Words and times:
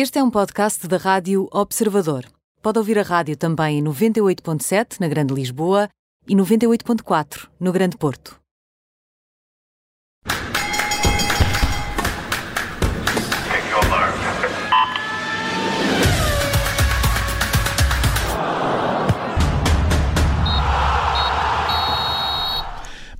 Este 0.00 0.20
é 0.20 0.22
um 0.22 0.30
podcast 0.30 0.86
da 0.86 0.96
Rádio 0.96 1.48
Observador. 1.50 2.24
Pode 2.62 2.78
ouvir 2.78 3.00
a 3.00 3.02
rádio 3.02 3.36
também 3.36 3.80
em 3.80 3.82
98.7 3.82 5.00
na 5.00 5.08
Grande 5.08 5.34
Lisboa 5.34 5.88
e 6.28 6.36
98.4 6.36 7.48
no 7.58 7.72
Grande 7.72 7.96
Porto. 7.96 8.38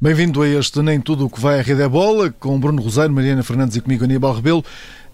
Bem-vindo 0.00 0.42
a 0.42 0.48
este 0.48 0.80
Nem 0.80 1.00
Tudo 1.00 1.26
o 1.26 1.28
que 1.28 1.40
vai 1.40 1.58
à 1.58 1.62
Rede 1.62 1.82
é 1.82 1.88
Bola, 1.88 2.30
com 2.30 2.56
Bruno 2.60 2.80
Rosário, 2.80 3.12
Mariana 3.12 3.42
Fernandes 3.42 3.74
e 3.74 3.80
comigo 3.80 4.04
Aníbal 4.04 4.32
Rebelo. 4.32 4.64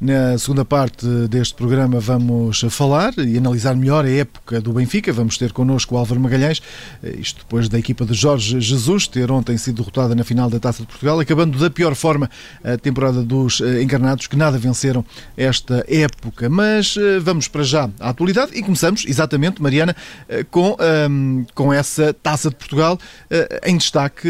Na 0.01 0.37
segunda 0.37 0.65
parte 0.65 1.07
deste 1.29 1.55
programa 1.55 2.01
vamos 2.01 2.65
falar 2.69 3.17
e 3.17 3.39
analisar 3.39 3.77
melhor 3.77 4.05
a 4.05 4.11
época 4.11 4.61
do 4.61 4.73
Benfica. 4.73 5.13
Vamos 5.13 5.39
ter 5.39 5.53
connosco 5.53 5.95
o 5.95 5.99
Álvaro 5.99 6.21
Magalhães, 6.21 6.61
isto 7.19 7.39
depois 7.39 7.69
da 7.69 7.79
equipa 7.79 8.05
de 8.05 8.13
Jorge 8.13 8.61
Jesus 8.61 9.07
ter 9.07 9.31
ontem 9.31 9.57
sido 9.57 9.77
derrotada 9.77 10.15
na 10.15 10.25
final 10.25 10.51
da 10.51 10.59
Taça 10.59 10.83
de 10.83 10.89
Portugal, 10.89 11.21
acabando 11.21 11.59
da 11.59 11.71
pior 11.71 11.95
forma 11.95 12.29
a 12.63 12.77
temporada 12.77 13.23
dos 13.23 13.61
eh, 13.61 13.83
encarnados, 13.83 14.27
que 14.27 14.37
nada 14.37 14.59
venceram 14.59 15.05
esta 15.37 15.85
época. 15.89 16.49
Mas 16.49 16.97
eh, 16.97 17.21
vamos 17.21 17.49
para 17.49 17.63
já 17.63 17.89
à 18.01 18.11
atualidade 18.11 18.53
e 18.55 18.63
começamos, 18.63 19.05
exatamente, 19.07 19.63
Mariana, 19.63 19.95
eh, 20.29 20.45
com, 20.51 20.77
ehm, 20.81 21.45
com 21.55 21.73
essa 21.73 22.13
Taça 22.13 22.51
de 22.51 22.57
Portugal 22.57 22.99
em 23.65 23.77
destaque 23.77 24.29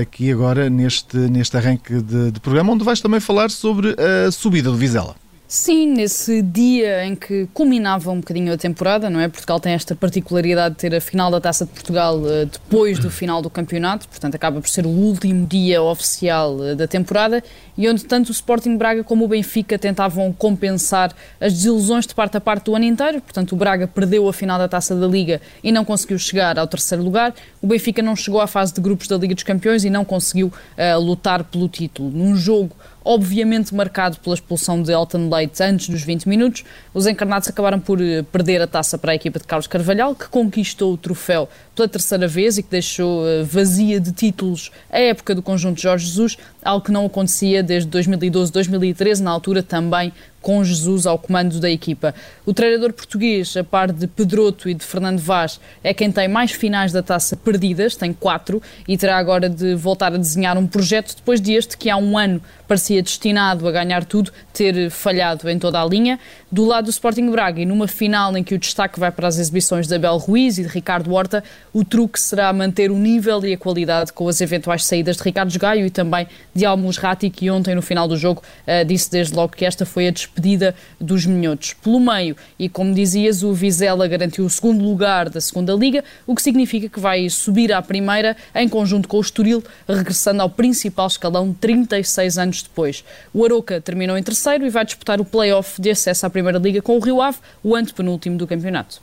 aqui 0.00 0.30
agora 0.30 0.68
neste, 0.70 1.16
neste 1.16 1.56
arranque 1.56 2.00
de, 2.00 2.30
de 2.30 2.40
programa, 2.40 2.72
onde 2.72 2.84
vais 2.84 3.00
também 3.00 3.20
falar 3.20 3.50
sobre 3.50 3.96
a 3.98 4.30
subida 4.30 4.70
do 4.70 4.76
Vizela. 4.76 5.15
Sim, 5.48 5.92
nesse 5.92 6.42
dia 6.42 7.04
em 7.04 7.14
que 7.14 7.46
culminava 7.54 8.10
um 8.10 8.18
bocadinho 8.18 8.52
a 8.52 8.56
temporada, 8.56 9.08
não 9.08 9.20
é? 9.20 9.28
Portugal 9.28 9.60
tem 9.60 9.74
esta 9.74 9.94
particularidade 9.94 10.74
de 10.74 10.80
ter 10.80 10.92
a 10.92 11.00
final 11.00 11.30
da 11.30 11.40
Taça 11.40 11.64
de 11.64 11.70
Portugal 11.70 12.18
uh, 12.18 12.46
depois 12.46 12.98
do 12.98 13.08
final 13.08 13.40
do 13.40 13.48
campeonato, 13.48 14.08
portanto 14.08 14.34
acaba 14.34 14.60
por 14.60 14.68
ser 14.68 14.84
o 14.84 14.88
último 14.88 15.46
dia 15.46 15.80
oficial 15.80 16.56
uh, 16.56 16.74
da 16.74 16.88
temporada 16.88 17.44
e 17.76 17.88
onde 17.88 18.04
tanto 18.04 18.28
o 18.28 18.32
Sporting 18.32 18.76
Braga 18.76 19.04
como 19.04 19.24
o 19.24 19.28
Benfica 19.28 19.78
tentavam 19.78 20.32
compensar 20.32 21.14
as 21.40 21.52
desilusões 21.52 22.06
de 22.06 22.14
parte 22.14 22.36
a 22.36 22.40
parte 22.40 22.64
do 22.64 22.74
ano 22.74 22.84
inteiro. 22.84 23.20
Portanto, 23.20 23.52
o 23.52 23.56
Braga 23.56 23.86
perdeu 23.86 24.28
a 24.28 24.32
final 24.32 24.58
da 24.58 24.68
Taça 24.68 24.94
da 24.94 25.06
Liga 25.06 25.40
e 25.62 25.70
não 25.70 25.84
conseguiu 25.84 26.18
chegar 26.18 26.58
ao 26.58 26.66
terceiro 26.66 27.02
lugar. 27.02 27.34
O 27.60 27.66
Benfica 27.66 28.02
não 28.02 28.16
chegou 28.16 28.40
à 28.40 28.46
fase 28.46 28.72
de 28.72 28.80
grupos 28.80 29.06
da 29.06 29.16
Liga 29.16 29.34
dos 29.34 29.44
Campeões 29.44 29.84
e 29.84 29.90
não 29.90 30.04
conseguiu 30.04 30.46
uh, 30.48 31.00
lutar 31.00 31.44
pelo 31.44 31.68
título. 31.68 32.10
Num 32.10 32.34
jogo 32.36 32.74
obviamente 33.06 33.72
marcado 33.72 34.18
pela 34.18 34.34
expulsão 34.34 34.82
de 34.82 34.90
Elton 34.90 35.30
Leite 35.32 35.62
antes 35.62 35.88
dos 35.88 36.02
20 36.02 36.28
minutos. 36.28 36.64
Os 36.92 37.06
encarnados 37.06 37.48
acabaram 37.48 37.78
por 37.78 38.02
eh, 38.02 38.22
perder 38.32 38.60
a 38.60 38.66
taça 38.66 38.98
para 38.98 39.12
a 39.12 39.14
equipa 39.14 39.38
de 39.38 39.44
Carlos 39.44 39.68
Carvalhal, 39.68 40.12
que 40.12 40.26
conquistou 40.28 40.92
o 40.92 40.96
troféu 40.96 41.48
pela 41.76 41.88
terceira 41.88 42.26
vez 42.26 42.56
e 42.56 42.62
que 42.62 42.70
deixou 42.70 43.28
eh, 43.28 43.42
vazia 43.42 44.00
de 44.00 44.10
títulos 44.10 44.72
a 44.90 44.98
época 44.98 45.34
do 45.34 45.42
conjunto 45.42 45.80
Jorge 45.80 46.06
Jesus, 46.06 46.38
algo 46.64 46.84
que 46.84 46.90
não 46.90 47.04
acontecia 47.04 47.62
desde 47.62 47.88
2012-2013, 47.90 49.20
na 49.20 49.30
altura 49.30 49.62
também 49.62 50.12
com 50.40 50.62
Jesus 50.62 51.06
ao 51.06 51.18
comando 51.18 51.58
da 51.58 51.68
equipa. 51.68 52.14
O 52.44 52.54
treinador 52.54 52.92
português, 52.92 53.56
a 53.56 53.64
par 53.64 53.90
de 53.90 54.06
Pedroto 54.06 54.68
e 54.68 54.74
de 54.74 54.84
Fernando 54.84 55.18
Vaz, 55.18 55.58
é 55.82 55.92
quem 55.92 56.12
tem 56.12 56.28
mais 56.28 56.52
finais 56.52 56.92
da 56.92 57.02
taça 57.02 57.36
perdidas, 57.36 57.96
tem 57.96 58.12
quatro, 58.12 58.62
e 58.86 58.96
terá 58.96 59.16
agora 59.16 59.48
de 59.48 59.74
voltar 59.74 60.12
a 60.12 60.16
desenhar 60.16 60.56
um 60.56 60.66
projeto 60.66 61.16
depois 61.16 61.40
deste, 61.40 61.76
que 61.76 61.90
há 61.90 61.96
um 61.96 62.16
ano 62.16 62.40
parecia 62.66 63.02
destinado 63.02 63.66
a 63.66 63.72
ganhar 63.72 64.04
tudo, 64.04 64.32
ter 64.52 64.90
falhado 64.90 65.48
em 65.48 65.58
toda 65.58 65.80
a 65.80 65.84
linha. 65.84 66.18
Do 66.50 66.64
lado 66.64 66.84
do 66.84 66.90
Sporting 66.90 67.30
Braga, 67.30 67.60
e 67.60 67.66
numa 67.66 67.88
final 67.88 68.36
em 68.36 68.42
que 68.42 68.54
o 68.54 68.58
destaque 68.58 68.98
vai 68.98 69.10
para 69.10 69.28
as 69.28 69.38
exibições 69.38 69.86
de 69.86 69.94
Abel 69.94 70.16
Ruiz 70.16 70.58
e 70.58 70.62
de 70.62 70.68
Ricardo 70.68 71.12
Horta, 71.12 71.42
o 71.72 71.84
truque 71.84 72.18
será 72.20 72.52
manter 72.52 72.90
o 72.90 72.96
nível 72.96 73.44
e 73.44 73.52
a 73.52 73.58
qualidade 73.58 74.12
com 74.12 74.28
as 74.28 74.40
eventuais 74.40 74.84
saídas 74.84 75.16
de 75.16 75.22
Ricardo 75.22 75.56
Gaio 75.58 75.86
e 75.86 75.90
também 75.90 76.26
de 76.54 76.64
Almus 76.64 76.96
Ratti, 76.96 77.30
que 77.30 77.50
ontem 77.50 77.74
no 77.74 77.82
final 77.82 78.08
do 78.08 78.16
jogo 78.16 78.42
uh, 78.66 78.84
disse 78.84 79.10
desde 79.10 79.34
logo 79.34 79.54
que 79.54 79.64
esta 79.64 79.84
foi 79.84 80.08
a 80.08 80.12
despedida 80.26 80.74
dos 81.00 81.24
minhotos. 81.24 81.72
Pelo 81.74 82.00
meio, 82.00 82.36
e 82.58 82.68
como 82.68 82.92
dizias, 82.92 83.42
o 83.42 83.52
Vizela 83.52 84.06
garantiu 84.08 84.44
o 84.44 84.50
segundo 84.50 84.84
lugar 84.84 85.30
da 85.30 85.40
segunda 85.40 85.72
liga, 85.72 86.04
o 86.26 86.34
que 86.34 86.42
significa 86.42 86.88
que 86.88 87.00
vai 87.00 87.28
subir 87.30 87.72
à 87.72 87.80
primeira 87.80 88.36
em 88.54 88.68
conjunto 88.68 89.08
com 89.08 89.18
o 89.18 89.20
Estoril, 89.20 89.62
regressando 89.88 90.42
ao 90.42 90.50
principal 90.50 91.06
escalão 91.06 91.52
36 91.52 92.38
anos 92.38 92.62
depois. 92.62 93.04
O 93.32 93.44
Aroca 93.44 93.80
terminou 93.80 94.18
em 94.18 94.22
terceiro 94.22 94.66
e 94.66 94.70
vai 94.70 94.84
disputar 94.84 95.20
o 95.20 95.24
play-off 95.24 95.80
de 95.80 95.90
acesso 95.90 96.26
à 96.26 96.30
primeira 96.30 96.58
liga 96.58 96.82
com 96.82 96.96
o 96.96 97.00
Rio 97.00 97.22
Ave, 97.22 97.38
o 97.62 97.74
antepenúltimo 97.74 98.36
do 98.36 98.46
campeonato. 98.46 99.00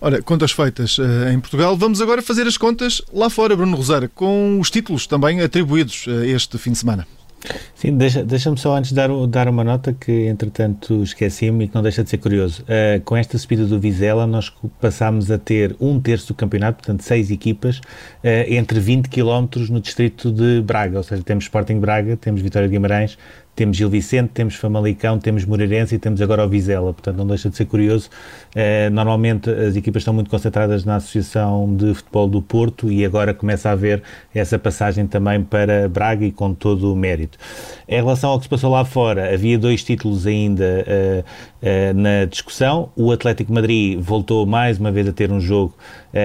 Ora, 0.00 0.20
contas 0.20 0.52
feitas 0.52 0.98
uh, 0.98 1.28
em 1.32 1.40
Portugal. 1.40 1.76
Vamos 1.76 2.02
agora 2.02 2.20
fazer 2.20 2.46
as 2.46 2.58
contas 2.58 3.00
lá 3.12 3.30
fora, 3.30 3.56
Bruno 3.56 3.76
Rosário, 3.76 4.10
com 4.14 4.60
os 4.60 4.70
títulos 4.70 5.06
também 5.06 5.40
atribuídos 5.40 6.06
uh, 6.06 6.22
este 6.24 6.58
fim 6.58 6.72
de 6.72 6.78
semana. 6.78 7.06
Sim, 7.74 7.96
deixa-me 7.96 8.24
deixa 8.26 8.56
só 8.56 8.76
antes 8.76 8.92
dar, 8.92 9.08
dar 9.28 9.48
uma 9.48 9.62
nota 9.62 9.92
que 9.92 10.26
entretanto 10.26 11.02
esqueci-me 11.02 11.64
e 11.64 11.68
que 11.68 11.74
não 11.74 11.82
deixa 11.82 12.02
de 12.02 12.10
ser 12.10 12.18
curioso. 12.18 12.62
Uh, 12.62 13.00
com 13.04 13.16
esta 13.16 13.36
subida 13.36 13.66
do 13.66 13.78
Vizela, 13.78 14.26
nós 14.26 14.52
passámos 14.80 15.30
a 15.30 15.38
ter 15.38 15.76
um 15.80 16.00
terço 16.00 16.28
do 16.28 16.34
campeonato, 16.34 16.78
portanto, 16.78 17.02
seis 17.02 17.30
equipas, 17.30 17.78
uh, 17.78 17.82
entre 18.48 18.80
20 18.80 19.08
km 19.08 19.46
no 19.70 19.80
distrito 19.80 20.32
de 20.32 20.62
Braga, 20.62 20.98
ou 20.98 21.02
seja, 21.02 21.22
temos 21.22 21.44
Sporting 21.44 21.78
Braga, 21.78 22.16
temos 22.16 22.40
Vitória 22.40 22.68
de 22.68 22.72
Guimarães, 22.72 23.18
temos 23.56 23.78
Gil 23.78 23.88
Vicente, 23.88 24.30
temos 24.34 24.54
Famalicão, 24.54 25.18
temos 25.18 25.46
Moreirense 25.46 25.94
e 25.94 25.98
temos 25.98 26.20
agora 26.20 26.44
o 26.44 26.48
Vizela, 26.48 26.92
portanto 26.92 27.16
não 27.16 27.26
deixa 27.26 27.48
de 27.48 27.56
ser 27.56 27.64
curioso. 27.64 28.10
Uh, 28.54 28.90
normalmente 28.92 29.48
as 29.48 29.74
equipas 29.74 30.02
estão 30.02 30.12
muito 30.12 30.28
concentradas 30.28 30.84
na 30.84 30.96
Associação 30.96 31.74
de 31.74 31.94
Futebol 31.94 32.28
do 32.28 32.42
Porto 32.42 32.92
e 32.92 33.02
agora 33.02 33.32
começa 33.32 33.70
a 33.70 33.72
haver 33.72 34.02
essa 34.34 34.58
passagem 34.58 35.06
também 35.06 35.42
para 35.42 35.88
Braga 35.88 36.26
e 36.26 36.30
com 36.30 36.52
todo 36.52 36.92
o 36.92 36.96
mérito. 36.96 37.38
Em 37.88 37.96
relação 37.96 38.30
ao 38.30 38.38
que 38.38 38.44
se 38.44 38.48
passou 38.50 38.70
lá 38.70 38.84
fora, 38.84 39.32
havia 39.32 39.58
dois 39.58 39.82
títulos 39.82 40.26
ainda 40.26 40.84
uh, 40.86 41.20
uh, 41.62 41.94
na 41.94 42.26
discussão. 42.26 42.90
O 42.94 43.10
Atlético 43.10 43.50
Madrid 43.50 43.98
voltou 43.98 44.44
mais 44.44 44.78
uma 44.78 44.92
vez 44.92 45.08
a 45.08 45.12
ter 45.12 45.32
um 45.32 45.40
jogo 45.40 45.74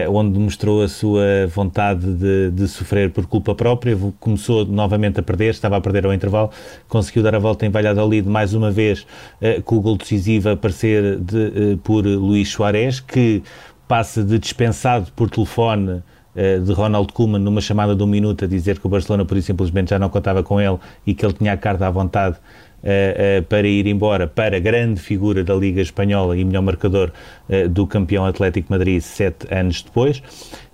onde 0.10 0.40
mostrou 0.40 0.82
a 0.82 0.88
sua 0.88 1.48
vontade 1.54 2.14
de, 2.14 2.50
de 2.52 2.66
sofrer 2.70 3.10
por 3.10 3.26
culpa 3.26 3.54
própria. 3.54 3.98
Começou 4.22 4.66
novamente 4.66 5.20
a 5.20 5.24
perder, 5.24 5.50
estava 5.50 5.76
a 5.76 5.82
perder 5.82 6.06
ao 6.06 6.14
intervalo, 6.14 6.50
conseguiu 6.88 7.21
conseguiu 7.22 7.24
dar 7.24 7.36
a 7.36 7.40
volta 7.40 7.66
em 7.66 7.70
Valladolid 7.70 8.28
mais 8.28 8.54
uma 8.54 8.72
vez 8.72 9.06
uh, 9.42 9.62
com 9.64 9.78
o 9.78 9.82
gol 9.82 9.98
decisivo 9.98 10.50
a 10.50 10.54
aparecer 10.54 11.20
de, 11.20 11.74
uh, 11.74 11.78
por 11.78 12.06
Luís 12.06 12.50
Soares, 12.50 13.00
que 13.00 13.44
passa 13.88 14.24
de 14.24 14.40
dispensado 14.40 15.12
por 15.16 15.30
telefone 15.30 15.92
uh, 15.92 16.60
de 16.64 16.74
Ronald 16.74 17.14
Koeman 17.14 17.40
numa 17.40 17.62
chamada 17.62 17.96
de 17.96 18.04
um 18.04 18.08
minuto 18.08 18.46
a 18.46 18.48
dizer 18.48 18.80
que 18.80 18.88
o 18.88 18.90
Barcelona 18.90 19.24
por 19.24 19.38
isso 19.38 19.48
simplesmente 19.48 19.92
já 19.92 20.00
não 20.00 20.10
contava 20.10 20.44
com 20.44 20.60
ele 20.60 20.78
e 21.06 21.14
que 21.14 21.26
ele 21.26 21.34
tinha 21.34 21.54
a 21.54 21.58
carta 21.58 21.88
à 21.88 21.92
vontade 21.92 22.38
Uh, 22.84 23.42
uh, 23.42 23.44
para 23.44 23.68
ir 23.68 23.86
embora 23.86 24.26
para 24.26 24.58
a 24.58 24.60
grande 24.60 25.00
figura 25.00 25.44
da 25.44 25.54
Liga 25.54 25.80
Espanhola 25.82 26.36
e 26.36 26.44
melhor 26.44 26.64
marcador 26.64 27.12
uh, 27.48 27.70
do 27.70 27.86
campeão 27.86 28.26
Atlético 28.26 28.72
Madrid 28.72 29.00
sete 29.00 29.46
anos 29.54 29.84
depois. 29.84 30.24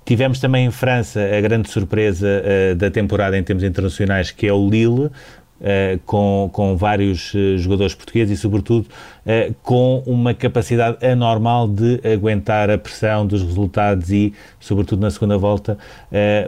Tivemos 0.06 0.40
também 0.40 0.68
em 0.68 0.72
França 0.72 1.20
a 1.20 1.42
grande 1.42 1.70
surpresa 1.70 2.42
da 2.78 2.90
temporada 2.90 3.38
em 3.38 3.44
termos 3.44 3.62
internacionais, 3.62 4.32
que 4.32 4.48
é 4.48 4.54
o 4.54 4.70
Lille, 4.70 5.12
Uh, 5.60 5.98
com, 6.06 6.52
com 6.54 6.78
vários 6.78 7.34
uh, 7.34 7.58
jogadores 7.58 7.96
portugueses 7.96 8.38
e, 8.38 8.40
sobretudo, 8.40 8.86
uh, 9.26 9.56
com 9.64 10.04
uma 10.06 10.32
capacidade 10.32 11.04
anormal 11.04 11.68
de 11.68 12.00
aguentar 12.08 12.70
a 12.70 12.78
pressão 12.78 13.26
dos 13.26 13.42
resultados 13.42 14.12
e, 14.12 14.36
sobretudo 14.60 15.02
na 15.02 15.10
segunda 15.10 15.36
volta, 15.36 15.76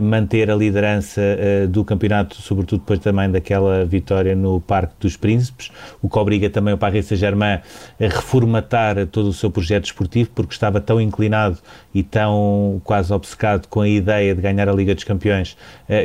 manter 0.02 0.52
a 0.52 0.56
liderança 0.56 1.22
do 1.70 1.84
campeonato, 1.84 2.36
sobretudo 2.36 2.82
depois 2.82 3.00
também 3.00 3.32
daquela 3.32 3.86
vitória 3.86 4.36
no 4.36 4.60
Parque 4.62 4.94
dos 5.00 5.16
Príncipes, 5.16 5.72
o 6.02 6.10
que 6.10 6.18
obriga 6.20 6.50
também 6.50 6.74
o 6.74 6.78
Paris 6.78 7.06
Saint-Germain 7.06 7.60
a 8.00 8.04
reformatar 8.04 9.08
todo 9.08 9.30
o 9.30 9.34
seu 9.34 9.50
projeto 9.50 9.86
esportivo, 9.86 10.30
porque 10.36 10.54
estava 10.54 10.80
tão 10.82 11.00
inclinado 11.00 11.58
e 11.94 12.04
tão 12.04 12.82
quase 12.84 13.12
obcecado 13.14 13.68
com 13.68 13.82
a 13.82 13.88
ideia 13.88 14.36
de 14.36 14.42
ganhar 14.42 14.68
a 14.70 14.74
Liga 14.74 14.94
dos 14.94 15.04
Campeões 15.04 15.58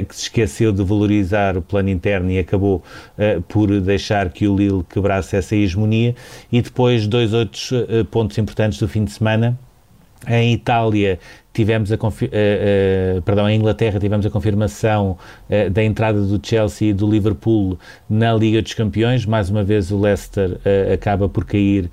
que 0.09 0.15
se 0.15 0.23
esqueceu 0.23 0.73
de 0.73 0.83
valorizar 0.83 1.57
o 1.57 1.63
plano 1.63 1.91
interno 1.91 2.31
e 2.31 2.39
acabou 2.39 2.83
uh, 3.19 3.41
por 3.43 3.81
deixar 3.81 4.31
que 4.31 4.47
o 4.47 4.57
Lille 4.57 4.85
quebrasse 4.89 5.37
essa 5.37 5.55
hegemonia. 5.55 6.15
E 6.51 6.61
depois, 6.61 7.07
dois 7.07 7.33
outros 7.33 7.71
uh, 7.73 8.05
pontos 8.11 8.39
importantes 8.39 8.79
do 8.79 8.89
fim 8.89 9.05
de 9.05 9.13
semana. 9.13 9.59
Em 10.27 10.55
Itália, 10.55 11.19
tivemos 11.55 11.93
a, 11.93 11.95
uh, 11.95 11.99
uh, 11.99 13.23
perdão, 13.23 13.49
em 13.49 13.57
Inglaterra 13.57 14.01
tivemos 14.01 14.27
a 14.27 14.31
confirmação 14.31 15.17
uh, 15.49 15.71
da 15.71 15.85
entrada 15.85 16.21
do 16.21 16.45
Chelsea 16.45 16.91
e 16.91 16.93
do 16.93 17.09
Liverpool 17.09 17.79
na 18.11 18.35
Liga 18.35 18.61
dos 18.61 18.75
Campeões. 18.75 19.25
Mais 19.25 19.49
uma 19.49 19.63
vez 19.63 19.93
o 19.93 19.99
Leicester 19.99 20.59
acaba 20.93 21.29
por 21.29 21.45
cair 21.45 21.89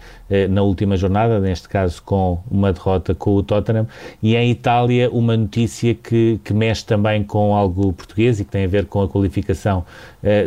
na 0.50 0.64
última 0.64 0.98
jornada, 0.98 1.40
neste 1.40 1.70
caso 1.70 2.02
com 2.02 2.40
uma 2.50 2.74
derrota 2.74 3.14
com 3.14 3.36
o 3.36 3.44
Tottenham. 3.44 3.88
E 4.24 4.36
em 4.36 4.50
Itália 4.50 5.10
uma 5.12 5.38
notícia 5.38 5.94
que, 5.94 6.40
que 6.44 6.54
mexe 6.54 6.86
também 6.86 7.24
com 7.24 7.54
algo 7.54 7.94
português 7.94 8.40
e 8.40 8.46
que 8.46 8.52
tem 8.52 8.66
a 8.66 8.68
ver 8.68 8.86
com 8.86 9.02
a 9.02 9.08
qualificação 9.08 9.86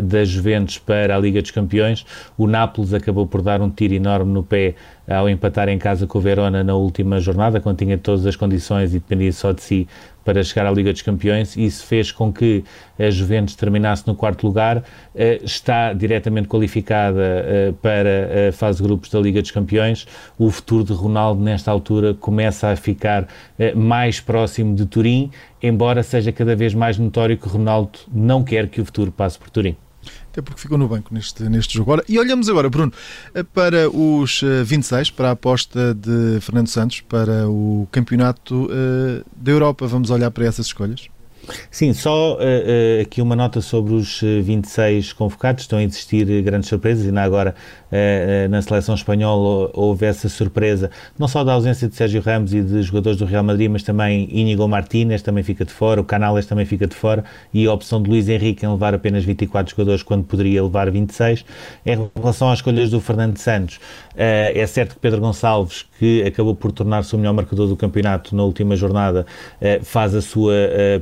da 0.02 0.24
Juventus 0.24 0.78
para 0.78 1.14
a 1.14 1.18
Liga 1.18 1.40
dos 1.40 1.50
Campeões. 1.50 2.04
O 2.36 2.46
Nápoles 2.46 2.92
acabou 2.92 3.26
por 3.26 3.42
dar 3.42 3.60
um 3.60 3.70
tiro 3.70 3.94
enorme 3.94 4.32
no 4.32 4.42
pé 4.42 4.74
ao 5.06 5.28
empatar 5.28 5.68
em 5.68 5.78
casa 5.78 6.06
com 6.06 6.18
o 6.18 6.20
Verona 6.20 6.64
na 6.64 6.74
última 6.74 7.20
jornada, 7.20 7.60
quando 7.60 7.78
tinha 7.78 7.98
todas 7.98 8.24
as 8.26 8.36
condições 8.36 8.94
e 8.94 9.00
dependia 9.08 9.32
só 9.32 9.52
de 9.52 9.62
si 9.62 9.88
para 10.24 10.42
chegar 10.42 10.66
à 10.66 10.70
Liga 10.70 10.92
dos 10.92 11.02
Campeões. 11.02 11.56
Isso 11.56 11.84
fez 11.84 12.10
com 12.10 12.32
que 12.32 12.64
a 12.98 13.10
Juventus 13.10 13.54
terminasse 13.54 14.06
no 14.06 14.14
quarto 14.14 14.46
lugar, 14.46 14.82
eh, 15.14 15.40
está 15.44 15.92
diretamente 15.92 16.48
qualificada 16.48 17.20
eh, 17.22 17.74
para 17.82 18.48
a 18.48 18.52
fase 18.52 18.78
de 18.78 18.84
grupos 18.84 19.10
da 19.10 19.20
Liga 19.20 19.42
dos 19.42 19.50
Campeões. 19.50 20.06
O 20.38 20.50
futuro 20.50 20.84
de 20.84 20.92
Ronaldo, 20.92 21.42
nesta 21.42 21.70
altura, 21.70 22.14
começa 22.14 22.68
a 22.68 22.76
ficar 22.76 23.28
eh, 23.58 23.74
mais 23.74 24.20
próximo 24.20 24.74
de 24.74 24.86
Turim, 24.86 25.30
embora 25.62 26.02
seja 26.02 26.32
cada 26.32 26.56
vez 26.56 26.74
mais 26.74 26.96
notório 26.98 27.36
que 27.36 27.48
Ronaldo 27.48 27.98
não 28.12 28.42
quer 28.42 28.68
que 28.68 28.80
o 28.80 28.84
futuro 28.84 29.12
passe 29.12 29.38
por 29.38 29.50
Turim 29.50 29.76
até 30.30 30.42
porque 30.42 30.60
ficou 30.60 30.76
no 30.76 30.88
banco 30.88 31.12
neste, 31.12 31.42
neste 31.44 31.74
jogo. 31.74 31.92
Ora, 31.92 32.04
e 32.08 32.18
olhamos 32.18 32.48
agora, 32.48 32.68
Bruno, 32.68 32.92
para 33.52 33.88
os 33.90 34.40
26, 34.64 35.08
eh, 35.08 35.12
para 35.16 35.28
a 35.28 35.32
aposta 35.32 35.94
de 35.94 36.40
Fernando 36.40 36.68
Santos 36.68 37.00
para 37.02 37.48
o 37.48 37.88
Campeonato 37.90 38.66
uh, 38.66 39.24
da 39.36 39.52
Europa. 39.52 39.86
Vamos 39.86 40.10
olhar 40.10 40.30
para 40.30 40.44
essas 40.44 40.66
escolhas? 40.66 41.08
Sim, 41.70 41.92
só 41.92 42.34
uh, 42.34 42.36
uh, 42.36 43.02
aqui 43.02 43.20
uma 43.20 43.36
nota 43.36 43.60
sobre 43.60 43.94
os 43.94 44.20
26 44.20 45.12
convocados. 45.12 45.64
Estão 45.64 45.78
a 45.78 45.82
existir 45.82 46.42
grandes 46.42 46.68
surpresas, 46.68 47.04
e 47.04 47.08
ainda 47.08 47.22
agora 47.22 47.54
uh, 47.90 48.48
na 48.48 48.62
seleção 48.62 48.94
espanhola 48.94 49.70
houve 49.72 50.06
essa 50.06 50.28
surpresa, 50.28 50.90
não 51.18 51.28
só 51.28 51.44
da 51.44 51.52
ausência 51.52 51.88
de 51.88 51.94
Sérgio 51.94 52.20
Ramos 52.20 52.52
e 52.54 52.62
de 52.62 52.82
jogadores 52.82 53.18
do 53.18 53.24
Real 53.24 53.42
Madrid, 53.42 53.70
mas 53.70 53.82
também 53.82 54.28
Íñigo 54.30 54.66
Martínez 54.68 55.22
também 55.22 55.42
fica 55.42 55.64
de 55.64 55.72
fora, 55.72 56.00
o 56.00 56.04
Canales 56.04 56.46
também 56.46 56.66
fica 56.66 56.86
de 56.86 56.94
fora, 56.94 57.24
e 57.52 57.66
a 57.66 57.72
opção 57.72 58.02
de 58.02 58.08
Luís 58.08 58.28
Henrique 58.28 58.64
em 58.64 58.68
levar 58.68 58.94
apenas 58.94 59.24
24 59.24 59.70
jogadores 59.70 60.02
quando 60.02 60.24
poderia 60.24 60.62
levar 60.62 60.90
26. 60.90 61.44
Em 61.86 62.10
relação 62.16 62.50
às 62.50 62.58
escolhas 62.58 62.90
do 62.90 63.00
Fernando 63.00 63.38
Santos, 63.38 63.78
é 64.16 64.66
certo 64.66 64.94
que 64.94 65.00
Pedro 65.00 65.20
Gonçalves, 65.20 65.84
que 65.98 66.22
acabou 66.22 66.54
por 66.54 66.72
tornar-se 66.72 67.14
o 67.14 67.18
melhor 67.18 67.32
marcador 67.32 67.68
do 67.68 67.76
campeonato 67.76 68.34
na 68.34 68.42
última 68.42 68.76
jornada, 68.76 69.26
faz 69.82 70.14
a 70.14 70.22
sua 70.22 70.54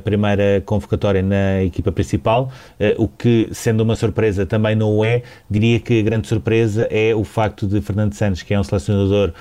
primeira 0.03 0.61
convocatória 0.65 1.21
na 1.21 1.63
equipa 1.63 1.91
principal, 1.91 2.51
o 2.97 3.07
que, 3.07 3.49
sendo 3.51 3.81
uma 3.81 3.95
surpresa, 3.95 4.45
também 4.45 4.75
não 4.75 5.03
é. 5.03 5.21
Diria 5.49 5.79
que 5.79 5.99
a 5.99 6.03
grande 6.03 6.27
surpresa 6.27 6.87
é 6.89 7.13
o 7.13 7.23
facto 7.23 7.67
de 7.67 7.81
Fernando 7.81 8.13
Santos, 8.13 8.41
que 8.43 8.53
é 8.53 8.59
um 8.59 8.63
selecionador 8.63 9.33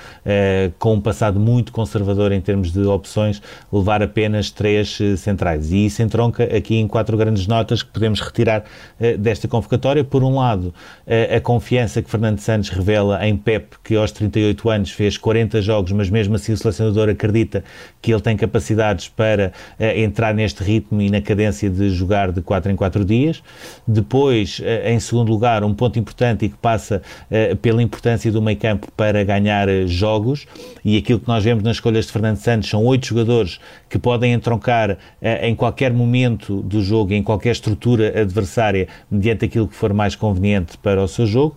com 0.78 0.94
um 0.94 1.00
passado 1.00 1.40
muito 1.40 1.72
conservador 1.72 2.32
em 2.32 2.40
termos 2.40 2.72
de 2.72 2.80
opções, 2.80 3.40
levar 3.72 4.02
apenas 4.02 4.50
três 4.50 4.98
centrais. 5.18 5.72
E 5.72 5.86
isso 5.86 6.02
entronca 6.02 6.44
aqui 6.44 6.76
em 6.76 6.88
quatro 6.88 7.16
grandes 7.16 7.46
notas 7.46 7.82
que 7.82 7.90
podemos 7.90 8.20
retirar 8.20 8.64
desta 9.18 9.48
convocatória. 9.48 10.02
Por 10.04 10.22
um 10.22 10.36
lado, 10.36 10.74
a 11.34 11.40
confiança 11.40 12.02
que 12.02 12.10
Fernando 12.10 12.38
Santos 12.38 12.68
revela 12.68 13.26
em 13.26 13.36
Pep, 13.36 13.61
que 13.82 13.96
aos 13.96 14.12
38 14.12 14.70
anos 14.70 14.90
fez 14.90 15.16
40 15.16 15.60
jogos, 15.62 15.92
mas 15.92 16.10
mesmo 16.10 16.34
assim 16.34 16.52
o 16.52 16.56
selecionador 16.56 17.08
acredita 17.08 17.64
que 18.00 18.12
ele 18.12 18.20
tem 18.20 18.36
capacidades 18.36 19.08
para 19.08 19.52
entrar 19.96 20.34
neste 20.34 20.62
ritmo 20.62 21.00
e 21.00 21.10
na 21.10 21.20
cadência 21.20 21.68
de 21.70 21.90
jogar 21.90 22.32
de 22.32 22.40
4 22.40 22.70
em 22.70 22.76
4 22.76 23.04
dias. 23.04 23.42
Depois, 23.86 24.60
eh, 24.62 24.92
em 24.92 25.00
segundo 25.00 25.30
lugar, 25.30 25.64
um 25.64 25.74
ponto 25.74 25.98
importante 25.98 26.44
e 26.44 26.48
que 26.48 26.56
passa 26.56 27.02
uh, 27.30 27.56
pela 27.56 27.82
importância 27.82 28.30
do 28.30 28.40
meio 28.40 28.58
campo 28.58 28.88
para 28.96 29.22
ganhar 29.24 29.68
uh, 29.68 29.86
jogos, 29.86 30.46
e 30.84 30.96
aquilo 30.96 31.20
que 31.20 31.28
nós 31.28 31.44
vemos 31.44 31.62
nas 31.62 31.76
escolhas 31.76 32.06
de 32.06 32.12
Fernando 32.12 32.36
Santos 32.36 32.68
são 32.68 32.84
oito 32.84 33.06
jogadores 33.06 33.60
que 33.92 33.98
podem 33.98 34.32
entroncar 34.32 34.92
uh, 34.92 34.96
em 35.42 35.54
qualquer 35.54 35.92
momento 35.92 36.62
do 36.62 36.80
jogo, 36.82 37.12
em 37.12 37.22
qualquer 37.22 37.50
estrutura 37.50 38.22
adversária, 38.22 38.88
mediante 39.10 39.44
aquilo 39.44 39.68
que 39.68 39.76
for 39.76 39.92
mais 39.92 40.16
conveniente 40.16 40.78
para 40.78 41.02
o 41.02 41.06
seu 41.06 41.26
jogo. 41.26 41.54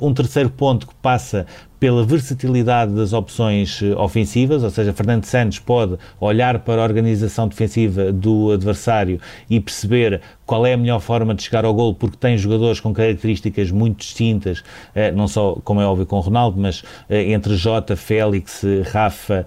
um 0.00 0.14
terceiro 0.14 0.48
ponto 0.48 0.86
que 0.86 0.94
passa 1.02 1.44
pela 1.82 2.04
versatilidade 2.04 2.94
das 2.94 3.12
opções 3.12 3.82
eh, 3.82 3.92
ofensivas, 3.96 4.62
ou 4.62 4.70
seja, 4.70 4.92
Fernando 4.92 5.24
Santos 5.24 5.58
pode 5.58 5.98
olhar 6.20 6.60
para 6.60 6.80
a 6.80 6.84
organização 6.84 7.48
defensiva 7.48 8.12
do 8.12 8.52
adversário 8.52 9.20
e 9.50 9.58
perceber 9.58 10.20
qual 10.46 10.64
é 10.64 10.74
a 10.74 10.76
melhor 10.76 11.00
forma 11.00 11.34
de 11.34 11.42
chegar 11.42 11.64
ao 11.64 11.74
gol, 11.74 11.92
porque 11.92 12.16
tem 12.16 12.38
jogadores 12.38 12.78
com 12.78 12.94
características 12.94 13.72
muito 13.72 13.98
distintas, 13.98 14.62
eh, 14.94 15.10
não 15.10 15.26
só, 15.26 15.58
como 15.64 15.80
é 15.80 15.84
óbvio, 15.84 16.06
com 16.06 16.20
Ronaldo, 16.20 16.56
mas 16.60 16.84
eh, 17.10 17.32
entre 17.32 17.56
Jota, 17.56 17.96
Félix, 17.96 18.62
Rafa, 18.92 19.44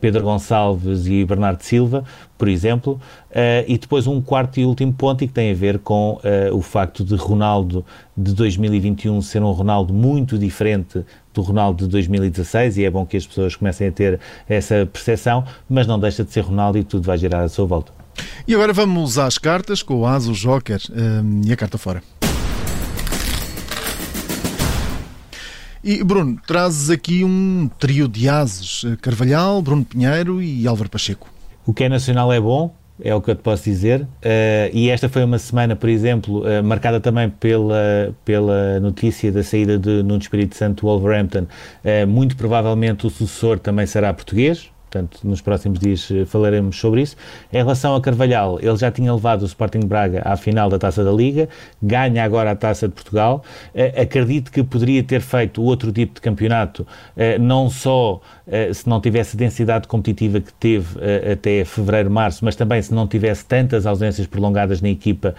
Pedro 0.00 0.24
Gonçalves 0.24 1.06
e 1.06 1.24
Bernardo 1.24 1.62
Silva, 1.62 2.02
por 2.40 2.48
exemplo, 2.48 2.98
uh, 3.32 3.64
e 3.68 3.76
depois 3.76 4.06
um 4.06 4.18
quarto 4.18 4.58
e 4.58 4.64
último 4.64 4.94
ponto 4.94 5.22
e 5.22 5.28
que 5.28 5.34
tem 5.34 5.50
a 5.50 5.54
ver 5.54 5.78
com 5.78 6.12
uh, 6.14 6.56
o 6.56 6.62
facto 6.62 7.04
de 7.04 7.14
Ronaldo 7.14 7.84
de 8.16 8.32
2021 8.32 9.20
ser 9.20 9.42
um 9.42 9.50
Ronaldo 9.50 9.92
muito 9.92 10.38
diferente 10.38 11.04
do 11.34 11.42
Ronaldo 11.42 11.84
de 11.84 11.90
2016 11.90 12.78
e 12.78 12.84
é 12.86 12.90
bom 12.90 13.04
que 13.04 13.18
as 13.18 13.26
pessoas 13.26 13.54
comecem 13.54 13.88
a 13.88 13.92
ter 13.92 14.18
essa 14.48 14.88
percepção, 14.90 15.44
mas 15.68 15.86
não 15.86 16.00
deixa 16.00 16.24
de 16.24 16.32
ser 16.32 16.40
Ronaldo 16.40 16.78
e 16.78 16.82
tudo 16.82 17.04
vai 17.04 17.18
girar 17.18 17.42
à 17.42 17.48
sua 17.48 17.66
volta. 17.66 17.92
E 18.48 18.54
agora 18.54 18.72
vamos 18.72 19.18
às 19.18 19.36
cartas 19.36 19.82
com 19.82 19.96
o 19.96 20.06
As, 20.06 20.26
o 20.26 20.32
Joker 20.32 20.80
um, 20.90 21.42
e 21.44 21.52
a 21.52 21.56
carta 21.56 21.76
fora. 21.76 22.02
E 25.84 26.02
Bruno, 26.02 26.40
trazes 26.46 26.88
aqui 26.88 27.22
um 27.22 27.68
trio 27.78 28.08
de 28.08 28.30
ases: 28.30 28.86
Carvalhal, 29.02 29.60
Bruno 29.60 29.84
Pinheiro 29.84 30.40
e 30.40 30.66
Álvaro 30.66 30.88
Pacheco. 30.88 31.28
O 31.70 31.72
que 31.72 31.84
é 31.84 31.88
nacional 31.88 32.32
é 32.32 32.40
bom, 32.40 32.74
é 33.00 33.14
o 33.14 33.20
que 33.20 33.30
eu 33.30 33.36
te 33.36 33.42
posso 33.42 33.62
dizer. 33.62 34.00
Uh, 34.02 34.06
e 34.72 34.90
esta 34.90 35.08
foi 35.08 35.22
uma 35.22 35.38
semana, 35.38 35.76
por 35.76 35.88
exemplo, 35.88 36.42
uh, 36.42 36.64
marcada 36.64 36.98
também 36.98 37.30
pela, 37.30 38.12
pela 38.24 38.80
notícia 38.80 39.30
da 39.30 39.44
saída 39.44 39.78
de 39.78 40.02
Nuno 40.02 40.18
Espírito 40.18 40.56
Santo 40.56 40.80
do 40.80 40.88
Wolverhampton. 40.88 41.46
Uh, 41.84 42.08
muito 42.08 42.36
provavelmente 42.36 43.06
o 43.06 43.08
sucessor 43.08 43.60
também 43.60 43.86
será 43.86 44.12
português, 44.12 44.68
portanto, 44.90 45.20
nos 45.22 45.40
próximos 45.40 45.78
dias 45.78 46.08
falaremos 46.26 46.76
sobre 46.76 47.02
isso. 47.02 47.16
Em 47.52 47.58
relação 47.58 47.94
a 47.94 48.00
Carvalhal, 48.00 48.58
ele 48.60 48.76
já 48.76 48.90
tinha 48.90 49.14
levado 49.14 49.42
o 49.42 49.46
Sporting 49.46 49.86
Braga 49.86 50.22
à 50.24 50.36
final 50.36 50.68
da 50.68 50.76
Taça 50.76 51.04
da 51.04 51.12
Liga, 51.12 51.48
ganha 51.80 52.24
agora 52.24 52.50
a 52.50 52.56
Taça 52.56 52.88
de 52.88 52.94
Portugal. 52.94 53.44
Acredito 53.96 54.50
que 54.50 54.64
poderia 54.64 55.04
ter 55.04 55.20
feito 55.20 55.62
outro 55.62 55.92
tipo 55.92 56.14
de 56.14 56.20
campeonato, 56.20 56.84
não 57.38 57.70
só 57.70 58.20
se 58.72 58.88
não 58.88 59.00
tivesse 59.00 59.36
a 59.36 59.38
densidade 59.38 59.86
competitiva 59.86 60.40
que 60.40 60.52
teve 60.52 60.86
até 61.32 61.64
fevereiro, 61.64 62.10
março, 62.10 62.44
mas 62.44 62.56
também 62.56 62.80
se 62.82 62.92
não 62.92 63.06
tivesse 63.06 63.44
tantas 63.44 63.86
ausências 63.86 64.26
prolongadas 64.26 64.80
na 64.80 64.88
equipa, 64.88 65.34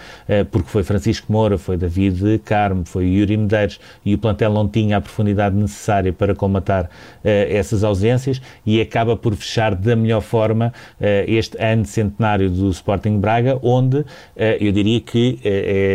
porque 0.50 0.70
foi 0.70 0.84
Francisco 0.84 1.32
Moura, 1.32 1.58
foi 1.58 1.78
David 1.78 2.40
Carmo, 2.46 2.86
foi 2.86 3.06
Yuri 3.06 3.38
Medeiros 3.38 3.80
e 4.06 4.14
o 4.14 4.18
plantel 4.18 4.54
não 4.54 4.68
tinha 4.68 4.98
a 4.98 5.02
profundidade 5.02 5.56
necessária 5.56 6.14
para 6.14 6.34
comatar 6.34 6.90
essas 7.24 7.84
ausências 7.84 8.42
e 8.66 8.80
acaba 8.80 9.16
por 9.18 9.36
fechar 9.36 9.76
da 9.76 9.96
melhor 9.96 10.22
forma 10.22 10.74
este 11.28 11.58
ano 11.62 11.86
centenário 11.86 12.50
do 12.50 12.70
Sporting 12.70 13.20
Braga, 13.20 13.60
onde 13.62 14.06
eu 14.60 14.72
diria 14.72 15.00
que 15.00 15.40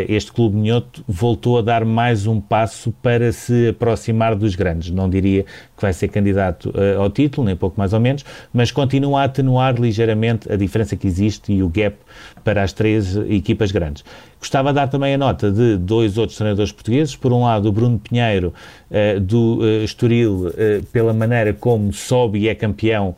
este 0.08 0.32
clube 0.32 0.56
minhoto 0.56 1.04
voltou 1.08 1.58
a 1.58 1.62
dar 1.62 1.84
mais 1.84 2.26
um 2.26 2.40
passo 2.40 2.92
para 3.02 3.32
se 3.32 3.68
aproximar 3.68 4.34
dos 4.34 4.54
grandes. 4.54 4.90
Não 4.90 5.08
diria 5.08 5.44
que 5.44 5.82
vai 5.82 5.92
ser 5.92 6.08
candidato 6.08 6.72
ao 6.98 7.05
título, 7.10 7.46
nem 7.46 7.56
pouco 7.56 7.78
mais 7.78 7.92
ou 7.92 8.00
menos, 8.00 8.24
mas 8.52 8.70
continua 8.70 9.22
a 9.22 9.24
atenuar 9.24 9.80
ligeiramente 9.80 10.50
a 10.50 10.56
diferença 10.56 10.96
que 10.96 11.06
existe 11.06 11.52
e 11.52 11.62
o 11.62 11.68
gap 11.68 11.96
para 12.44 12.62
as 12.62 12.72
três 12.72 13.16
equipas 13.16 13.72
grandes. 13.72 14.04
Gostava 14.38 14.68
de 14.68 14.76
dar 14.76 14.86
também 14.86 15.14
a 15.14 15.18
nota 15.18 15.50
de 15.50 15.76
dois 15.76 16.18
outros 16.18 16.36
treinadores 16.36 16.70
portugueses. 16.70 17.16
Por 17.16 17.32
um 17.32 17.42
lado, 17.42 17.68
o 17.68 17.72
Bruno 17.72 17.98
Pinheiro, 17.98 18.52
uh, 18.90 19.18
do 19.18 19.58
uh, 19.60 19.84
Estoril, 19.84 20.48
uh, 20.48 20.86
pela 20.92 21.12
maneira 21.12 21.52
como 21.52 21.92
sobe 21.92 22.40
e 22.40 22.48
é 22.48 22.54
campeão 22.54 23.14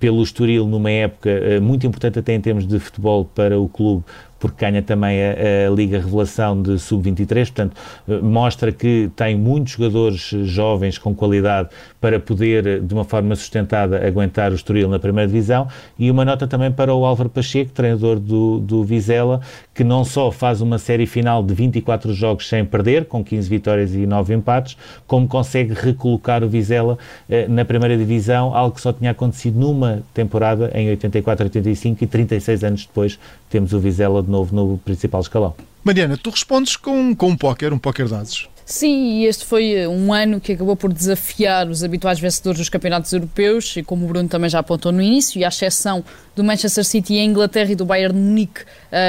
pelo 0.00 0.22
Estoril 0.22 0.66
numa 0.66 0.90
época 0.90 1.30
muito 1.60 1.86
importante 1.86 2.18
até 2.18 2.32
em 2.32 2.40
termos 2.40 2.66
de 2.66 2.78
futebol 2.78 3.26
para 3.26 3.60
o 3.60 3.68
clube, 3.68 4.02
porque 4.38 4.64
ganha 4.64 4.82
também 4.82 5.18
a, 5.22 5.68
a 5.68 5.70
Liga 5.74 5.98
Revelação 5.98 6.60
de 6.60 6.78
Sub-23, 6.78 7.46
portanto, 7.46 7.76
mostra 8.22 8.72
que 8.72 9.10
tem 9.16 9.36
muitos 9.36 9.72
jogadores 9.72 10.30
jovens 10.44 10.98
com 10.98 11.14
qualidade 11.14 11.68
para 12.00 12.20
poder, 12.20 12.80
de 12.80 12.94
uma 12.94 13.04
forma 13.04 13.34
sustentada, 13.34 14.06
aguentar 14.06 14.52
o 14.52 14.54
Estoril 14.54 14.88
na 14.88 14.98
primeira 14.98 15.26
divisão, 15.28 15.68
e 15.98 16.10
uma 16.10 16.24
nota 16.24 16.46
também 16.46 16.70
para 16.70 16.94
o 16.94 17.04
Álvaro 17.04 17.28
Pacheco, 17.28 17.72
treinador 17.72 18.18
do, 18.18 18.60
do 18.60 18.84
Vizela, 18.84 19.40
que 19.74 19.82
não 19.82 20.04
só 20.04 20.30
faz 20.30 20.60
uma 20.60 20.78
série 20.78 21.06
final 21.06 21.42
de 21.42 21.54
24 21.54 22.12
jogos 22.12 22.48
sem 22.48 22.64
perder, 22.64 23.04
com 23.06 23.24
15 23.24 23.48
vitórias 23.48 23.94
e 23.94 24.06
9 24.06 24.34
empates, 24.34 24.76
como 25.06 25.26
consegue 25.26 25.74
recolocar 25.74 26.44
o 26.44 26.48
Vizela 26.48 26.98
eh, 27.28 27.46
na 27.48 27.64
primeira 27.64 27.96
divisão, 27.96 28.54
algo 28.54 28.74
que 28.74 28.80
só 28.80 28.92
tinha 28.92 29.10
acontecido 29.10 29.58
numa 29.58 30.02
temporada 30.14 30.70
em 30.74 30.94
84-85 30.96 32.02
e 32.02 32.06
36 32.06 32.64
anos 32.64 32.86
depois 32.86 33.18
temos 33.48 33.72
o 33.72 33.80
Vizela 33.80 34.22
de 34.28 34.32
novo 34.32 34.54
no 34.54 34.78
principal 34.78 35.20
escalão. 35.20 35.54
Mariana, 35.82 36.16
tu 36.16 36.30
respondes 36.30 36.76
com, 36.76 37.16
com 37.16 37.28
um 37.28 37.36
póquer, 37.36 37.72
um 37.72 37.78
póquer 37.78 38.06
de 38.06 38.14
ases. 38.14 38.48
Sim, 38.64 39.20
e 39.20 39.24
este 39.24 39.46
foi 39.46 39.72
eh, 39.72 39.88
um 39.88 40.12
ano 40.12 40.38
que 40.38 40.52
acabou 40.52 40.76
por 40.76 40.92
desafiar 40.92 41.66
os 41.68 41.82
habituais 41.82 42.20
vencedores 42.20 42.58
dos 42.58 42.68
campeonatos 42.68 43.10
europeus, 43.14 43.74
e 43.78 43.82
como 43.82 44.04
o 44.04 44.08
Bruno 44.08 44.28
também 44.28 44.50
já 44.50 44.58
apontou 44.58 44.92
no 44.92 45.00
início, 45.00 45.40
e 45.40 45.44
à 45.44 45.48
exceção 45.48 46.04
do 46.36 46.44
Manchester 46.44 46.84
City 46.84 47.14
em 47.14 47.30
Inglaterra 47.30 47.72
e 47.72 47.74
do 47.74 47.86
Bayern 47.86 48.14
de 48.14 48.20
Munique 48.20 48.60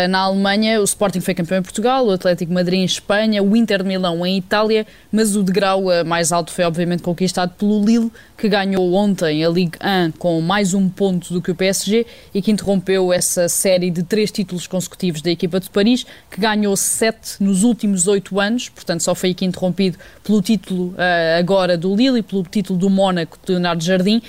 na 0.10 0.20
Alemanha, 0.20 0.82
o 0.82 0.84
Sporting 0.84 1.22
foi 1.22 1.34
campeão 1.34 1.60
em 1.60 1.62
Portugal, 1.62 2.06
o 2.06 2.12
Atlético 2.12 2.52
Madrid 2.52 2.80
em 2.80 2.84
Espanha, 2.86 3.42
o 3.42 3.56
Inter 3.56 3.82
de 3.82 3.88
Milão 3.88 4.26
em 4.26 4.38
Itália, 4.38 4.86
mas 5.12 5.36
o 5.36 5.44
degrau 5.44 5.86
uh, 5.86 6.06
mais 6.06 6.32
alto 6.32 6.52
foi 6.52 6.66
obviamente 6.66 7.02
conquistado 7.02 7.54
pelo 7.58 7.84
Lille, 7.84 8.12
que 8.38 8.48
ganhou 8.50 8.94
ontem 8.94 9.44
a 9.44 9.50
Ligue 9.50 9.78
1 9.82 10.12
com 10.18 10.42
mais 10.42 10.74
um 10.74 10.90
ponto 10.90 11.34
do 11.34 11.42
que 11.42 11.52
o 11.52 11.56
PSG 11.56 12.06
e 12.34 12.42
que 12.42 12.52
interrompeu 12.52 13.12
essa 13.14 13.48
série 13.48 13.90
de 13.90 14.04
três 14.04 14.32
títulos 14.32 14.68
consecutivos 14.68 15.22
da 15.22 15.32
equipa 15.32 15.60
de 15.60 15.70
Paris, 15.70 16.06
que 16.30 16.40
ganhou 16.40 16.76
sete 16.76 17.42
nos 17.42 17.64
últimos 17.64 18.08
oito 18.08 18.40
anos, 18.40 18.70
portanto 18.70 19.02
só 19.02 19.16
foi 19.16 19.32
aqui 19.32 19.46
interrompido 19.46 19.98
pelo 20.24 20.42
título 20.42 20.90
uh, 20.90 21.40
agora 21.40 21.78
do 21.78 21.96
Lille 21.96 22.20
e 22.20 22.24
pelo 22.24 22.44
título 22.44 22.78
do 22.78 22.90
Mónaco 22.90 23.38
de 23.46 23.54
Leonardo 23.54 23.84
Jardim. 23.84 24.22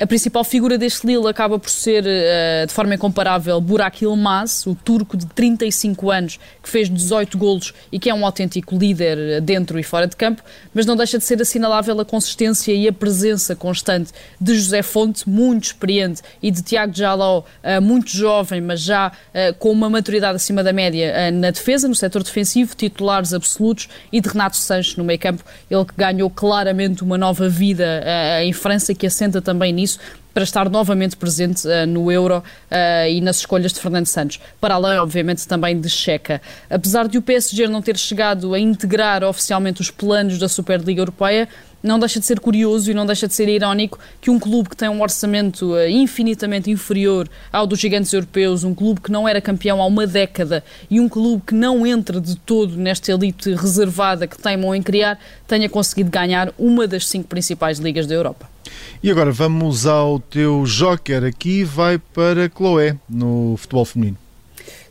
A 0.00 0.06
principal 0.06 0.42
figura 0.44 0.78
deste 0.78 1.06
Lille 1.06 1.28
acaba 1.28 1.58
por 1.58 1.68
ser, 1.68 2.04
uh, 2.04 2.66
de 2.66 2.72
forma 2.72 2.94
incomparável, 2.94 3.60
Burak 3.60 4.02
Yilmaz, 4.02 4.66
o 4.66 4.74
turco 4.74 5.14
de 5.14 5.26
35 5.26 6.10
anos, 6.10 6.40
que 6.62 6.70
fez 6.70 6.88
18 6.88 7.36
golos 7.36 7.74
e 7.92 7.98
que 7.98 8.08
é 8.08 8.14
um 8.14 8.24
autêntico 8.24 8.78
líder 8.78 9.18
eh, 9.18 9.40
dentro 9.42 9.78
e 9.78 9.82
fora 9.82 10.06
de 10.06 10.16
campo, 10.16 10.42
mas 10.72 10.86
não 10.86 10.96
deixa 10.96 11.18
de 11.18 11.24
ser 11.24 11.42
assinalável 11.42 12.00
a 12.00 12.04
consistência 12.06 12.72
e 12.72 12.88
a 12.88 12.92
presença 12.94 13.54
constante 13.54 14.10
de 14.40 14.54
José 14.54 14.80
Fonte, 14.80 15.28
muito 15.28 15.64
experiente, 15.64 16.22
e 16.42 16.50
de 16.50 16.62
Tiago 16.62 16.94
Jaló, 16.94 17.40
uh, 17.40 17.82
muito 17.82 18.08
jovem, 18.08 18.62
mas 18.62 18.80
já 18.80 19.08
uh, 19.08 19.54
com 19.58 19.70
uma 19.70 19.90
maturidade 19.90 20.36
acima 20.36 20.64
da 20.64 20.72
média 20.72 21.30
na 21.30 21.50
defesa, 21.50 21.86
no 21.86 21.94
setor 21.94 22.22
defensivo, 22.22 22.74
titulares 22.74 23.34
absolutos, 23.34 23.86
e 24.10 24.18
de 24.18 24.30
Renato 24.30 24.56
Sanches 24.56 24.96
no 24.96 25.04
meio 25.04 25.18
campo, 25.18 25.44
ele 25.70 25.84
que 25.84 25.94
ganhou 25.94 26.30
claramente 26.30 27.02
uma 27.02 27.18
nova 27.18 27.50
vida 27.50 28.02
em 28.42 28.52
França, 28.54 28.94
que 28.94 29.06
assenta 29.06 29.42
também 29.42 29.74
nisso 29.74 29.89
para 30.32 30.44
estar 30.44 30.68
novamente 30.68 31.16
presente 31.16 31.66
uh, 31.66 31.86
no 31.86 32.10
Euro 32.10 32.38
uh, 32.38 33.08
e 33.08 33.20
nas 33.20 33.38
escolhas 33.38 33.72
de 33.72 33.80
Fernando 33.80 34.06
Santos, 34.06 34.40
para 34.60 34.74
além, 34.74 34.98
obviamente, 34.98 35.46
também 35.46 35.80
de 35.80 35.88
Checa. 35.88 36.40
Apesar 36.68 37.08
de 37.08 37.18
o 37.18 37.22
PSG 37.22 37.66
não 37.66 37.82
ter 37.82 37.96
chegado 37.96 38.54
a 38.54 38.58
integrar 38.58 39.24
oficialmente 39.24 39.80
os 39.80 39.90
planos 39.90 40.38
da 40.38 40.48
Superliga 40.48 41.00
Europeia, 41.00 41.48
não 41.82 41.98
deixa 41.98 42.20
de 42.20 42.26
ser 42.26 42.40
curioso 42.40 42.90
e 42.90 42.94
não 42.94 43.06
deixa 43.06 43.26
de 43.26 43.34
ser 43.34 43.48
irónico 43.48 43.98
que 44.20 44.30
um 44.30 44.38
clube 44.38 44.68
que 44.68 44.76
tem 44.76 44.88
um 44.88 45.02
orçamento 45.02 45.72
uh, 45.72 45.88
infinitamente 45.88 46.70
inferior 46.70 47.28
ao 47.52 47.66
dos 47.66 47.78
gigantes 47.78 48.12
europeus, 48.12 48.64
um 48.64 48.74
clube 48.74 49.00
que 49.00 49.10
não 49.10 49.28
era 49.28 49.40
campeão 49.40 49.80
há 49.80 49.86
uma 49.86 50.06
década 50.06 50.62
e 50.90 51.00
um 51.00 51.08
clube 51.08 51.42
que 51.46 51.54
não 51.54 51.86
entra 51.86 52.20
de 52.20 52.36
todo 52.36 52.76
nesta 52.76 53.12
elite 53.12 53.54
reservada 53.54 54.26
que 54.26 54.36
teimam 54.36 54.74
em 54.74 54.82
criar, 54.82 55.18
tenha 55.46 55.68
conseguido 55.68 56.10
ganhar 56.10 56.52
uma 56.58 56.86
das 56.86 57.06
cinco 57.06 57.28
principais 57.28 57.78
ligas 57.78 58.06
da 58.06 58.14
Europa. 58.14 58.48
E 59.02 59.10
agora 59.10 59.32
vamos 59.32 59.86
ao 59.86 60.20
teu 60.20 60.64
joker. 60.64 61.24
Aqui 61.24 61.64
vai 61.64 61.98
para 61.98 62.48
Chloé, 62.48 62.96
no 63.08 63.56
futebol 63.56 63.84
feminino. 63.84 64.18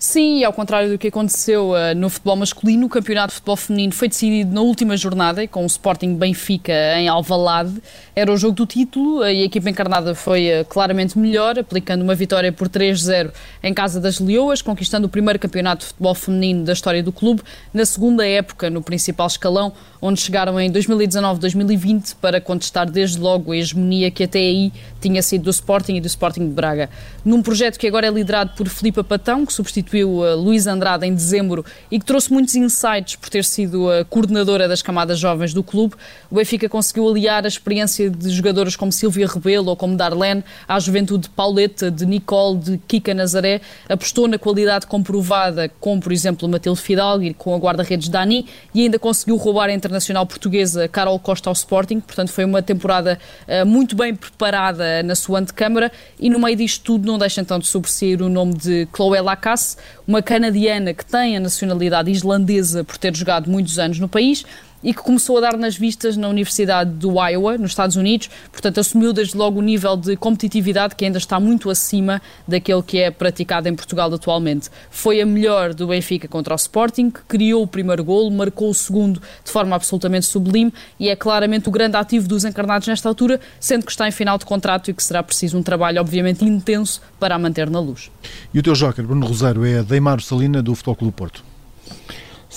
Sim, 0.01 0.45
ao 0.45 0.53
contrário 0.53 0.89
do 0.89 0.97
que 0.97 1.09
aconteceu 1.09 1.71
uh, 1.71 1.93
no 1.93 2.09
futebol 2.09 2.37
masculino, 2.37 2.85
o 2.85 2.89
campeonato 2.89 3.31
de 3.31 3.33
futebol 3.33 3.57
feminino 3.57 3.91
foi 3.91 4.07
decidido 4.07 4.55
na 4.55 4.61
última 4.61 4.95
jornada, 4.95 5.45
com 5.45 5.63
o 5.63 5.65
Sporting 5.65 6.15
Benfica 6.15 6.71
em 6.97 7.09
Alvalade. 7.09 7.83
Era 8.15 8.31
o 8.31 8.37
jogo 8.37 8.53
do 8.53 8.65
título 8.65 9.25
e 9.25 9.41
a 9.41 9.43
equipa 9.43 9.69
encarnada 9.69 10.15
foi 10.15 10.61
uh, 10.61 10.63
claramente 10.63 11.19
melhor, 11.19 11.59
aplicando 11.59 12.01
uma 12.01 12.15
vitória 12.15 12.49
por 12.49 12.69
3-0 12.69 13.29
em 13.61 13.73
casa 13.73 13.99
das 13.99 14.21
Leoas, 14.21 14.61
conquistando 14.61 15.07
o 15.07 15.09
primeiro 15.09 15.37
campeonato 15.37 15.81
de 15.81 15.87
futebol 15.87 16.15
feminino 16.15 16.63
da 16.63 16.71
história 16.71 17.03
do 17.03 17.11
clube, 17.11 17.41
na 17.73 17.85
segunda 17.85 18.25
época 18.25 18.69
no 18.69 18.81
principal 18.81 19.27
escalão, 19.27 19.73
onde 20.01 20.21
chegaram 20.21 20.57
em 20.61 20.71
2019-2020 20.71 22.15
para 22.21 22.39
contestar 22.39 22.89
desde 22.89 23.19
logo 23.19 23.51
a 23.51 23.57
hegemonia 23.57 24.09
que 24.09 24.23
até 24.23 24.39
aí 24.39 24.71
tinha 25.01 25.21
sido 25.21 25.43
do 25.43 25.49
Sporting 25.49 25.95
e 25.95 25.99
do 25.99 26.07
Sporting 26.07 26.47
de 26.47 26.53
Braga. 26.53 26.89
Num 27.25 27.41
projeto 27.41 27.77
que 27.77 27.85
agora 27.85 28.07
é 28.07 28.09
liderado 28.09 28.51
por 28.55 28.69
Filipe 28.69 29.03
Patão, 29.03 29.45
que 29.45 29.51
substitui 29.51 29.88
substituiu 29.89 30.23
a 30.23 30.35
Luís 30.35 30.67
Andrade 30.67 31.05
em 31.05 31.13
dezembro 31.13 31.65
e 31.89 31.99
que 31.99 32.05
trouxe 32.05 32.31
muitos 32.31 32.55
insights 32.55 33.15
por 33.15 33.29
ter 33.29 33.43
sido 33.43 33.91
a 33.91 34.05
coordenadora 34.05 34.67
das 34.67 34.81
camadas 34.81 35.19
jovens 35.19 35.53
do 35.53 35.63
clube, 35.63 35.95
o 36.29 36.35
Benfica 36.35 36.69
conseguiu 36.69 37.09
aliar 37.09 37.43
a 37.45 37.47
experiência 37.47 38.09
de 38.09 38.29
jogadoras 38.29 38.75
como 38.75 38.91
Silvia 38.91 39.27
Rebelo 39.27 39.69
ou 39.69 39.75
como 39.75 39.97
Darlene 39.97 40.43
à 40.67 40.79
juventude 40.79 41.23
de 41.23 41.29
Pauleta, 41.29 41.89
de 41.89 42.05
Nicole, 42.05 42.59
de 42.59 42.77
Kika 42.87 43.13
Nazaré, 43.13 43.61
apostou 43.87 44.27
na 44.27 44.37
qualidade 44.37 44.85
comprovada, 44.85 45.69
como 45.79 46.01
por 46.01 46.11
exemplo 46.11 46.47
Matilde 46.47 46.79
Fidalgo 46.79 47.23
e 47.23 47.33
com 47.33 47.55
a 47.55 47.57
guarda-redes 47.57 48.09
Dani, 48.09 48.45
e 48.73 48.83
ainda 48.83 48.99
conseguiu 48.99 49.35
roubar 49.37 49.69
a 49.69 49.73
internacional 49.73 50.25
portuguesa 50.25 50.87
Carol 50.87 51.19
Costa 51.19 51.49
ao 51.49 51.53
Sporting, 51.53 51.99
portanto 51.99 52.29
foi 52.29 52.45
uma 52.45 52.61
temporada 52.61 53.19
uh, 53.47 53.65
muito 53.65 53.95
bem 53.95 54.13
preparada 54.15 55.01
na 55.03 55.15
sua 55.15 55.39
antecâmara 55.39 55.91
e 56.19 56.29
no 56.29 56.39
meio 56.39 56.55
disto 56.55 56.83
tudo 56.83 57.07
não 57.07 57.17
deixa 57.17 57.41
então 57.41 57.57
de 57.57 57.67
sobressair 57.67 58.21
o 58.21 58.29
nome 58.29 58.53
de 58.53 58.87
Chloé 58.93 59.21
Lacasse, 59.21 59.78
uma 60.07 60.21
canadiana 60.21 60.93
que 60.93 61.05
tem 61.05 61.37
a 61.37 61.39
nacionalidade 61.39 62.11
islandesa 62.11 62.83
por 62.83 62.97
ter 62.97 63.15
jogado 63.15 63.49
muitos 63.49 63.77
anos 63.79 63.99
no 63.99 64.09
país 64.09 64.45
e 64.83 64.93
que 64.93 65.01
começou 65.01 65.37
a 65.37 65.41
dar 65.41 65.57
nas 65.57 65.75
vistas 65.75 66.15
na 66.15 66.27
Universidade 66.27 66.91
do 66.91 67.13
Iowa, 67.21 67.57
nos 67.57 67.71
Estados 67.71 67.95
Unidos, 67.95 68.29
portanto 68.51 68.79
assumiu 68.79 69.13
desde 69.13 69.37
logo 69.37 69.59
o 69.59 69.61
nível 69.61 69.95
de 69.97 70.15
competitividade 70.15 70.95
que 70.95 71.05
ainda 71.05 71.17
está 71.17 71.39
muito 71.39 71.69
acima 71.69 72.21
daquele 72.47 72.81
que 72.81 72.99
é 72.99 73.11
praticado 73.11 73.67
em 73.67 73.75
Portugal 73.75 74.13
atualmente. 74.13 74.69
Foi 74.89 75.21
a 75.21 75.25
melhor 75.25 75.73
do 75.73 75.87
Benfica 75.87 76.27
contra 76.27 76.53
o 76.53 76.57
Sporting, 76.57 77.11
criou 77.27 77.63
o 77.63 77.67
primeiro 77.67 78.03
golo, 78.03 78.31
marcou 78.31 78.69
o 78.69 78.73
segundo 78.73 79.21
de 79.43 79.51
forma 79.51 79.75
absolutamente 79.75 80.25
sublime 80.25 80.73
e 80.99 81.09
é 81.09 81.15
claramente 81.15 81.67
o 81.67 81.71
grande 81.71 81.97
ativo 81.97 82.27
dos 82.27 82.45
encarnados 82.45 82.87
nesta 82.87 83.09
altura, 83.09 83.39
sendo 83.59 83.85
que 83.85 83.91
está 83.91 84.07
em 84.07 84.11
final 84.11 84.37
de 84.37 84.45
contrato 84.45 84.89
e 84.89 84.93
que 84.93 85.03
será 85.03 85.21
preciso 85.21 85.57
um 85.57 85.63
trabalho 85.63 85.99
obviamente 85.99 86.45
intenso 86.45 87.01
para 87.19 87.35
a 87.35 87.39
manter 87.39 87.69
na 87.69 87.79
luz. 87.79 88.11
E 88.53 88.59
o 88.59 88.63
teu 88.63 88.73
joker, 88.73 89.05
Bruno 89.05 89.25
Rosário, 89.25 89.65
é 89.65 89.83
Deimar 89.83 90.21
Salina 90.21 90.61
do 90.61 90.73
Futebol 90.75 90.95
Clube 90.95 91.13
Porto. 91.13 91.43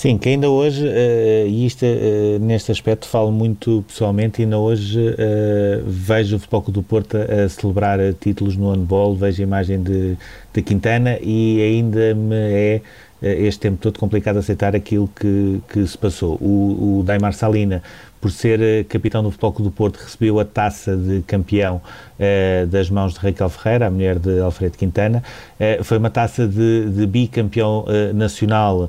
Sim, 0.02 0.18
que 0.18 0.30
ainda 0.30 0.50
hoje, 0.50 0.84
uh, 0.84 1.46
e 1.46 1.64
isto 1.64 1.86
uh, 1.86 2.38
neste 2.40 2.72
aspecto 2.72 3.06
falo 3.06 3.30
muito 3.30 3.84
pessoalmente, 3.86 4.42
ainda 4.42 4.58
hoje 4.58 4.98
uh, 4.98 5.84
vejo 5.86 6.34
o 6.34 6.38
Futebol 6.40 6.62
Clube 6.62 6.80
do 6.80 6.82
Porto 6.82 7.16
a, 7.16 7.48
celebrar 7.48 8.00
títulos 8.14 8.56
no 8.56 8.72
handball, 8.72 9.14
vejo 9.14 9.40
a 9.40 9.44
imagem 9.44 9.80
de, 9.80 10.18
de 10.52 10.60
Quintana 10.60 11.20
e 11.22 11.62
ainda 11.62 12.16
me 12.16 12.34
é 12.34 12.80
este 13.22 13.60
tempo 13.60 13.78
todo 13.80 13.96
complicado 14.00 14.38
aceitar 14.38 14.74
aquilo 14.74 15.08
que, 15.14 15.62
que 15.68 15.86
se 15.86 15.96
passou. 15.96 16.34
O, 16.40 16.98
o 16.98 17.02
Daimar 17.04 17.32
Salina 17.32 17.80
por 18.22 18.30
ser 18.30 18.62
eh, 18.62 18.84
capitão 18.84 19.20
do 19.20 19.32
Futebol 19.32 19.52
Clube 19.52 19.70
do 19.70 19.74
Porto, 19.74 19.96
recebeu 19.96 20.38
a 20.38 20.44
taça 20.44 20.96
de 20.96 21.22
campeão 21.22 21.82
uh, 22.20 22.66
das 22.68 22.88
mãos 22.88 23.14
de 23.14 23.18
Raquel 23.18 23.48
Ferreira, 23.48 23.88
a 23.88 23.90
mulher 23.90 24.16
de 24.16 24.38
Alfredo 24.38 24.78
Quintana. 24.78 25.24
Uh, 25.58 25.82
foi 25.82 25.98
uma 25.98 26.08
taça 26.08 26.46
de, 26.46 26.88
de 26.88 27.04
bicampeão 27.04 27.80
uh, 27.80 28.14
nacional 28.14 28.88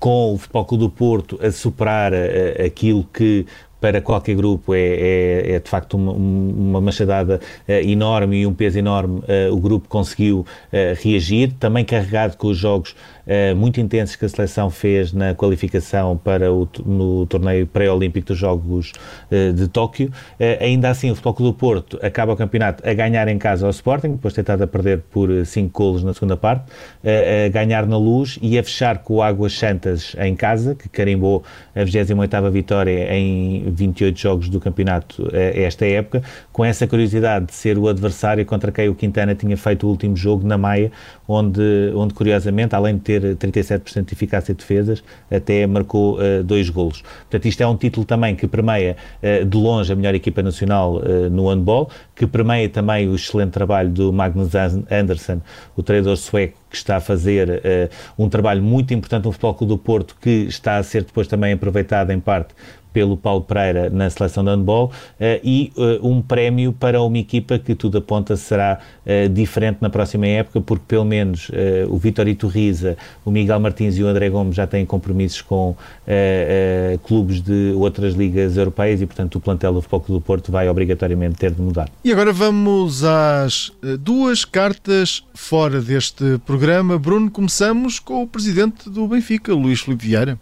com 0.00 0.34
o 0.34 0.38
Futebol 0.38 0.64
Clube 0.64 0.84
do 0.84 0.90
Porto 0.90 1.38
a 1.42 1.50
superar 1.50 2.12
aquilo 2.64 3.04
que 3.12 3.46
para 3.80 4.00
qualquer 4.00 4.34
grupo 4.34 4.74
é, 4.74 4.78
é, 4.78 5.52
é 5.52 5.60
de 5.60 5.68
facto 5.68 5.94
uma, 5.94 6.12
uma 6.12 6.80
machadada 6.80 7.40
enorme 7.68 8.38
e 8.38 8.46
um 8.46 8.54
peso 8.54 8.78
enorme. 8.78 9.22
O 9.50 9.58
grupo 9.58 9.88
conseguiu 9.88 10.46
reagir, 11.02 11.52
também 11.58 11.84
carregado 11.84 12.36
com 12.36 12.48
os 12.48 12.56
jogos 12.56 12.94
muito 13.56 13.80
intensos 13.80 14.16
que 14.16 14.24
a 14.24 14.28
seleção 14.28 14.70
fez 14.70 15.12
na 15.12 15.34
qualificação 15.34 16.16
para 16.16 16.52
o 16.52 16.68
no 16.84 17.26
torneio 17.26 17.66
pré-olímpico 17.66 18.28
dos 18.28 18.38
Jogos 18.38 18.92
de 19.30 19.68
Tóquio. 19.68 20.10
ainda 20.60 20.90
assim, 20.90 21.10
o 21.10 21.14
Futebol 21.14 21.34
Clube 21.34 21.52
do 21.52 21.58
Porto 21.58 21.98
acaba 22.02 22.32
o 22.32 22.36
campeonato 22.36 22.88
a 22.88 22.92
ganhar 22.92 23.28
em 23.28 23.38
casa 23.38 23.66
ao 23.66 23.70
Sporting, 23.70 24.12
depois 24.12 24.36
estado 24.36 24.62
a 24.62 24.66
perder 24.66 25.02
por 25.10 25.28
5 25.44 25.78
golos 25.78 26.04
na 26.04 26.12
segunda 26.12 26.36
parte, 26.36 26.64
a 27.02 27.48
ganhar 27.48 27.86
na 27.86 27.96
luz 27.96 28.38
e 28.42 28.58
a 28.58 28.62
fechar 28.62 28.98
com 28.98 29.14
o 29.14 29.22
Águas 29.22 29.56
Santas 29.56 30.14
em 30.18 30.34
casa, 30.34 30.74
que 30.74 30.88
carimbou 30.88 31.42
a 31.74 31.80
28ª 31.80 32.50
vitória 32.50 33.14
em 33.14 33.64
28 33.70 34.18
jogos 34.18 34.48
do 34.48 34.60
campeonato 34.60 35.28
esta 35.32 35.86
época, 35.86 36.22
com 36.52 36.64
essa 36.64 36.86
curiosidade 36.86 37.46
de 37.46 37.54
ser 37.54 37.78
o 37.78 37.88
adversário 37.88 38.44
contra 38.44 38.70
quem 38.70 38.88
o 38.88 38.94
Quintana 38.94 39.34
tinha 39.34 39.56
feito 39.56 39.86
o 39.86 39.90
último 39.90 40.16
jogo 40.16 40.46
na 40.46 40.58
Maia, 40.58 40.90
onde, 41.26 41.92
onde 41.94 42.12
curiosamente, 42.14 42.74
além 42.74 42.94
de 42.96 43.00
ter 43.00 43.13
37% 43.20 44.04
de 44.04 44.14
eficácia 44.14 44.54
de 44.54 44.58
defesas, 44.58 45.02
até 45.30 45.66
marcou 45.66 46.18
dois 46.44 46.68
golos. 46.68 47.02
Portanto, 47.02 47.46
isto 47.46 47.62
é 47.62 47.66
um 47.66 47.76
título 47.76 48.04
também 48.06 48.34
que 48.36 48.46
permeia 48.46 48.96
de 49.46 49.56
longe 49.56 49.92
a 49.92 49.96
melhor 49.96 50.14
equipa 50.14 50.42
nacional 50.42 51.00
no 51.30 51.48
handball, 51.48 51.90
que 52.14 52.26
permeia 52.26 52.68
também 52.68 53.08
o 53.08 53.14
excelente 53.14 53.50
trabalho 53.50 53.90
do 53.90 54.12
Magnus 54.12 54.52
Anderson, 54.90 55.40
o 55.76 55.82
treinador 55.82 56.16
sueco, 56.16 56.58
que 56.70 56.76
está 56.76 56.96
a 56.96 57.00
fazer 57.00 57.48
uh, 57.48 58.22
um 58.24 58.28
trabalho 58.28 58.62
muito 58.62 58.92
importante 58.92 59.24
no 59.24 59.32
Futebol 59.32 59.54
Clube 59.54 59.72
do 59.74 59.78
Porto, 59.78 60.16
que 60.20 60.46
está 60.48 60.76
a 60.76 60.82
ser 60.82 61.04
depois 61.04 61.28
também 61.28 61.52
aproveitado 61.52 62.10
em 62.10 62.18
parte 62.18 62.52
pelo 62.94 63.16
Paulo 63.16 63.42
Pereira 63.42 63.90
na 63.90 64.08
seleção 64.08 64.44
de 64.44 64.50
handball 64.50 64.86
uh, 64.86 65.40
e 65.42 65.72
uh, 65.76 66.08
um 66.08 66.22
prémio 66.22 66.72
para 66.72 67.02
uma 67.02 67.18
equipa 67.18 67.58
que 67.58 67.74
tudo 67.74 67.98
aponta 67.98 68.36
será 68.36 68.78
uh, 69.04 69.28
diferente 69.28 69.78
na 69.80 69.90
próxima 69.90 70.28
época, 70.28 70.60
porque 70.60 70.84
pelo 70.86 71.04
menos 71.04 71.50
o 71.88 71.96
Vitor 71.96 72.28
Iturriza, 72.28 72.96
o 73.24 73.30
Miguel 73.30 73.58
Martins 73.58 73.98
e 73.98 74.02
o 74.04 74.06
André 74.06 74.30
Gomes 74.30 74.54
já 74.54 74.66
têm 74.66 74.86
compromissos 74.86 75.42
com 75.42 75.74
clubes 77.02 77.40
de 77.40 77.72
outras 77.76 78.14
ligas 78.14 78.56
europeias 78.56 79.00
e, 79.00 79.06
portanto, 79.06 79.36
o 79.36 79.40
plantel 79.40 79.72
do 79.72 79.82
Futebol 79.82 80.00
Clube 80.00 80.20
do 80.20 80.24
Porto 80.24 80.52
vai 80.52 80.68
obrigatoriamente 80.68 81.36
ter 81.36 81.50
de 81.50 81.60
mudar. 81.60 81.88
E 82.04 82.12
agora 82.12 82.32
vamos 82.32 83.02
às 83.02 83.72
duas 83.98 84.44
cartas 84.44 85.24
fora 85.34 85.80
deste 85.80 86.38
programa. 86.46 86.96
Bruno, 86.98 87.30
começamos 87.30 87.98
com 87.98 88.22
o 88.22 88.26
presidente 88.28 88.88
do 88.88 89.08
Benfica, 89.08 89.52
Luís 89.52 89.80
Filipe 89.80 90.06
Vieira. 90.06 90.38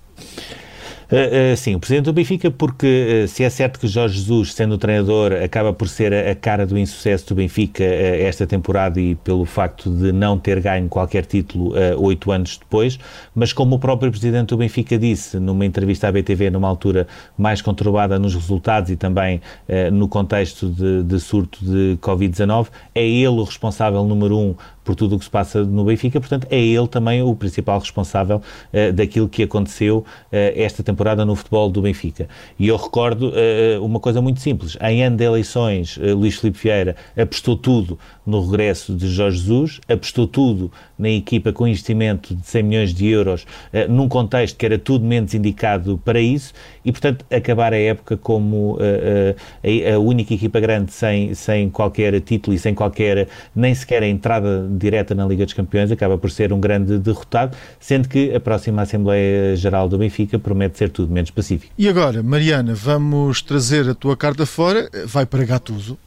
Uh, 1.12 1.52
uh, 1.52 1.56
sim, 1.58 1.74
o 1.74 1.78
presidente 1.78 2.06
do 2.06 2.12
Benfica, 2.14 2.50
porque 2.50 3.24
uh, 3.24 3.28
se 3.28 3.44
é 3.44 3.50
certo 3.50 3.78
que 3.78 3.86
Jorge 3.86 4.14
Jesus, 4.14 4.54
sendo 4.54 4.78
treinador, 4.78 5.32
acaba 5.44 5.70
por 5.70 5.86
ser 5.86 6.10
a, 6.10 6.30
a 6.30 6.34
cara 6.34 6.64
do 6.64 6.78
insucesso 6.78 7.26
do 7.28 7.34
Benfica 7.34 7.84
esta 7.84 8.46
temporada 8.46 8.98
e 8.98 9.14
pelo 9.16 9.44
facto 9.44 9.90
de 9.90 10.10
não 10.10 10.38
ter 10.38 10.58
ganho 10.60 10.88
qualquer 10.88 11.26
título 11.26 11.74
oito 11.98 12.32
anos 12.32 12.56
depois, 12.56 12.98
mas 13.34 13.52
como 13.52 13.76
o 13.76 13.78
próprio 13.78 14.10
presidente 14.10 14.48
do 14.48 14.56
Benfica 14.56 14.98
disse 14.98 15.38
numa 15.38 15.66
entrevista 15.66 16.08
à 16.08 16.12
BTV, 16.12 16.50
numa 16.50 16.68
altura 16.68 17.06
mais 17.36 17.60
conturbada 17.60 18.18
nos 18.18 18.34
resultados 18.34 18.90
e 18.90 18.96
também 18.96 19.40
no 19.92 20.08
contexto 20.08 20.70
de, 20.70 21.02
de 21.02 21.20
surto 21.20 21.58
de 21.62 21.98
Covid-19, 22.00 22.68
é 22.94 23.06
ele 23.06 23.28
o 23.28 23.44
responsável 23.44 24.02
número 24.04 24.38
um 24.38 24.54
por 24.84 24.94
tudo 24.94 25.16
o 25.16 25.18
que 25.18 25.24
se 25.24 25.30
passa 25.30 25.64
no 25.64 25.84
Benfica, 25.84 26.20
portanto 26.20 26.46
é 26.50 26.58
ele 26.58 26.88
também 26.88 27.22
o 27.22 27.34
principal 27.34 27.78
responsável 27.78 28.36
uh, 28.72 28.92
daquilo 28.92 29.28
que 29.28 29.42
aconteceu 29.42 29.98
uh, 29.98 30.04
esta 30.30 30.82
temporada 30.82 31.24
no 31.24 31.34
futebol 31.36 31.70
do 31.70 31.82
Benfica. 31.82 32.28
E 32.58 32.68
eu 32.68 32.76
recordo 32.76 33.30
uh, 33.30 33.84
uma 33.84 34.00
coisa 34.00 34.20
muito 34.20 34.40
simples, 34.40 34.76
em 34.80 35.04
ano 35.04 35.16
de 35.16 35.24
eleições, 35.24 35.98
Luís 35.98 36.38
Filipe 36.38 36.58
Vieira 36.58 36.96
apostou 37.16 37.56
tudo 37.56 37.98
no 38.26 38.44
regresso 38.44 38.94
de 38.94 39.08
Jorge 39.08 39.38
Jesus, 39.38 39.80
apostou 39.88 40.26
tudo 40.26 40.70
na 40.98 41.08
equipa 41.08 41.52
com 41.52 41.66
investimento 41.66 42.34
de 42.34 42.46
100 42.46 42.62
milhões 42.62 42.94
de 42.94 43.06
euros, 43.08 43.46
num 43.88 44.08
contexto 44.08 44.56
que 44.56 44.64
era 44.64 44.78
tudo 44.78 45.04
menos 45.04 45.34
indicado 45.34 46.00
para 46.04 46.20
isso, 46.20 46.52
e 46.84 46.92
portanto 46.92 47.24
acabar 47.30 47.72
a 47.72 47.78
época 47.78 48.16
como 48.16 48.78
a, 48.80 49.94
a 49.94 49.98
única 49.98 50.34
equipa 50.34 50.60
grande 50.60 50.92
sem, 50.92 51.34
sem 51.34 51.68
qualquer 51.68 52.20
título 52.20 52.54
e 52.54 52.58
sem 52.58 52.74
qualquer, 52.74 53.28
nem 53.54 53.74
sequer 53.74 54.02
a 54.02 54.08
entrada 54.08 54.68
direta 54.78 55.14
na 55.14 55.26
Liga 55.26 55.44
dos 55.44 55.54
Campeões, 55.54 55.90
acaba 55.90 56.18
por 56.18 56.30
ser 56.30 56.52
um 56.52 56.60
grande 56.60 56.98
derrotado, 56.98 57.56
sendo 57.78 58.08
que 58.08 58.34
a 58.34 58.40
próxima 58.40 58.82
Assembleia 58.82 59.56
Geral 59.56 59.88
do 59.88 59.98
Benfica 59.98 60.38
promete 60.38 60.78
ser 60.78 60.90
tudo 60.90 61.12
menos 61.12 61.30
pacífico. 61.30 61.72
E 61.78 61.88
agora, 61.88 62.22
Mariana, 62.22 62.74
vamos 62.74 63.42
trazer 63.42 63.88
a 63.88 63.94
tua 63.94 64.16
carta 64.16 64.46
fora, 64.46 64.88
vai 65.06 65.26
para 65.26 65.44
Gattuso. 65.44 65.98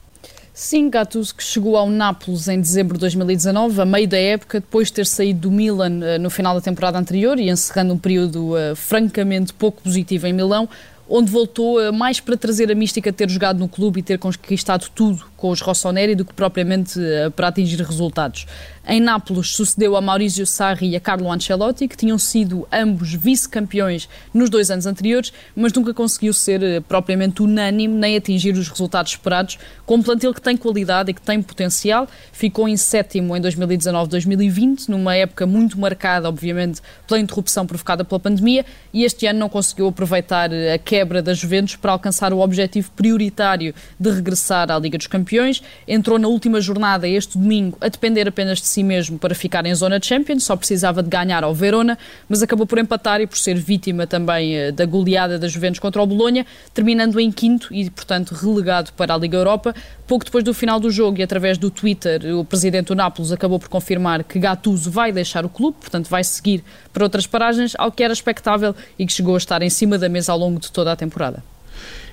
Sim, 0.57 0.89
Gattuso 0.89 1.36
que 1.36 1.43
chegou 1.43 1.75
ao 1.75 1.89
Nápoles 1.89 2.48
em 2.48 2.62
dezembro 2.62 2.93
de 2.93 3.01
2019, 3.01 3.81
a 3.81 3.86
meio 3.86 4.07
da 4.07 4.17
época, 4.17 4.62
depois 4.62 4.88
de 4.88 4.93
ter 4.93 5.05
saído 5.05 5.41
do 5.41 5.51
Milan 5.51 6.00
uh, 6.00 6.17
no 6.17 6.29
final 6.29 6.55
da 6.55 6.62
temporada 6.62 6.98
anterior 6.98 7.38
e 7.38 7.50
encerrando 7.50 7.93
um 7.93 7.98
período 7.98 8.53
uh, 8.53 8.74
francamente 8.74 9.51
pouco 9.51 9.81
positivo 9.81 10.27
em 10.27 10.31
Milão, 10.31 10.69
onde 11.09 11.31
voltou 11.31 11.79
uh, 11.79 11.93
mais 11.93 12.19
para 12.19 12.35
trazer 12.35 12.71
a 12.71 12.75
mística 12.75 13.12
de 13.12 13.17
ter 13.17 13.29
jogado 13.29 13.59
no 13.59 13.67
clube 13.67 14.00
e 14.00 14.03
ter 14.03 14.17
conquistado 14.17 14.89
tudo 14.93 15.25
com 15.38 15.50
os 15.50 15.62
Rossoneri 15.62 16.15
do 16.15 16.25
que 16.25 16.33
propriamente 16.33 17.00
uh, 17.00 17.31
para 17.31 17.47
atingir 17.47 17.79
resultados. 17.81 18.45
Em 18.87 18.99
Nápoles 18.99 19.55
sucedeu 19.55 19.95
a 19.95 20.01
Maurizio 20.01 20.45
Sarri 20.45 20.89
e 20.89 20.95
a 20.95 20.99
Carlo 20.99 21.31
Ancelotti, 21.31 21.87
que 21.87 21.97
tinham 21.97 22.19
sido 22.19 22.67
ambos 22.71 23.15
vice-campeões 23.15 24.07
nos 24.31 24.47
dois 24.47 24.69
anos 24.69 24.85
anteriores, 24.85 25.33
mas 25.55 25.73
nunca 25.73 25.91
conseguiu 25.91 26.31
ser 26.31 26.61
uh, 26.61 26.81
propriamente 26.83 27.41
unânime 27.41 27.95
nem 27.95 28.15
atingir 28.15 28.53
os 28.53 28.69
resultados 28.69 29.13
esperados, 29.13 29.57
com 29.87 29.95
um 29.95 30.03
plantel 30.03 30.31
que 30.35 30.41
tem 30.41 30.55
qualidade 30.55 31.09
e 31.09 31.15
que 31.15 31.21
tem 31.21 31.41
potencial. 31.41 32.07
Ficou 32.31 32.69
em 32.69 32.77
sétimo 32.77 33.35
em 33.35 33.41
2019-2020, 33.41 34.87
numa 34.87 35.15
época 35.15 35.47
muito 35.47 35.79
marcada, 35.79 36.29
obviamente, 36.29 36.79
pela 37.07 37.19
interrupção 37.19 37.65
provocada 37.65 38.05
pela 38.05 38.19
pandemia, 38.19 38.63
e 38.93 39.03
este 39.03 39.25
ano 39.25 39.39
não 39.39 39.49
conseguiu 39.49 39.87
aproveitar 39.87 40.51
a 40.53 40.77
quebra 40.77 41.23
da 41.23 41.33
Juventus 41.33 41.75
para 41.75 41.91
alcançar 41.91 42.31
o 42.31 42.39
objetivo 42.39 42.91
prioritário 42.91 43.73
de 43.99 44.11
regressar 44.11 44.69
à 44.69 44.77
Liga 44.77 44.99
dos 44.99 45.07
Campeões. 45.07 45.63
Entrou 45.87 46.19
na 46.19 46.27
última 46.27 46.61
jornada, 46.61 47.07
este 47.07 47.35
domingo, 47.35 47.79
a 47.81 47.87
depender 47.87 48.27
apenas 48.27 48.59
de 48.59 48.75
si 48.75 48.84
mesmo 48.84 49.20
para 49.20 49.36
ficar 49.36 49.65
em 49.65 49.75
zona 49.75 50.00
de 50.00 50.05
Champions, 50.05 50.44
só 50.46 50.55
precisava 50.55 51.03
de 51.03 51.10
ganhar 51.10 51.44
ao 51.44 51.53
Verona, 51.53 51.98
mas 52.29 52.41
acabou 52.41 52.65
por 52.65 52.77
empatar 52.77 53.20
e 53.20 53.27
por 53.27 53.38
ser 53.38 53.55
vítima 53.55 54.08
também 54.08 54.55
eh, 54.55 54.72
da 54.72 54.86
goleada 54.86 55.38
da 55.38 55.48
Juventus 55.48 55.79
contra 55.79 56.01
o 56.01 56.08
Bolonha, 56.08 56.46
terminando 56.74 57.20
em 57.20 57.32
quinto 57.32 57.74
e, 57.74 57.89
portanto, 57.89 58.34
relegado 58.34 58.94
para 58.94 59.13
a 59.13 59.17
Liga 59.17 59.38
Europa. 59.38 59.75
Pouco 60.08 60.24
depois 60.24 60.44
do 60.44 60.53
final 60.53 60.79
do 60.79 60.89
jogo 60.89 61.20
e 61.20 61.24
através 61.24 61.58
do 61.58 61.72
Twitter, 61.72 62.22
o 62.38 62.46
presidente 62.46 62.88
do 62.88 62.96
Nápoles 62.96 63.32
acabou 63.32 63.59
por 63.59 63.70
confirmar 63.70 64.24
que 64.24 64.38
Gattuso 64.38 64.92
vai 64.92 65.11
deixar 65.11 65.44
o 65.44 65.50
clube, 65.50 65.77
portanto 65.79 66.07
vai 66.07 66.24
seguir 66.24 66.64
para 66.94 67.03
outras 67.03 67.25
paragens, 67.25 67.74
ao 67.77 67.92
que 67.92 68.03
era 68.03 68.14
expectável 68.14 68.75
e 69.00 69.05
que 69.05 69.11
chegou 69.11 69.33
a 69.35 69.38
estar 69.38 69.61
em 69.61 69.70
cima 69.70 69.98
da 69.98 70.07
mesa 70.07 70.31
ao 70.31 70.38
longo 70.38 70.59
de 70.59 70.72
toda 70.72 70.85
toda 70.85 70.92
a 70.92 70.96
temporada. 70.96 71.44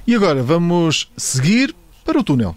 E 0.07 0.15
agora 0.15 0.43
vamos 0.43 1.11
seguir 1.17 1.75
para 2.05 2.19
o 2.19 2.25
túnel. 2.25 2.57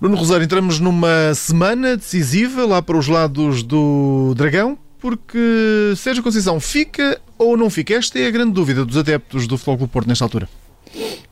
Bruno 0.00 0.16
Rosário, 0.16 0.44
entramos 0.44 0.78
numa 0.78 1.34
semana 1.34 1.96
decisiva 1.96 2.64
lá 2.64 2.80
para 2.80 2.96
os 2.96 3.08
lados 3.08 3.64
do 3.64 4.32
Dragão, 4.36 4.78
porque 5.00 5.92
Sérgio 5.96 6.22
Conceição 6.22 6.60
fica 6.60 7.20
ou 7.36 7.56
não 7.56 7.68
fica? 7.68 7.94
Esta 7.94 8.16
é 8.20 8.28
a 8.28 8.30
grande 8.30 8.52
dúvida 8.52 8.84
dos 8.84 8.96
adeptos 8.96 9.48
do 9.48 9.58
Futebol 9.58 9.88
Porto 9.88 10.06
nesta 10.06 10.24
altura. 10.24 10.48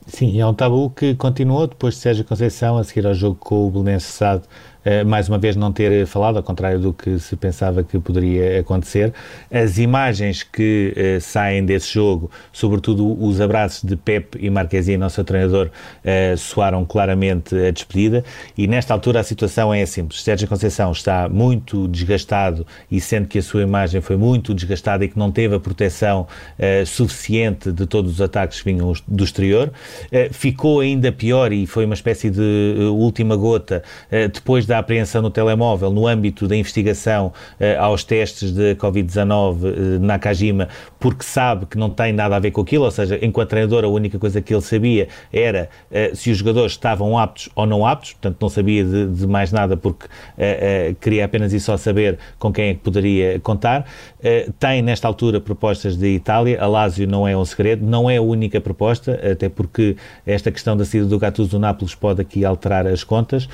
Sim, 0.05 0.41
é 0.41 0.45
um 0.45 0.53
tabu 0.53 0.91
que 0.91 1.15
continuou 1.15 1.69
depois 1.69 1.95
de 1.95 2.01
Sérgio 2.01 2.25
Conceição 2.25 2.77
a 2.77 2.83
seguir 2.83 3.07
ao 3.07 3.15
jogo 3.15 3.37
com 3.37 3.69
o 3.69 3.71
Belenenses 3.71 4.13
Sado 4.13 4.43
mais 5.07 5.29
uma 5.29 5.38
vez 5.38 5.57
não 5.57 5.72
ter 5.72 6.07
falado, 6.07 6.37
ao 6.37 6.42
contrário 6.42 6.79
do 6.79 6.92
que 6.92 7.18
se 7.18 7.35
pensava 7.37 7.83
que 7.83 7.99
poderia 7.99 8.61
acontecer. 8.61 9.12
As 9.51 9.79
imagens 9.79 10.42
que 10.42 10.94
uh, 10.96 11.20
saem 11.20 11.64
desse 11.64 11.92
jogo, 11.92 12.31
sobretudo 12.53 13.20
os 13.22 13.40
abraços 13.40 13.83
de 13.83 13.96
Pep 13.96 14.38
e 14.40 14.49
Marquezine, 14.51 14.96
nosso 14.96 15.22
treinador, 15.25 15.68
uh, 15.68 16.37
soaram 16.37 16.85
claramente 16.85 17.55
a 17.57 17.70
despedida 17.70 18.25
e 18.57 18.66
nesta 18.66 18.94
altura 18.94 19.20
a 19.20 19.22
situação 19.22 19.72
é 19.72 19.85
simples. 19.87 20.22
Sérgio 20.22 20.49
Conceição 20.49 20.92
está 20.92 21.29
muito 21.29 21.88
desgastado 21.88 22.66
e 22.90 23.01
sendo 23.01 23.29
que 23.29 23.38
a 23.38 23.42
sua 23.42 23.62
imagem 23.62 24.01
foi 24.01 24.16
muito 24.16 24.55
desgastada 24.55 25.05
e 25.05 25.09
que 25.09 25.18
não 25.18 25.31
teve 25.31 25.55
a 25.55 25.61
proteção 25.61 26.27
suficiente 26.87 27.72
de 27.72 27.87
todos 27.87 28.12
os 28.12 28.20
ataques 28.20 28.61
que 28.61 28.72
vinham 28.72 28.92
do 29.07 29.25
exterior, 29.25 29.72
ficou 30.31 30.81
ainda 30.81 31.11
pior 31.12 31.53
e 31.53 31.66
foi 31.66 31.85
uma 31.85 31.94
espécie 31.94 32.31
de 32.31 32.77
última 32.92 33.37
gota 33.37 33.83
depois 34.33 34.66
da 34.66 34.76
da 34.77 34.81
apreensão 34.81 35.23
no 35.23 35.31
telemóvel 35.31 35.91
no 35.91 36.07
âmbito 36.07 36.47
da 36.47 36.55
investigação 36.55 37.33
uh, 37.59 37.81
aos 37.81 38.05
testes 38.05 38.53
de 38.53 38.75
Covid-19 38.77 39.62
uh, 39.62 39.67
eh, 39.67 39.99
na 40.01 40.19
Kajima, 40.19 40.69
porque 41.01 41.25
sabe 41.25 41.67
que 41.67 41.79
não 41.79 41.89
tem 41.89 42.12
nada 42.12 42.37
a 42.37 42.39
ver 42.39 42.51
com 42.51 42.61
aquilo, 42.61 42.85
ou 42.85 42.91
seja, 42.91 43.19
enquanto 43.23 43.51
treinador 43.51 43.85
a 43.85 43.89
única 43.89 44.19
coisa 44.19 44.41
que 44.43 44.53
ele 44.53 44.62
sabia 44.62 45.09
era 45.33 45.69
uh, 45.91 46.15
se 46.15 46.31
os 46.31 46.39
jogadores 46.39 46.73
estavam 46.73 47.19
aptos 47.19 47.49
ou 47.55 47.67
não 47.67 47.87
aptos, 47.87 48.12
portanto 48.12 48.37
não 48.41 48.49
sabia 48.49 48.85
de, 48.85 49.07
de 49.07 49.27
mais 49.27 49.51
nada 49.51 49.77
porque 49.77 50.07
queria 51.01 51.25
apenas 51.25 51.53
e 51.53 51.61
só 51.61 51.77
saber 51.77 52.19
com 52.39 52.53
quem 52.53 52.69
é 52.69 52.75
que 52.75 52.81
poderia 52.81 53.41
contar. 53.41 53.87
tem 54.59 54.83
nesta 54.83 55.09
altura 55.09 55.41
propostas 55.41 55.97
de 55.97 56.09
Itália, 56.09 56.61
a 56.61 56.67
Lazio 56.67 57.07
não 57.07 57.27
é 57.27 57.37
um 57.37 57.45
segredo, 57.45 57.85
não 57.85 58.11
é 58.11 58.17
a 58.17 58.23
única 58.23 58.61
proposta, 58.61 59.19
até 59.31 59.49
porque 59.49 59.97
esta 60.27 60.51
questão 60.51 60.77
da 60.77 60.85
saída 60.85 61.07
do 61.07 61.19
Gattuso 61.19 61.51
do 61.51 61.59
Nápoles 61.59 61.95
pode 61.95 62.21
aqui 62.21 62.45
alterar 62.45 62.87
as 62.87 63.03
contas. 63.03 63.49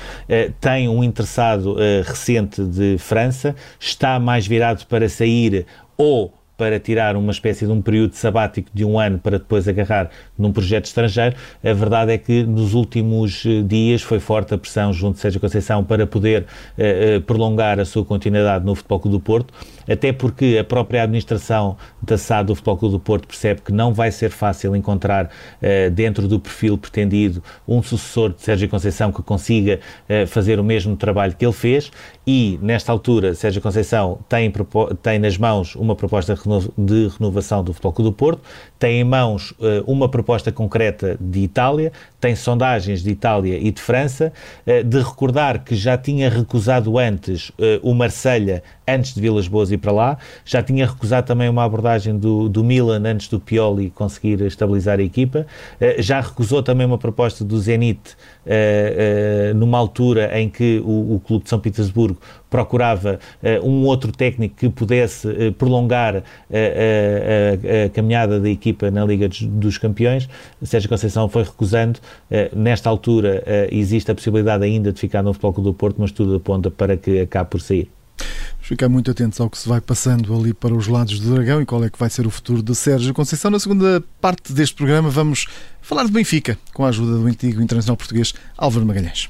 tem 0.59 0.87
um 0.87 1.03
interessado 1.13 1.73
uh, 1.73 2.01
recente 2.03 2.63
de 2.63 2.97
França, 2.97 3.55
está 3.79 4.19
mais 4.19 4.47
virado 4.47 4.85
para 4.87 5.07
sair 5.07 5.65
ou 5.95 6.33
para 6.57 6.79
tirar 6.79 7.15
uma 7.15 7.31
espécie 7.31 7.65
de 7.65 7.71
um 7.71 7.81
período 7.81 8.13
sabático 8.13 8.69
de 8.73 8.85
um 8.85 8.99
ano 8.99 9.17
para 9.17 9.37
depois 9.37 9.67
agarrar 9.67 10.09
num 10.37 10.51
projeto 10.51 10.85
estrangeiro. 10.85 11.35
A 11.63 11.73
verdade 11.73 12.13
é 12.13 12.17
que 12.17 12.43
nos 12.43 12.73
últimos 12.73 13.43
eh, 13.45 13.61
dias 13.61 14.01
foi 14.01 14.19
forte 14.19 14.53
a 14.53 14.57
pressão 14.57 14.93
junto 14.93 15.15
de 15.15 15.21
Sérgio 15.21 15.41
Conceição 15.41 15.83
para 15.83 16.05
poder 16.05 16.43
uh, 16.77 17.17
uh, 17.17 17.21
prolongar 17.21 17.79
a 17.79 17.85
sua 17.85 18.05
continuidade 18.05 18.65
no 18.65 18.75
Futebol 18.75 18.99
Clube 18.99 19.17
do 19.17 19.19
Porto, 19.19 19.53
até 19.89 20.13
porque 20.13 20.57
a 20.59 20.63
própria 20.63 21.03
administração 21.03 21.75
da 22.01 22.17
SAD 22.17 22.47
do 22.47 22.55
Futebol 22.55 22.77
Clube 22.77 22.93
do 22.93 22.99
Porto 22.99 23.27
percebe 23.27 23.61
que 23.61 23.71
não 23.71 23.93
vai 23.93 24.11
ser 24.11 24.29
fácil 24.29 24.75
encontrar 24.75 25.25
uh, 25.25 25.89
dentro 25.91 26.27
do 26.27 26.39
perfil 26.39 26.77
pretendido 26.77 27.43
um 27.67 27.81
sucessor 27.81 28.33
de 28.33 28.41
Sérgio 28.41 28.69
Conceição 28.69 29.11
que 29.11 29.21
consiga 29.21 29.79
fazer 30.27 30.59
o 30.59 30.63
mesmo 30.63 30.95
trabalho 30.95 31.35
que 31.35 31.45
ele 31.45 31.53
fez 31.53 31.91
e, 32.25 32.57
nesta 32.61 32.91
altura, 32.91 33.35
Sérgio 33.35 33.61
Conceição 33.61 34.19
tem, 34.29 34.51
tem 35.01 35.19
nas 35.19 35.37
mãos 35.37 35.75
uma 35.75 35.93
proposta 35.93 36.37
de 36.77 37.07
renovação 37.07 37.61
do 37.61 37.73
Futebol 37.73 37.91
Clube 37.91 38.09
do 38.11 38.13
Porto, 38.13 38.41
tem 38.79 39.01
em 39.01 39.03
mãos 39.03 39.51
uh, 39.51 39.83
uma 39.85 40.07
proposta 40.07 40.51
concreta 40.51 41.17
de 41.19 41.41
Itália, 41.41 41.91
tem 42.21 42.33
sondagens 42.33 43.03
de 43.03 43.09
Itália 43.09 43.57
e 43.57 43.71
de 43.71 43.81
França, 43.81 44.31
uh, 44.65 44.83
de 44.83 44.99
recordar 44.99 45.65
que 45.65 45.75
já 45.75 45.97
tinha 45.97 46.29
recusado 46.29 46.97
antes 46.97 47.49
uh, 47.49 47.53
o 47.81 47.93
Marselha 47.93 48.63
antes 48.87 49.13
de 49.13 49.21
Vilas 49.21 49.47
Boas 49.47 49.71
ir 49.71 49.77
para 49.77 49.91
lá, 49.91 50.17
já 50.45 50.61
tinha 50.61 50.85
recusado 50.85 51.27
também 51.27 51.49
uma 51.49 51.63
abordagem 51.63 52.17
do, 52.17 52.49
do 52.49 52.63
Milan 52.63 53.01
antes 53.05 53.27
do 53.27 53.39
Pioli 53.39 53.89
conseguir 53.89 54.41
estabilizar 54.41 54.99
a 54.99 55.03
equipa, 55.03 55.45
já 55.99 56.19
recusou 56.19 56.61
também 56.61 56.85
uma 56.85 56.97
proposta 56.97 57.43
do 57.43 57.59
Zenit 57.59 58.15
numa 59.55 59.77
altura 59.77 60.37
em 60.39 60.49
que 60.49 60.81
o, 60.85 61.15
o 61.15 61.21
Clube 61.25 61.43
de 61.43 61.49
São 61.49 61.59
Petersburgo 61.59 62.17
procurava 62.53 63.19
uh, 63.41 63.67
um 63.67 63.83
outro 63.85 64.11
técnico 64.11 64.55
que 64.57 64.69
pudesse 64.69 65.27
uh, 65.27 65.51
prolongar 65.53 66.17
uh, 66.17 66.21
a, 66.51 67.89
caminhada 67.89 68.39
da 68.39 68.47
equipa 68.47 68.91
na 68.91 69.03
Liga 69.03 69.27
dos, 69.27 69.41
dos 69.41 69.79
Campeões. 69.79 70.29
Sérgio 70.61 70.87
Conceição 70.87 71.27
foi 71.27 71.43
recusando. 71.43 71.99
nesta 72.55 72.89
altura 72.89 73.43
existe 73.71 74.11
a 74.11 74.15
possibilidade 74.15 74.63
ainda 74.63 74.91
de 74.91 74.99
ficar 74.99 75.23
no 75.23 75.33
Futebol 75.33 75.53
Clube 75.53 75.69
do 75.69 75.73
Porto, 75.73 75.95
mas 75.99 76.11
tudo 76.11 76.35
aponta 76.35 76.69
para 76.69 76.95
que 76.95 77.21
acabe 77.21 77.49
por 77.49 77.61
sair. 77.61 77.89
Ficar 78.61 78.87
muito 78.87 79.11
atentos 79.11 79.39
ao 79.41 79.49
que 79.49 79.57
se 79.57 79.67
vai 79.67 79.81
passando 79.81 80.33
ali 80.33 80.53
para 80.53 80.73
os 80.73 80.87
lados 80.87 81.19
do 81.19 81.35
Dragão 81.35 81.61
e 81.61 81.65
qual 81.65 81.83
é 81.83 81.89
que 81.89 81.99
vai 81.99 82.09
ser 82.09 82.25
o 82.25 82.29
futuro 82.29 82.63
de 82.63 82.73
Sérgio 82.73 83.13
Conceição. 83.13 83.51
Na 83.51 83.59
segunda 83.59 84.01
parte 84.21 84.53
deste 84.53 84.75
programa 84.75 85.09
vamos 85.09 85.47
falar 85.81 86.05
de 86.05 86.11
Benfica, 86.11 86.57
com 86.73 86.85
a 86.85 86.89
ajuda 86.89 87.17
do 87.17 87.27
antigo 87.27 87.61
internacional 87.61 87.97
português 87.97 88.33
Álvaro 88.57 88.85
Magalhães. 88.85 89.29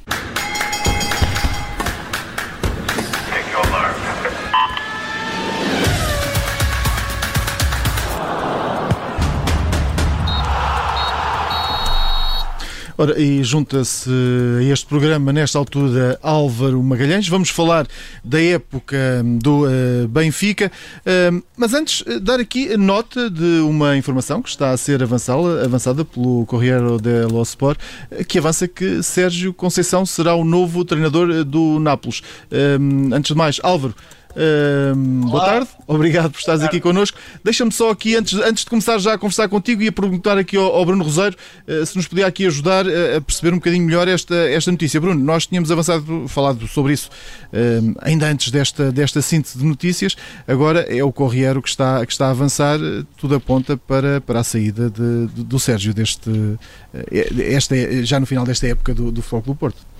Ora, 12.95 13.19
e 13.19 13.43
junta-se 13.43 14.09
a 14.59 14.63
este 14.63 14.85
programa, 14.85 15.33
nesta 15.33 15.57
altura, 15.57 16.19
Álvaro 16.21 16.81
Magalhães. 16.83 17.27
Vamos 17.27 17.49
falar 17.49 17.87
da 18.23 18.39
época 18.39 19.23
do 19.41 19.65
uh, 19.65 20.07
Benfica, 20.07 20.71
uh, 20.99 21.43
mas 21.57 21.73
antes, 21.73 22.03
eh, 22.05 22.19
dar 22.19 22.39
aqui 22.39 22.77
nota 22.77 23.31
de 23.31 23.61
uma 23.61 23.97
informação 23.97 24.43
que 24.43 24.49
está 24.49 24.69
a 24.69 24.77
ser 24.77 25.01
avançada, 25.01 25.65
avançada 25.65 26.05
pelo 26.05 26.45
Corriere 26.45 26.99
dello 27.01 27.41
Sport, 27.41 27.79
que 28.27 28.37
avança 28.37 28.67
que 28.67 29.01
Sérgio 29.01 29.53
Conceição 29.53 30.05
será 30.05 30.35
o 30.35 30.45
novo 30.45 30.85
treinador 30.85 31.43
do 31.43 31.79
Nápoles. 31.79 32.19
Uh, 32.51 33.13
antes 33.13 33.31
de 33.31 33.37
mais, 33.37 33.59
Álvaro. 33.63 33.95
Uh, 34.35 34.95
boa 35.29 35.45
tarde, 35.45 35.69
obrigado 35.85 36.31
por 36.31 36.39
estares 36.39 36.63
aqui 36.63 36.79
connosco. 36.79 37.19
Deixa-me 37.43 37.71
só 37.71 37.91
aqui, 37.91 38.15
antes, 38.15 38.33
antes 38.39 38.63
de 38.63 38.69
começar 38.69 38.97
já 38.97 39.13
a 39.13 39.17
conversar 39.17 39.47
contigo, 39.47 39.83
e 39.83 39.87
a 39.87 39.91
perguntar 39.91 40.37
aqui 40.37 40.57
ao, 40.57 40.75
ao 40.75 40.85
Bruno 40.85 41.03
Roseiro 41.03 41.35
uh, 41.67 41.85
se 41.85 41.95
nos 41.95 42.07
podia 42.07 42.25
aqui 42.25 42.47
ajudar 42.47 42.85
a, 42.87 43.17
a, 43.17 43.21
perceber 43.21 43.53
um 43.53 43.57
bocadinho 43.57 43.85
melhor 43.85 44.07
esta, 44.07 44.35
esta 44.35 44.71
notícia. 44.71 44.99
Bruno, 44.99 45.23
nós 45.23 45.45
tínhamos 45.45 45.71
avançado, 45.71 46.27
falado 46.27 46.67
sobre 46.67 46.93
isso 46.93 47.09
uh, 47.09 47.95
ainda 48.01 48.27
antes 48.27 48.49
desta, 48.49 48.91
desta 48.91 49.21
síntese 49.21 49.57
de 49.57 49.65
notícias, 49.65 50.15
agora 50.47 50.81
é 50.81 51.03
o 51.03 51.11
Corriero 51.11 51.61
que 51.61 51.69
está, 51.69 52.03
que 52.05 52.11
está 52.11 52.27
a 52.27 52.31
avançar, 52.31 52.79
tudo 53.17 53.35
aponta 53.35 53.77
para, 53.77 54.19
para 54.19 54.39
a 54.39 54.43
saída 54.43 54.89
de, 54.89 55.27
de, 55.27 55.43
do 55.43 55.59
Sérgio 55.59 55.93
deste, 55.93 56.29
eh, 56.93 57.53
esta, 57.53 57.75
já 58.03 58.19
no 58.19 58.25
final 58.25 58.45
desta 58.45 58.67
época 58.67 58.93
do, 58.93 59.11
do 59.11 59.21
Futebol 59.21 59.53
do 59.53 59.59
Porto. 59.59 59.92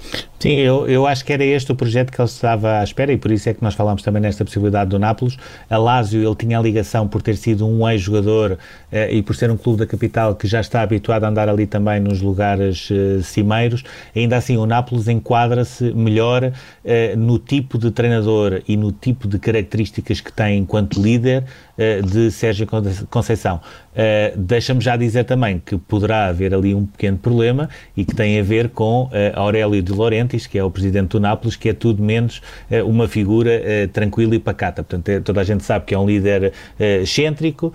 Sim, 0.43 0.55
eu, 0.55 0.87
eu 0.89 1.07
acho 1.07 1.23
que 1.23 1.31
era 1.31 1.43
este 1.43 1.71
o 1.71 1.75
projeto 1.75 2.11
que 2.11 2.19
ele 2.19 2.27
estava 2.27 2.79
à 2.79 2.83
espera 2.83 3.13
e 3.13 3.17
por 3.17 3.31
isso 3.31 3.47
é 3.47 3.53
que 3.53 3.63
nós 3.63 3.73
falámos 3.75 4.03
também 4.03 4.21
nesta 4.21 4.43
possibilidade 4.43 4.89
do 4.89 4.99
Nápoles. 4.99 5.37
A 5.69 5.77
Lásio, 5.77 6.21
ele 6.21 6.35
tinha 6.35 6.59
a 6.59 6.61
ligação 6.61 7.07
por 7.07 7.21
ter 7.21 7.37
sido 7.37 7.65
um 7.65 7.89
ex-jogador 7.89 8.57
eh, 8.91 9.13
e 9.13 9.23
por 9.23 9.37
ser 9.37 9.49
um 9.49 9.55
clube 9.55 9.79
da 9.79 9.85
capital 9.85 10.35
que 10.35 10.45
já 10.45 10.59
está 10.59 10.81
habituado 10.81 11.23
a 11.23 11.29
andar 11.29 11.47
ali 11.47 11.65
também 11.65 12.01
nos 12.01 12.21
lugares 12.21 12.89
eh, 12.91 13.21
cimeiros. 13.23 13.85
Ainda 14.13 14.35
assim, 14.35 14.57
o 14.57 14.65
Nápoles 14.65 15.07
enquadra-se 15.07 15.93
melhor 15.93 16.51
eh, 16.83 17.15
no 17.15 17.39
tipo 17.39 17.77
de 17.77 17.89
treinador 17.89 18.61
e 18.67 18.75
no 18.75 18.91
tipo 18.91 19.29
de 19.29 19.39
características 19.39 20.19
que 20.19 20.33
tem 20.33 20.57
enquanto 20.57 21.01
líder 21.01 21.45
eh, 21.75 22.01
de 22.01 22.29
Sérgio 22.29 22.67
Conceição. 23.09 23.59
Uh, 23.93 24.37
Deixa-me 24.37 24.81
já 24.81 24.95
dizer 24.95 25.23
também 25.23 25.61
que 25.63 25.77
poderá 25.77 26.25
haver 26.25 26.53
ali 26.53 26.73
um 26.73 26.85
pequeno 26.85 27.17
problema 27.17 27.69
e 27.95 28.03
que 28.03 28.13
tem 28.15 28.39
a 28.39 28.43
ver 28.43 28.69
com 28.69 29.05
uh, 29.05 29.09
Aurélio 29.35 29.81
de 29.81 29.92
Laurentiis, 29.97 30.47
que 30.47 30.57
é 30.57 30.63
o 30.63 30.69
presidente 30.69 31.09
do 31.09 31.19
Nápoles, 31.19 31.55
que 31.55 31.69
é 31.69 31.73
tudo 31.73 32.01
menos 32.01 32.41
uh, 32.69 32.87
uma 32.87 33.07
figura 33.07 33.61
tranquila 33.91 34.35
e 34.35 34.39
pacata. 34.39 34.83
Portanto, 34.83 35.09
é, 35.09 35.19
toda 35.19 35.41
a 35.41 35.43
gente 35.43 35.63
sabe 35.63 35.85
que 35.85 35.93
é 35.93 35.99
um 35.99 36.05
líder 36.05 36.53
excêntrico, 37.01 37.73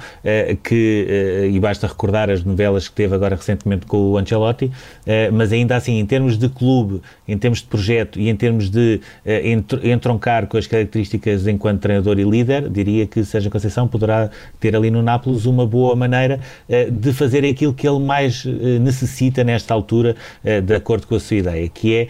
que, 0.63 1.49
e 1.53 1.61
basta 1.61 1.87
recordar 1.87 2.31
as 2.31 2.45
novelas 2.45 2.89
que 2.89 2.95
teve 2.95 3.15
agora 3.15 3.37
recentemente 3.37 3.87
com 3.87 3.97
o 4.13 4.19
Ancelotti, 4.19 4.71
mas 5.33 5.53
ainda 5.53 5.77
assim, 5.77 5.99
em 5.99 6.07
termos 6.07 6.37
de 6.37 6.49
clube, 6.49 7.01
em 7.27 7.37
termos 7.37 7.61
de 7.61 7.67
projeto 7.67 8.19
e 8.19 8.29
em 8.29 8.37
termos 8.37 8.71
de 8.71 9.01
entroncar 9.85 10.47
com 10.47 10.57
as 10.57 10.67
características 10.67 11.47
enquanto 11.47 11.81
treinador 11.81 12.19
e 12.19 12.25
líder, 12.25 12.69
diria 12.69 13.07
que 13.07 13.25
Sérgio 13.25 13.51
Conceição 13.51 13.87
poderá 13.89 14.31
ter 14.61 14.75
ali 14.75 14.91
no 14.91 15.03
Nápoles 15.03 15.47
uma 15.47 15.67
boa 15.67 15.95
maneira 15.95 16.41
uh, 16.69 16.91
de 16.91 17.13
fazer 17.13 17.45
aquilo 17.45 17.73
que 17.73 17.89
ele 17.89 18.01
mais 18.01 18.45
uh, 18.45 18.51
necessita 18.81 19.45
nesta 19.45 19.75
altura, 19.75 20.17
uh, 20.45 20.61
de 20.61 20.75
acordo 20.75 21.07
com 21.07 21.15
a 21.15 21.21
sua 21.21 21.37
ideia, 21.37 21.69
que 21.69 21.95
é 21.95 22.08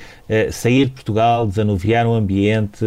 sair 0.52 0.86
de 0.86 0.92
Portugal, 0.92 1.46
desanuviar 1.46 2.06
o 2.06 2.14
ambiente, 2.14 2.84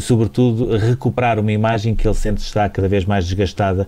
sobretudo 0.00 0.76
recuperar 0.76 1.38
uma 1.38 1.52
imagem 1.52 1.94
que 1.94 2.06
ele 2.06 2.14
sente 2.14 2.40
está 2.40 2.68
cada 2.68 2.88
vez 2.88 3.04
mais 3.04 3.24
desgastada 3.24 3.86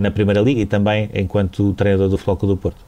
na 0.00 0.10
Primeira 0.10 0.40
Liga 0.40 0.60
e 0.60 0.66
também 0.66 1.10
enquanto 1.14 1.72
treinador 1.74 2.08
do 2.08 2.16
Futebol 2.16 2.36
Clube 2.36 2.54
do 2.54 2.58
Porto. 2.58 2.78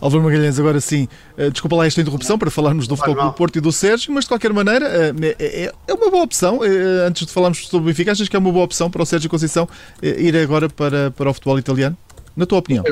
Álvaro 0.00 0.22
Magalhães, 0.24 0.58
agora 0.58 0.80
sim, 0.80 1.08
desculpa 1.50 1.76
lá 1.76 1.86
esta 1.86 2.00
interrupção 2.00 2.38
para 2.38 2.50
falarmos 2.50 2.86
do 2.86 2.96
Futebol 2.96 3.16
Clube 3.16 3.36
Porto 3.36 3.56
e 3.56 3.60
do 3.60 3.72
Sérgio, 3.72 4.12
mas 4.12 4.24
de 4.24 4.28
qualquer 4.28 4.52
maneira 4.52 4.86
é, 4.86 5.12
é, 5.38 5.72
é 5.88 5.94
uma 5.94 6.10
boa 6.10 6.24
opção. 6.24 6.60
Antes 7.06 7.26
de 7.26 7.32
falarmos 7.32 7.66
sobre 7.66 7.84
o 7.84 7.86
Benfica, 7.86 8.12
achas 8.12 8.28
que 8.28 8.36
é 8.36 8.38
uma 8.38 8.52
boa 8.52 8.64
opção 8.64 8.90
para 8.90 9.02
o 9.02 9.06
Sérgio 9.06 9.30
Conceição 9.30 9.66
ir 10.02 10.36
agora 10.36 10.68
para, 10.68 11.10
para 11.10 11.30
o 11.30 11.32
futebol 11.32 11.58
italiano? 11.58 11.96
Na 12.36 12.44
tua 12.44 12.58
opinião? 12.58 12.84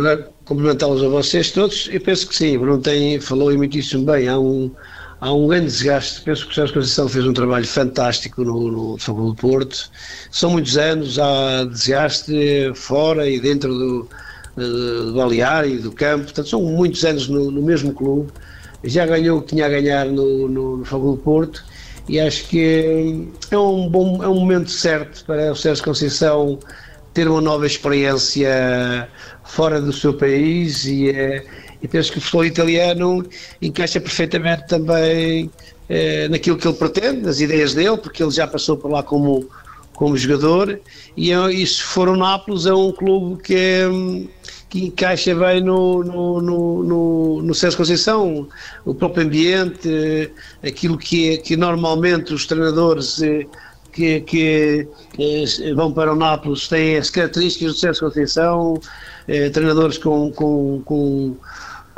Cumprimentá-los 0.44 1.02
a 1.02 1.08
vocês 1.08 1.50
todos, 1.50 1.88
eu 1.92 2.00
penso 2.00 2.28
que 2.28 2.34
sim. 2.34 2.56
Bruno 2.56 2.80
tem, 2.80 3.20
falou 3.20 3.52
e 3.52 3.56
muitíssimo 3.56 4.06
bem. 4.06 4.28
Há 4.28 4.38
um, 4.38 4.70
há 5.22 5.32
um 5.32 5.46
grande 5.46 5.66
desgaste. 5.66 6.20
Penso 6.22 6.44
que 6.44 6.50
o 6.50 6.54
Sérgio 6.54 6.74
Conceição 6.74 7.08
fez 7.08 7.24
um 7.24 7.32
trabalho 7.32 7.66
fantástico 7.66 8.44
no, 8.44 8.70
no 8.70 8.98
Futebol 8.98 9.28
do 9.28 9.34
Porto. 9.36 9.90
São 10.32 10.50
muitos 10.50 10.76
anos, 10.76 11.18
há 11.18 11.64
desgaste 11.64 12.72
fora 12.74 13.28
e 13.28 13.38
dentro 13.38 13.72
do, 13.72 14.08
do 14.56 15.14
balneário 15.14 15.70
e 15.70 15.78
do 15.78 15.92
campo. 15.92 16.24
Portanto, 16.24 16.48
são 16.48 16.60
muitos 16.60 17.04
anos 17.04 17.28
no, 17.28 17.52
no, 17.52 17.62
mesmo 17.62 17.94
clube. 17.94 18.32
Já 18.82 19.06
ganhou 19.06 19.38
o 19.38 19.42
que 19.42 19.54
tinha 19.54 19.66
a 19.66 19.68
ganhar 19.68 20.06
no, 20.06 20.48
no, 20.48 20.76
no 20.78 20.84
Futebol 20.84 21.16
do 21.16 21.22
Porto 21.22 21.64
e 22.08 22.18
acho 22.18 22.48
que 22.48 23.28
é 23.48 23.56
um, 23.56 23.88
bom, 23.88 24.24
é 24.24 24.28
um 24.28 24.40
momento 24.40 24.72
certo 24.72 25.24
para 25.24 25.52
o 25.52 25.54
Sérgio 25.54 25.84
Conceição 25.84 26.58
ter 27.14 27.28
uma 27.28 27.40
nova 27.40 27.64
experiência 27.64 29.08
fora 29.44 29.80
do 29.80 29.92
seu 29.92 30.14
país 30.14 30.84
e, 30.84 31.10
é, 31.10 31.44
e 31.82 31.88
penso 31.88 32.12
que 32.12 32.18
o 32.18 32.20
futebol 32.20 32.44
italiano 32.44 33.26
encaixa 33.60 34.00
perfeitamente 34.00 34.68
também 34.68 35.50
é, 35.88 36.28
naquilo 36.28 36.56
que 36.56 36.66
ele 36.66 36.76
pretende, 36.76 37.22
nas 37.22 37.40
ideias 37.40 37.74
dele, 37.74 37.96
porque 37.96 38.22
ele 38.22 38.30
já 38.30 38.46
passou 38.46 38.76
por 38.76 38.90
lá 38.90 39.02
como, 39.02 39.48
como 39.94 40.16
jogador. 40.16 40.80
E, 41.16 41.32
é, 41.32 41.52
e 41.52 41.66
se 41.66 41.82
for 41.82 42.08
o 42.08 42.16
Nápoles 42.16 42.66
é 42.66 42.72
um 42.72 42.92
clube 42.92 43.42
que, 43.42 43.54
é, 43.54 43.88
que 44.70 44.86
encaixa 44.86 45.34
bem 45.34 45.60
no, 45.60 46.04
no, 46.04 46.40
no, 46.40 46.82
no, 46.82 47.42
no 47.42 47.54
Sérgio 47.54 47.78
Conceição, 47.78 48.48
o 48.84 48.94
próprio 48.94 49.26
ambiente, 49.26 50.30
aquilo 50.62 50.96
que, 50.96 51.38
que 51.38 51.56
normalmente 51.56 52.32
os 52.32 52.46
treinadores 52.46 53.20
que, 53.92 54.20
que, 54.22 54.88
que, 55.12 55.74
vão 55.74 55.92
para 55.92 56.12
o 56.12 56.16
Nápoles 56.16 56.68
têm 56.68 56.96
as 56.96 57.10
características 57.10 57.74
do 57.74 57.78
Sérgio 57.78 58.06
Conceição, 58.06 58.80
eh, 59.28 59.50
treinadores 59.50 59.98
com, 59.98 60.32
com, 60.32 60.82
com, 60.84 61.36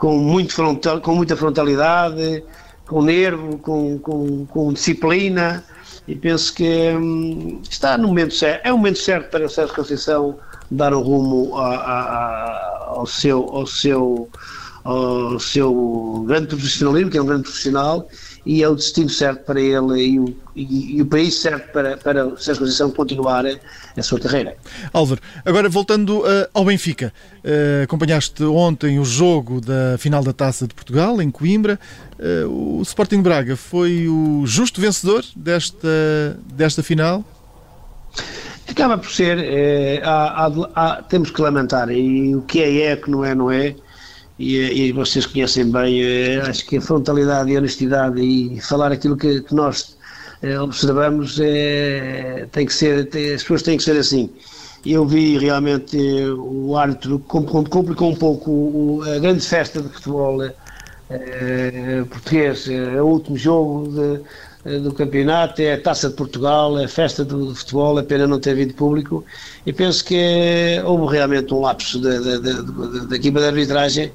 com, 0.05 0.19
muito 0.19 0.53
frontal, 0.53 1.01
com 1.01 1.15
muita 1.15 1.35
frontalidade, 1.35 2.45
com 2.87 3.01
nervo, 3.01 3.57
com, 3.57 3.99
com, 3.99 4.45
com 4.45 4.71
disciplina, 4.71 5.65
e 6.07 6.15
penso 6.15 6.53
que 6.53 6.91
hum, 6.91 7.63
está 7.71 7.97
no 7.97 8.09
momento 8.09 8.35
certo, 8.35 8.67
é 8.67 8.71
o 8.71 8.77
momento 8.77 8.99
certo 8.99 9.31
para 9.31 9.47
o 9.47 9.49
Sérgio 9.49 9.75
Conceição 9.75 10.37
dar 10.71 10.93
um 10.93 11.01
rumo 11.01 11.57
a, 11.57 11.75
a, 11.77 12.01
a, 12.03 12.85
ao 12.89 13.07
seu, 13.07 13.49
ao 13.49 13.67
seu, 13.67 14.29
ao 14.85 15.41
seu 15.41 16.23
grande 16.29 16.49
profissionalismo, 16.49 17.11
que 17.11 17.17
é 17.17 17.23
um 17.23 17.27
grande 17.27 17.45
profissional, 17.45 18.07
e 18.47 18.63
é 18.63 18.69
o 18.69 18.75
destino 18.75 19.09
certo 19.09 19.45
para 19.45 19.61
ele 19.61 20.03
e 20.03 20.21
o, 20.21 20.37
e, 20.55 20.97
e 20.97 21.03
o 21.03 21.07
país 21.07 21.35
certo 21.35 21.73
para, 21.73 21.97
para 21.97 22.27
o 22.27 22.37
Sérgio 22.37 22.61
Conceição 22.63 22.91
continuar 22.91 23.45
a, 23.47 24.03
sua 24.03 24.21
carreira. 24.21 24.57
Álvaro, 24.93 25.21
agora 25.45 25.69
voltando 25.69 26.21
uh, 26.21 26.49
ao 26.53 26.65
Benfica, 26.65 27.13
uh, 27.39 27.85
acompanhaste 27.85 28.43
ontem 28.45 28.99
o 28.99 29.05
jogo 29.05 29.61
da 29.61 29.97
final 29.99 30.23
da 30.23 30.33
Taça 30.33 30.67
de 30.67 30.75
Portugal 30.75 31.21
em 31.23 31.31
Coimbra. 31.31 31.79
Uh, 32.19 32.79
o 32.79 32.83
Sporting 32.83 33.23
Braga 33.23 33.57
foi 33.57 34.09
o 34.09 34.43
justo 34.45 34.81
vencedor 34.81 35.25
desta, 35.35 36.39
desta 36.53 36.83
final? 36.83 37.25
Acaba 38.69 38.97
por 38.97 39.11
ser, 39.11 40.03
há, 40.03 40.47
há, 40.47 40.53
há, 40.75 41.03
temos 41.03 41.31
que 41.31 41.41
lamentar, 41.41 41.91
e 41.91 42.35
o 42.35 42.41
que 42.43 42.63
é 42.63 42.93
é, 42.93 42.97
que 42.97 43.11
não 43.11 43.23
é, 43.23 43.35
não 43.35 43.51
é 43.51 43.77
e, 44.39 44.89
e, 44.89 44.93
vocês 44.93 45.27
conhecem 45.27 45.71
bem, 45.71 46.03
eh, 46.03 46.41
acho 46.41 46.67
que 46.67 46.79
a 46.79 46.81
frontalidade 46.81 47.51
e 47.51 47.57
a 47.57 47.59
honestidade 47.59 48.21
e 48.21 48.61
falar 48.61 48.91
aquilo 48.91 49.17
que, 49.17 49.41
que 49.43 49.55
nós 49.55 49.97
eh, 50.43 50.59
observamos 50.61 51.39
é, 51.41 52.47
tem 52.53 52.67
que 52.67 52.75
ser, 52.75 53.09
tem, 53.09 53.35
as 53.35 53.43
pessoas 53.43 53.63
têm 53.63 53.77
que 53.79 53.83
ser 53.85 53.97
assim. 53.97 54.29
Eu 54.85 55.07
vi 55.07 55.39
realmente 55.39 55.97
eh, 55.97 56.29
o 56.31 56.77
árbitro 56.77 57.19
complicou 57.21 58.11
um 58.11 58.17
pouco 58.17 59.03
a 59.05 59.19
grande 59.19 59.47
festa 59.47 59.81
de 59.81 59.89
futebol 59.89 60.43
eh, 61.11 62.05
português, 62.11 62.67
o 62.69 63.05
último 63.07 63.37
jogo 63.39 63.89
de, 63.89 64.21
do 64.65 64.93
campeonato, 64.95 65.61
é 65.61 65.75
a 65.75 65.81
Taça 65.81 66.09
de 66.09 66.15
Portugal, 66.15 66.79
é 66.79 66.85
a 66.85 66.89
festa 66.89 67.23
do, 67.25 67.55
futebol, 67.55 67.99
é 67.99 68.03
pena 68.03 68.27
não 68.27 68.41
ter 68.41 68.55
vindo 68.55 68.73
público 68.73 69.25
e 69.67 69.73
penso 69.73 70.03
que 70.05 70.81
houve 70.85 71.17
realmente 71.17 71.53
um 71.53 71.61
lapso 71.61 72.01
da, 72.01 72.19
da, 72.19 72.39
da, 72.39 72.63
da 73.05 73.17
equipa 73.17 73.41
de 73.41 73.47
arbitragem 73.47 74.13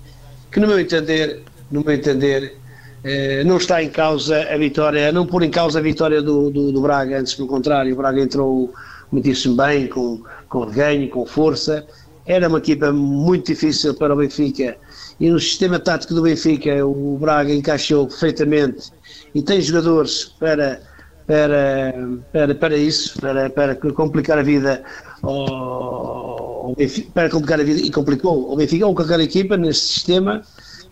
que 0.51 0.59
no 0.59 0.67
meu 0.67 0.79
entender, 0.79 1.43
no 1.69 1.83
meu 1.83 1.93
entender, 1.93 2.55
eh, 3.03 3.43
não 3.43 3.57
está 3.57 3.83
em 3.83 3.89
causa 3.89 4.41
a 4.51 4.57
vitória, 4.57 5.12
não 5.12 5.25
pôr 5.25 5.43
em 5.43 5.51
causa 5.51 5.77
a 5.77 5.81
vitória 5.81 6.21
do, 6.21 6.49
do, 6.49 6.71
do 6.71 6.81
Braga, 6.81 7.19
antes 7.19 7.35
pelo 7.35 7.47
contrário, 7.47 7.93
o 7.93 7.95
Braga 7.95 8.19
entrou 8.19 8.73
muitíssimo 9.12 9.55
bem, 9.55 9.88
com, 9.88 10.23
com 10.47 10.65
ganho, 10.65 11.07
com 11.09 11.25
força, 11.27 11.85
era 12.25 12.47
uma 12.47 12.57
equipa 12.57 12.91
muito 12.91 13.47
difícil 13.47 13.93
para 13.93 14.13
o 14.13 14.17
Benfica 14.17 14.75
e 15.19 15.29
no 15.29 15.39
sistema 15.39 15.79
tático 15.79 16.13
do 16.13 16.23
Benfica 16.23 16.85
o 16.85 17.17
Braga 17.19 17.53
encaixou 17.53 18.07
perfeitamente 18.07 18.91
e 19.34 19.42
tem 19.42 19.62
jogadores 19.62 20.26
para 20.39 20.82
para, 21.30 21.94
para, 22.34 22.56
para 22.56 22.76
isso, 22.76 23.22
para, 23.22 23.52
para 23.52 23.76
complicar 23.76 24.39
a 24.39 24.42
vida 24.42 24.84
ao, 25.22 26.74
Benfica, 26.76 27.12
para 27.13 27.30
complicar 27.30 27.60
a 27.60 27.63
vida 27.63 27.82
e 27.82 27.92
complicou 27.92 28.52
o 28.52 28.56
Benfica 28.56 28.88
ou 28.88 28.96
qualquer 28.96 29.20
equipa 29.20 29.56
neste 29.56 29.94
sistema. 29.94 30.42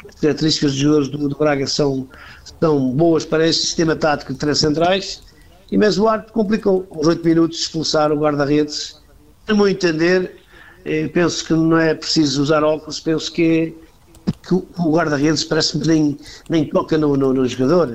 As 0.07 0.15
características 0.21 0.73
dos 0.73 0.79
jogadores 0.79 1.07
do, 1.09 1.29
do, 1.29 1.35
Braga 1.35 1.65
são, 1.65 2.07
são 2.61 2.91
boas 2.91 3.25
para 3.25 3.47
este 3.47 3.63
sistema 3.63 3.95
tático 3.95 4.31
de 4.31 4.37
três 4.37 4.59
centrais 4.59 5.23
e 5.71 5.77
mesmo 5.77 6.05
o 6.05 6.07
árbitro 6.07 6.33
complicou. 6.33 6.87
Aos 6.91 7.07
oito 7.07 7.25
minutos 7.25 7.61
expulsar 7.61 8.11
o 8.11 8.19
guarda-redes. 8.19 9.01
No 9.47 9.57
meu 9.57 9.67
entender, 9.67 10.35
eh, 10.85 11.07
penso 11.07 11.45
que 11.45 11.53
não 11.53 11.79
é 11.79 11.95
preciso 11.95 12.43
usar 12.43 12.63
óculos, 12.63 12.99
penso 12.99 13.31
que, 13.31 13.75
que 14.47 14.53
o 14.53 14.91
guarda-redes 14.91 15.43
parece-me 15.43 15.83
que 15.83 15.89
nem, 15.89 16.17
nem 16.49 16.65
toca 16.65 16.97
no, 16.97 17.15
no, 17.17 17.33
no 17.33 17.47
jogador 17.47 17.89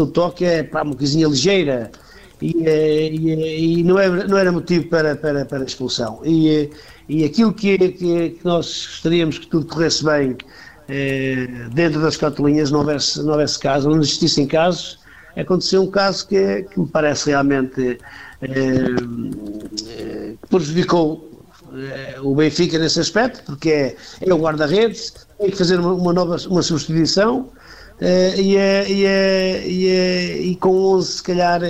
o 0.00 0.06
toque 0.06 0.44
é 0.44 0.62
pá, 0.62 0.82
uma 0.82 0.94
coisinha 0.94 1.26
ligeira 1.28 1.90
e, 2.40 2.66
eh, 2.66 3.10
e, 3.12 3.30
eh, 3.32 3.58
e, 3.58 3.82
não, 3.82 3.98
é, 3.98 4.08
não 4.26 4.38
era 4.38 4.50
motivo 4.50 4.86
para, 4.88 5.14
para, 5.14 5.44
para 5.44 5.64
expulsão. 5.64 6.20
E, 6.24 6.48
eh, 6.48 6.70
e 7.08 7.24
aquilo 7.24 7.52
que, 7.52 7.76
que, 7.76 8.30
que 8.30 8.40
nós 8.44 8.86
gostaríamos 8.86 9.38
que 9.38 9.46
tudo 9.46 9.66
corresse 9.66 10.04
bem 10.04 10.36
eh, 10.88 11.46
dentro 11.72 12.00
das 12.00 12.16
quatro 12.16 12.46
linhas, 12.46 12.70
não 12.70 12.80
houvesse, 12.80 13.22
não 13.22 13.32
houvesse 13.32 13.58
casos, 13.58 13.94
não 13.94 14.00
existissem 14.00 14.46
casos, 14.46 14.98
aconteceu 15.36 15.82
um 15.82 15.90
caso 15.90 16.26
que, 16.26 16.62
que 16.62 16.80
me 16.80 16.86
parece 16.86 17.28
realmente 17.28 17.98
eh, 18.40 20.34
prejudicou 20.48 21.29
o 22.22 22.34
Benfica 22.34 22.78
nesse 22.78 23.00
aspecto, 23.00 23.42
porque 23.44 23.70
é, 23.70 23.96
é 24.20 24.34
o 24.34 24.38
guarda-redes, 24.38 25.14
tem 25.38 25.50
que 25.50 25.56
fazer 25.56 25.78
uma, 25.78 25.92
uma 25.92 26.12
nova 26.12 26.36
uma 26.48 26.62
substituição 26.62 27.50
Uh, 28.00 28.40
e, 28.40 28.56
é, 28.56 28.90
e, 28.90 29.04
é, 29.04 29.68
e, 29.68 29.88
é, 29.88 30.36
e, 30.38 30.56
com 30.56 30.70
11 30.70 31.12
se 31.12 31.22
calhar 31.22 31.60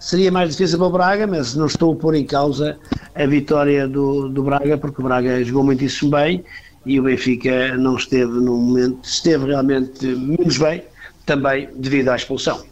seria 0.00 0.32
mais 0.32 0.52
difícil 0.52 0.78
para 0.78 0.86
o 0.86 0.90
Braga, 0.90 1.26
mas 1.26 1.54
não 1.54 1.66
estou 1.66 1.92
a 1.92 1.96
pôr 1.96 2.14
em 2.14 2.24
causa 2.24 2.78
a 3.14 3.26
vitória 3.26 3.86
do, 3.86 4.30
do 4.30 4.42
Braga, 4.42 4.78
porque 4.78 5.02
o 5.02 5.04
Braga 5.04 5.44
jogou 5.44 5.62
muitíssimo 5.62 6.12
bem 6.12 6.42
e 6.86 6.98
o 6.98 7.02
Benfica 7.02 7.76
não 7.76 7.96
esteve 7.96 8.32
no 8.32 8.56
momento, 8.56 9.04
esteve 9.04 9.44
realmente 9.44 10.06
menos 10.06 10.56
bem, 10.56 10.84
também 11.26 11.68
devido 11.76 12.08
à 12.08 12.16
expulsão. 12.16 12.64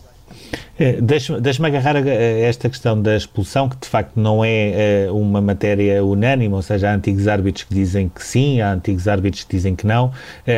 É, 0.82 1.00
Deixa-me 1.00 1.40
deixa 1.40 1.64
agarrar 1.64 1.94
a, 1.94 2.00
a 2.00 2.02
esta 2.02 2.68
questão 2.68 3.00
da 3.00 3.16
expulsão, 3.16 3.68
que 3.68 3.76
de 3.76 3.86
facto 3.86 4.16
não 4.16 4.44
é 4.44 5.06
uh, 5.08 5.16
uma 5.16 5.40
matéria 5.40 6.04
unânime, 6.04 6.52
ou 6.52 6.60
seja, 6.60 6.90
há 6.90 6.94
antigos 6.94 7.28
árbitros 7.28 7.62
que 7.62 7.72
dizem 7.72 8.08
que 8.08 8.20
sim, 8.24 8.60
há 8.60 8.72
antigos 8.72 9.06
árbitros 9.06 9.44
que 9.44 9.56
dizem 9.56 9.76
que 9.76 9.86
não, 9.86 10.06
uh, 10.06 10.12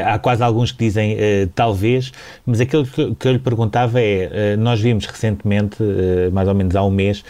há 0.06 0.18
quase 0.18 0.42
alguns 0.42 0.72
que 0.72 0.78
dizem 0.78 1.18
talvez, 1.54 2.10
mas 2.46 2.58
aquilo 2.58 2.86
que, 2.86 3.14
que, 3.14 3.28
eu 3.28 3.32
lhe 3.32 3.38
perguntava 3.38 4.00
é: 4.00 4.56
nós 4.56 4.80
vimos 4.80 5.04
recentemente, 5.04 5.76
mais 6.32 6.48
ou 6.48 6.54
menos 6.54 6.74
há 6.74 6.82
um 6.82 6.90
mês, 6.90 7.22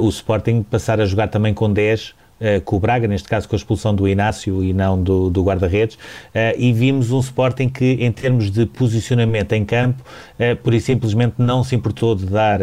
o 0.00 0.08
Sporting 0.08 0.62
passar 0.62 1.00
a 1.00 1.04
jogar 1.04 1.28
também 1.28 1.52
com 1.52 1.72
10 1.72 2.14
uh, 2.40 2.60
com 2.62 2.76
o 2.76 2.80
Braga, 2.80 3.06
neste 3.06 3.28
caso 3.28 3.48
com 3.48 3.54
a 3.54 3.58
expulsão 3.58 3.94
do 3.94 4.08
Inácio 4.08 4.62
e 4.62 4.72
não 4.72 5.00
do, 5.00 5.30
do 5.30 5.42
guarda-redes, 5.42 5.96
uh, 5.96 6.56
e 6.56 6.72
vimos 6.72 7.10
um 7.10 7.20
Sporting 7.20 7.68
que, 7.68 7.98
em 8.00 8.12
termos 8.12 8.50
de 8.50 8.66
posicionamento 8.66 9.52
em 9.52 9.64
campo, 9.64 10.02
uh, 10.38 10.56
por 10.62 10.74
e 10.74 10.80
simplesmente 10.80 11.34
não 11.38 11.64
se 11.64 11.74
importou 11.74 12.14
de 12.14 12.26
dar 12.26 12.60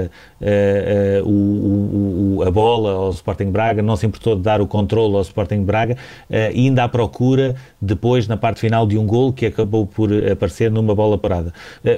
o, 1.24 2.38
o, 2.38 2.44
a 2.46 2.52
bola 2.52 2.92
ao 2.92 3.10
Sporting 3.12 3.50
Braga, 3.50 3.82
não 3.82 3.96
se 3.96 4.06
importou 4.06 4.36
de 4.36 4.42
dar 4.42 4.60
o 4.60 4.68
controle 4.68 5.16
ao 5.16 5.22
Sporting 5.22 5.64
Braga, 5.64 5.96
ainda 6.30 6.84
à 6.84 6.90
procura, 6.90 7.56
depois, 7.82 8.28
na 8.28 8.36
parte 8.36 8.60
final, 8.60 8.86
de 8.86 8.98
um 8.98 9.06
gol 9.08 9.32
que 9.32 9.46
acabou 9.46 9.88
por 9.88 10.10
aparecer 10.30 10.70
numa 10.70 10.94
bola 10.94 11.18
parada. 11.18 11.54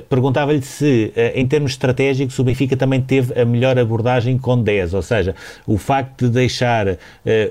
Perguntava-lhe 0.08 0.62
se, 0.62 1.12
em 1.34 1.48
termos 1.48 1.72
estratégicos, 1.72 2.38
o 2.38 2.44
Benfica 2.44 2.78
também 2.78 3.02
teve 3.02 3.40
a 3.40 3.44
melhor 3.46 3.80
abordagem 3.80 4.38
com 4.38 4.62
10, 4.62 4.94
ou 4.94 5.02
seja, 5.02 5.34
o 5.66 5.78
facto 5.78 6.26
de 6.26 6.32
deixar 6.32 6.98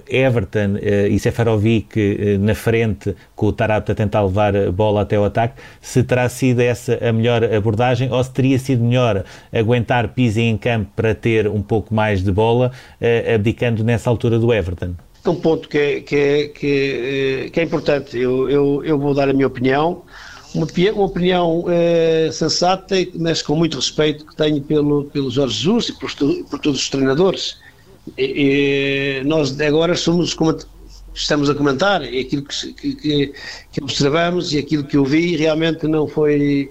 Everton 0.08 0.76
e 1.10 1.18
Seferovic 1.18 2.38
na 2.38 2.54
frente, 2.54 3.16
com 3.34 3.46
o 3.46 3.52
Tarapta 3.52 3.94
tentar 3.94 4.22
levar 4.22 4.56
a 4.56 4.70
bola 4.70 5.02
até 5.02 5.18
o 5.18 5.24
ataque, 5.24 5.60
se 5.80 6.02
terá 6.02 6.28
sido 6.28 6.60
essa 6.60 6.98
a 7.02 7.12
melhor 7.12 7.42
abordagem 7.44 8.10
ou 8.14 8.24
se 8.24 8.31
teria 8.31 8.59
sido 8.59 8.83
melhor 8.83 9.24
aguentar 9.53 10.09
Pizzi 10.09 10.42
em 10.42 10.57
campo 10.57 10.90
para 10.94 11.14
ter 11.14 11.48
um 11.48 11.62
pouco 11.62 11.94
mais 11.94 12.22
de 12.22 12.33
bola, 12.33 12.72
uh, 13.00 13.35
abdicando 13.35 13.83
nessa 13.85 14.11
altura 14.11 14.38
do 14.38 14.53
Everton? 14.53 14.94
Um 15.27 15.37
ponto 15.37 15.68
que 15.68 15.79
é, 15.79 16.00
que 16.00 16.16
é, 16.16 16.48
que 16.48 17.46
é, 17.46 17.50
que 17.50 17.61
é 17.61 17.62
importante, 17.62 18.18
eu, 18.18 18.48
eu, 18.50 18.85
eu, 18.85 18.98
vou 18.98 19.14
dar 19.14 19.29
a 19.29 19.33
minha 19.33 19.46
opinião, 19.46 20.03
uma, 20.55 20.66
opinião 21.03 21.64
sensata, 22.31 22.94
mas 23.14 23.40
com 23.40 23.57
muito 23.57 23.79
respeito 23.79 24.27
que 24.27 24.37
tenho 24.37 24.61
pelo, 24.61 25.05
pelo 25.07 25.31
Jorge 25.31 25.57
Jesus 25.57 25.88
e 25.88 25.92
por, 25.94 26.11
por 26.50 26.59
todos 26.61 26.79
os 26.79 26.90
treinadores 26.90 27.57
e, 28.18 29.20
e 29.22 29.24
nós 29.24 29.59
agora 29.61 29.96
somos 29.96 30.37
estamos 31.14 31.48
a 31.48 31.55
comentar, 31.55 32.03
e 32.05 32.20
aquilo 32.20 32.44
que, 32.44 32.72
que, 32.94 33.33
que, 33.72 33.83
observamos 33.83 34.53
e 34.53 34.59
aquilo 34.59 34.85
que 34.85 34.96
eu 34.96 35.05
vi 35.05 35.37
realmente 35.37 35.87
não 35.87 36.09
foi. 36.09 36.70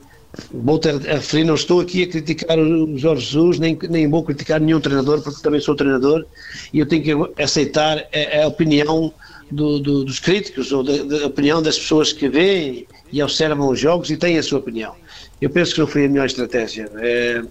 Vou 0.51 0.79
ter 0.79 0.95
a 0.95 1.13
referir, 1.13 1.43
não 1.43 1.53
estou 1.53 1.79
aqui 1.79 2.03
a 2.03 2.07
criticar 2.07 2.57
o 2.57 2.97
Jorge 2.97 3.25
Jesus, 3.25 3.59
nem, 3.59 3.77
nem 3.87 4.09
vou 4.09 4.23
criticar 4.23 4.59
nenhum 4.59 4.79
treinador, 4.79 5.21
porque 5.21 5.43
também 5.43 5.61
sou 5.61 5.75
treinador 5.75 6.25
e 6.73 6.79
eu 6.79 6.87
tenho 6.87 7.03
que 7.03 7.41
aceitar 7.41 7.99
a, 7.99 8.43
a 8.43 8.47
opinião 8.47 9.13
do, 9.51 9.79
do, 9.79 10.03
dos 10.03 10.19
críticos 10.19 10.71
ou 10.71 10.83
da, 10.83 11.03
da, 11.03 11.27
opinião 11.27 11.61
das 11.61 11.77
pessoas 11.77 12.11
que 12.11 12.27
veem 12.27 12.87
e 13.11 13.21
observam 13.21 13.69
os 13.69 13.79
jogos 13.79 14.09
e 14.09 14.17
têm 14.17 14.39
a 14.39 14.43
sua 14.43 14.57
opinião. 14.57 14.95
Eu 15.39 15.51
penso 15.51 15.75
que 15.75 15.81
não 15.81 15.87
foi 15.87 16.05
a 16.05 16.09
melhor 16.09 16.25
estratégia. 16.25 16.89
É, 16.97 17.43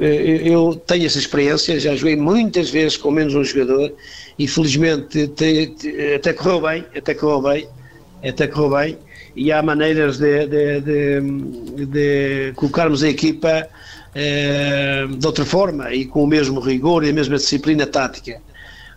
eu 0.00 0.80
tenho 0.86 1.04
essa 1.04 1.18
experiência, 1.18 1.78
já 1.78 1.94
joguei 1.94 2.16
muitas 2.16 2.70
vezes 2.70 2.96
com 2.96 3.10
menos 3.10 3.34
um 3.34 3.44
jogador 3.44 3.92
e 4.38 4.48
felizmente 4.48 5.30
até 6.16 6.32
correu 6.32 6.60
bem, 6.62 6.84
até 6.96 7.14
correu 7.14 7.42
bem, 7.42 7.68
até 8.22 8.46
correu 8.46 8.70
bem 8.70 8.98
e 9.36 9.52
há 9.52 9.62
maneiras 9.62 10.18
de, 10.18 10.46
de, 10.46 10.80
de, 10.80 11.86
de 11.86 12.52
colocarmos 12.56 13.02
a 13.02 13.08
equipa 13.08 13.68
eh, 14.14 15.06
de 15.08 15.26
outra 15.26 15.44
forma 15.44 15.94
e 15.94 16.04
com 16.04 16.24
o 16.24 16.26
mesmo 16.26 16.60
rigor 16.60 17.04
e 17.04 17.10
a 17.10 17.12
mesma 17.12 17.36
disciplina 17.36 17.86
tática. 17.86 18.40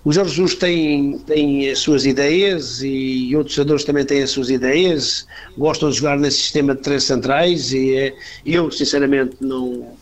O 0.04 0.12
Jorge 0.12 0.36
Jesus 0.36 0.56
tem 0.56 1.70
as 1.70 1.78
suas 1.78 2.08
ideias 2.08 2.82
e 2.82 3.36
outros 3.36 3.56
jogadores 3.56 3.84
também 3.84 4.04
têm 4.04 4.24
as 4.24 4.32
suas 4.32 4.50
ideias, 4.50 5.28
gostam 5.56 5.92
de 5.92 5.98
jogar 5.98 6.18
nesse 6.18 6.38
sistema 6.38 6.74
de 6.74 6.82
três 6.82 7.04
centrais 7.04 7.72
e 7.72 7.96
eh, 7.96 8.14
eu 8.44 8.72
sinceramente 8.72 9.36
não 9.40 9.94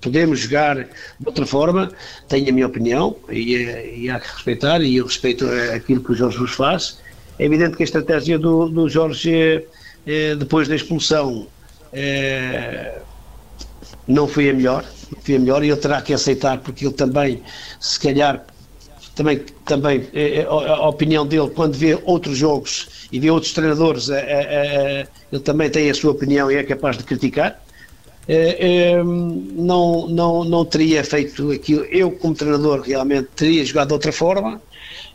podemos 0.00 0.40
jogar 0.40 0.76
de 0.76 1.26
outra 1.26 1.46
forma, 1.46 1.92
tenho 2.28 2.48
a 2.48 2.52
minha 2.52 2.66
opinião 2.66 3.16
e, 3.30 3.54
e 3.96 4.10
há 4.10 4.18
que 4.18 4.28
respeitar, 4.28 4.80
e 4.80 4.96
eu 4.96 5.04
respeito 5.04 5.46
aquilo 5.74 6.02
que 6.02 6.12
o 6.12 6.14
Jorge 6.14 6.36
Jesus 6.36 6.56
faz. 6.56 6.98
É 7.38 7.44
evidente 7.44 7.76
que 7.76 7.82
a 7.82 7.84
estratégia 7.84 8.38
do, 8.38 8.68
do 8.68 8.88
Jorge, 8.88 9.64
eh, 10.06 10.34
depois 10.34 10.66
da 10.66 10.74
expulsão, 10.74 11.46
eh, 11.92 13.00
não 14.08 14.26
foi 14.26 14.50
a 14.50 14.54
melhor, 14.54 14.84
foi 15.22 15.36
a 15.36 15.38
melhor, 15.38 15.62
e 15.62 15.68
ele 15.68 15.76
terá 15.76 16.02
que 16.02 16.12
aceitar, 16.12 16.58
porque 16.58 16.84
ele 16.84 16.94
também, 16.94 17.42
se 17.78 18.00
calhar, 18.00 18.44
também, 19.14 19.38
também 19.64 20.08
eh, 20.12 20.46
a, 20.48 20.52
a 20.52 20.88
opinião 20.88 21.24
dele, 21.24 21.48
quando 21.50 21.74
vê 21.74 21.96
outros 22.04 22.36
jogos 22.36 23.06
e 23.12 23.20
vê 23.20 23.30
outros 23.30 23.52
treinadores, 23.52 24.08
ele 24.10 25.42
também 25.42 25.70
tem 25.70 25.88
a 25.90 25.94
sua 25.94 26.10
opinião 26.10 26.50
e 26.50 26.56
é 26.56 26.64
capaz 26.64 26.98
de 26.98 27.04
criticar 27.04 27.60
não, 29.54 30.06
não, 30.06 30.44
não 30.44 30.62
teria 30.62 31.02
feito 31.02 31.50
aquilo. 31.50 31.84
Eu, 31.86 32.10
como 32.10 32.34
treinador, 32.34 32.82
realmente 32.82 33.28
teria 33.34 33.64
jogado 33.64 33.88
de 33.88 33.94
outra 33.94 34.12
forma 34.12 34.60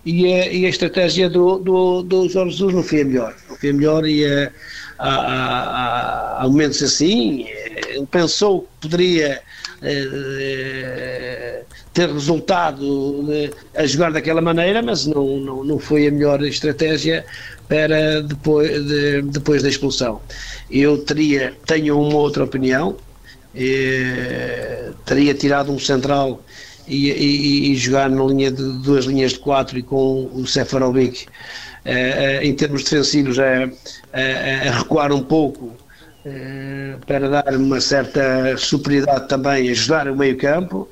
e 0.05 0.33
a, 0.33 0.51
e 0.51 0.65
a 0.65 0.69
estratégia 0.69 1.29
do, 1.29 1.59
do, 1.59 2.01
do 2.03 2.29
Jorge 2.29 2.51
Jesus 2.51 2.73
não 2.73 2.83
foi 2.83 3.01
a 3.01 3.05
melhor. 3.05 3.35
Não 3.49 3.55
foi 3.55 3.69
a 3.69 3.73
melhor 3.73 4.05
e 4.05 4.25
a, 4.25 4.51
há, 4.99 6.43
há 6.43 6.47
momentos 6.47 6.81
assim, 6.83 7.47
pensou 8.11 8.61
que 8.61 8.67
poderia 8.89 9.41
eh, 9.81 11.63
ter 11.93 12.09
resultado 12.09 13.23
a 13.75 13.85
jogar 13.85 14.11
daquela 14.11 14.41
maneira, 14.41 14.81
mas 14.81 15.05
não, 15.05 15.37
não, 15.39 15.63
não 15.63 15.79
foi 15.79 16.07
a 16.07 16.11
melhor 16.11 16.41
estratégia 16.43 17.25
para 17.67 18.21
depois, 18.21 18.85
de, 18.85 19.21
depois 19.23 19.61
da 19.63 19.69
expulsão. 19.69 20.21
Eu 20.69 20.97
teria, 20.99 21.53
tenho 21.65 21.99
uma 21.99 22.17
outra 22.17 22.43
opinião, 22.43 22.97
eh, 23.55 24.91
teria 25.05 25.33
tirado 25.33 25.71
um 25.71 25.79
central 25.79 26.41
e, 26.87 27.11
e, 27.11 27.71
e, 27.71 27.75
jogar 27.75 28.09
na 28.09 28.23
linha 28.25 28.51
de 28.51 28.63
duas 28.79 29.05
linhas 29.05 29.33
de 29.33 29.39
quatro 29.39 29.77
e 29.77 29.83
com 29.83 30.29
o 30.33 30.45
Sefarovic 30.45 31.25
eh, 31.85 32.39
eh, 32.41 32.47
em 32.47 32.53
termos 32.53 32.83
defensivos 32.83 33.37
a, 33.39 33.69
recuar 34.77 35.11
um 35.11 35.21
pouco 35.21 35.75
eh, 36.25 36.95
para 37.05 37.27
dar 37.27 37.53
uma 37.57 37.81
certa 37.81 38.55
superioridade 38.57 39.27
também, 39.27 39.69
ajudar 39.69 40.07
o 40.07 40.15
meio 40.15 40.37
campo 40.37 40.87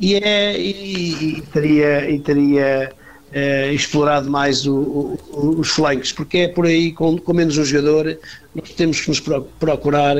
e, 0.00 0.14
é, 0.14 0.58
e, 0.58 1.36
e 1.38 1.42
teria, 1.52 2.10
e 2.10 2.18
teria 2.20 2.90
eh, 3.34 3.72
explorado 3.74 4.30
mais 4.30 4.66
o, 4.66 5.18
o, 5.30 5.56
os 5.58 5.68
flancos, 5.68 6.10
porque 6.10 6.38
é 6.38 6.48
por 6.48 6.64
aí, 6.64 6.90
com, 6.92 7.18
com, 7.18 7.34
menos 7.34 7.58
um 7.58 7.64
jogador, 7.64 8.18
nós 8.54 8.70
temos 8.70 8.98
que 9.02 9.08
nos 9.10 9.20
procurar 9.20 10.16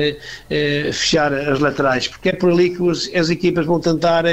fechar 0.93 1.33
as 1.33 1.59
laterais, 1.59 2.07
porque 2.07 2.29
é 2.29 2.33
por 2.33 2.51
ali 2.51 2.69
que 2.69 3.17
as 3.17 3.29
equipas 3.31 3.65
vão 3.65 3.79
tentar, 3.79 4.23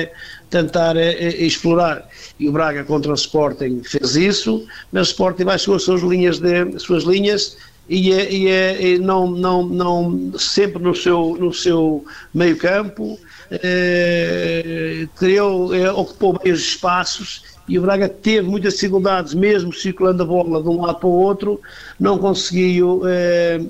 tentar 0.51 0.97
eh, 0.97 1.29
explorar. 1.39 2.09
E 2.39 2.49
o 2.49 2.53
Braga 2.53 2.85
contra 2.85 3.11
o 3.11 3.15
Sporting 3.15 3.83
fez 3.85 4.17
isso, 4.17 4.67
mas 4.93 5.09
o 5.09 5.11
Sporting 5.11 5.45
baixou 5.45 5.75
as 5.75 5.83
suas 5.83 6.03
linhas, 6.03 6.39
de, 6.39 6.79
suas 6.79 7.05
linhas 7.05 7.57
e, 7.89 8.13
é, 8.13 8.33
e, 8.33 8.49
é, 8.49 8.83
e 8.83 8.99
não, 8.99 9.31
não, 9.31 9.67
não, 9.67 10.33
sempre 10.39 10.83
no 10.83 10.95
seu, 10.95 11.37
no 11.41 11.53
seu 11.53 12.05
meio 12.35 12.57
campo, 12.57 13.19
eh, 13.51 15.07
criou, 15.17 15.75
eh, 15.75 15.91
ocupou 15.91 16.39
bem 16.39 16.53
os 16.53 16.61
espaços 16.61 17.43
e 17.69 17.79
o 17.79 17.83
Braga 17.83 18.09
teve 18.09 18.49
muitas 18.49 18.75
dificuldades, 18.75 19.35
mesmo 19.35 19.73
circulando 19.73 20.23
a 20.23 20.27
bola 20.27 20.63
de 20.63 20.69
um 20.69 20.83
lado 20.83 20.99
para 20.99 21.09
o 21.09 21.13
outro, 21.13 21.61
não 22.01 22.19
conseguiu 22.19 23.03
eh, 23.07 23.61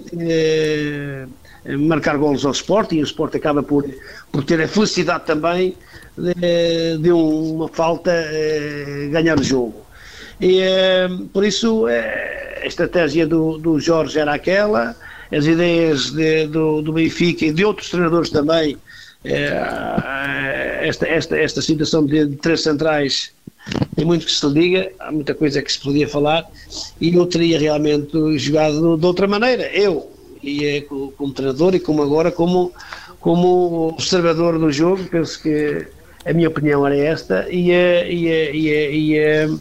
eh, 1.64 1.76
marcar 1.76 2.16
golos 2.16 2.44
ao 2.46 2.52
Sport 2.52 2.92
e 2.92 3.00
o 3.00 3.04
Sport 3.04 3.34
acaba 3.34 3.62
por, 3.62 3.84
por 4.30 4.44
ter 4.44 4.60
a 4.60 4.68
felicidade 4.68 5.26
também 5.26 5.76
de, 6.98 7.12
uma 7.12 7.68
falta 7.68 8.10
eh, 8.12 9.08
ganhar 9.10 9.38
o 9.38 9.42
jogo. 9.42 9.86
E 10.40 10.60
eh, 10.60 11.08
por 11.32 11.44
isso 11.44 11.88
eh, 11.88 12.60
a 12.62 12.66
estratégia 12.66 13.26
do, 13.26 13.58
do 13.58 13.78
Jorge 13.78 14.18
era 14.18 14.34
aquela, 14.34 14.96
as 15.32 15.46
ideias 15.46 16.10
de, 16.10 16.46
do, 16.46 16.82
do 16.82 16.92
Benfica 16.92 17.46
e 17.46 17.52
de 17.52 17.64
outros 17.64 17.90
treinadores 17.90 18.30
também, 18.30 18.76
esta, 20.80 21.06
esta, 21.06 21.36
esta 21.36 21.60
situação 21.60 22.06
de, 22.06 22.36
três 22.36 22.62
centrais 22.62 23.32
tem 23.96 24.06
muito 24.06 24.24
que 24.24 24.32
se 24.32 24.46
lhe 24.46 24.54
diga, 24.54 24.92
há 25.00 25.10
muita 25.10 25.34
coisa 25.34 25.60
que 25.60 25.70
se 25.70 25.80
podia 25.80 26.08
falar 26.08 26.48
e 27.00 27.14
eu 27.14 27.26
teria 27.26 27.58
realmente 27.58 28.38
jogado 28.38 28.96
de 28.96 29.04
outra 29.04 29.26
maneira. 29.26 29.68
Eu, 29.74 30.10
e 30.42 30.80
como 30.82 31.32
treinador 31.32 31.74
e 31.74 31.80
como 31.80 32.02
agora 32.02 32.30
como, 32.30 32.72
como 33.20 33.88
observador 33.88 34.58
do 34.58 34.70
jogo, 34.72 35.04
penso 35.10 35.42
que 35.42 35.86
a 36.28 36.32
minha 36.32 36.48
opinião 36.48 36.86
era 36.86 36.96
esta 36.96 37.46
e, 37.50 37.70
e, 37.70 38.28
e, 38.52 39.20
e, 39.22 39.58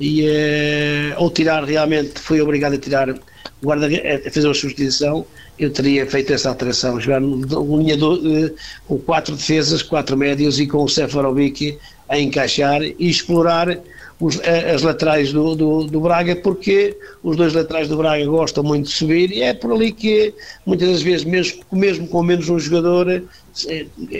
e 0.00 1.12
ao 1.16 1.30
tirar 1.30 1.64
realmente 1.64 2.18
fui 2.20 2.40
obrigado 2.40 2.74
a 2.74 2.78
tirar 2.78 3.14
guarda 3.62 3.86
a 3.86 4.30
fazer 4.30 4.46
uma 4.46 4.54
substituição 4.54 5.26
eu 5.58 5.70
teria 5.70 6.06
feito 6.06 6.32
essa 6.32 6.50
alteração, 6.50 7.00
jogar 7.00 7.20
linha 7.20 7.96
do, 7.96 8.54
com 8.86 8.98
quatro 8.98 9.34
defesas, 9.34 9.82
quatro 9.82 10.16
médios 10.16 10.60
e 10.60 10.66
com 10.66 10.84
o 10.84 10.88
Sefarovic 10.88 11.78
a 12.08 12.18
encaixar 12.18 12.82
e 12.82 12.96
explorar 12.98 13.78
os, 14.20 14.40
as 14.40 14.82
laterais 14.82 15.32
do, 15.32 15.54
do, 15.54 15.84
do, 15.84 16.00
Braga, 16.00 16.36
porque 16.36 16.96
os 17.22 17.36
dois 17.36 17.52
laterais 17.54 17.88
do 17.88 17.96
Braga 17.96 18.24
gostam 18.26 18.62
muito 18.62 18.86
de 18.86 18.92
subir 18.92 19.30
e 19.30 19.42
é 19.42 19.54
por 19.54 19.72
ali 19.72 19.92
que 19.92 20.32
muitas 20.64 20.90
das 20.90 21.02
vezes, 21.02 21.24
mesmo, 21.24 21.62
mesmo 21.72 22.06
com 22.08 22.22
menos 22.22 22.48
um 22.48 22.58
jogador, 22.58 23.10
eh, 23.10 23.22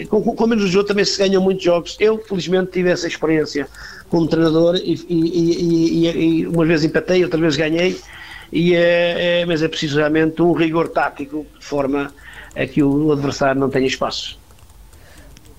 com, 0.09 0.21
com 0.21 0.47
menos 0.47 0.69
jogador 0.69 0.87
também 0.87 1.05
se 1.05 1.17
ganham 1.17 1.41
muitos 1.41 1.63
jogos. 1.63 1.95
Eu, 1.99 2.17
felizmente, 2.19 2.71
tive 2.71 2.89
essa 2.89 3.07
experiência 3.07 3.67
como 4.09 4.27
treinador 4.27 4.75
e, 4.75 4.93
e, 5.09 6.07
e, 6.07 6.41
e 6.41 6.47
uma 6.47 6.65
vez 6.65 6.83
empatei, 6.83 7.23
outra 7.23 7.39
vez 7.39 7.55
ganhei, 7.55 7.99
e 8.51 8.73
é, 8.73 9.41
é, 9.41 9.45
mas 9.45 9.61
é 9.61 9.67
preciso 9.67 9.97
realmente 9.97 10.41
um 10.41 10.53
rigor 10.53 10.87
tático 10.87 11.45
de 11.59 11.65
forma 11.65 12.13
a 12.55 12.65
que 12.65 12.81
o 12.81 13.11
adversário 13.11 13.59
não 13.59 13.69
tenha 13.69 13.87
espaço. 13.87 14.39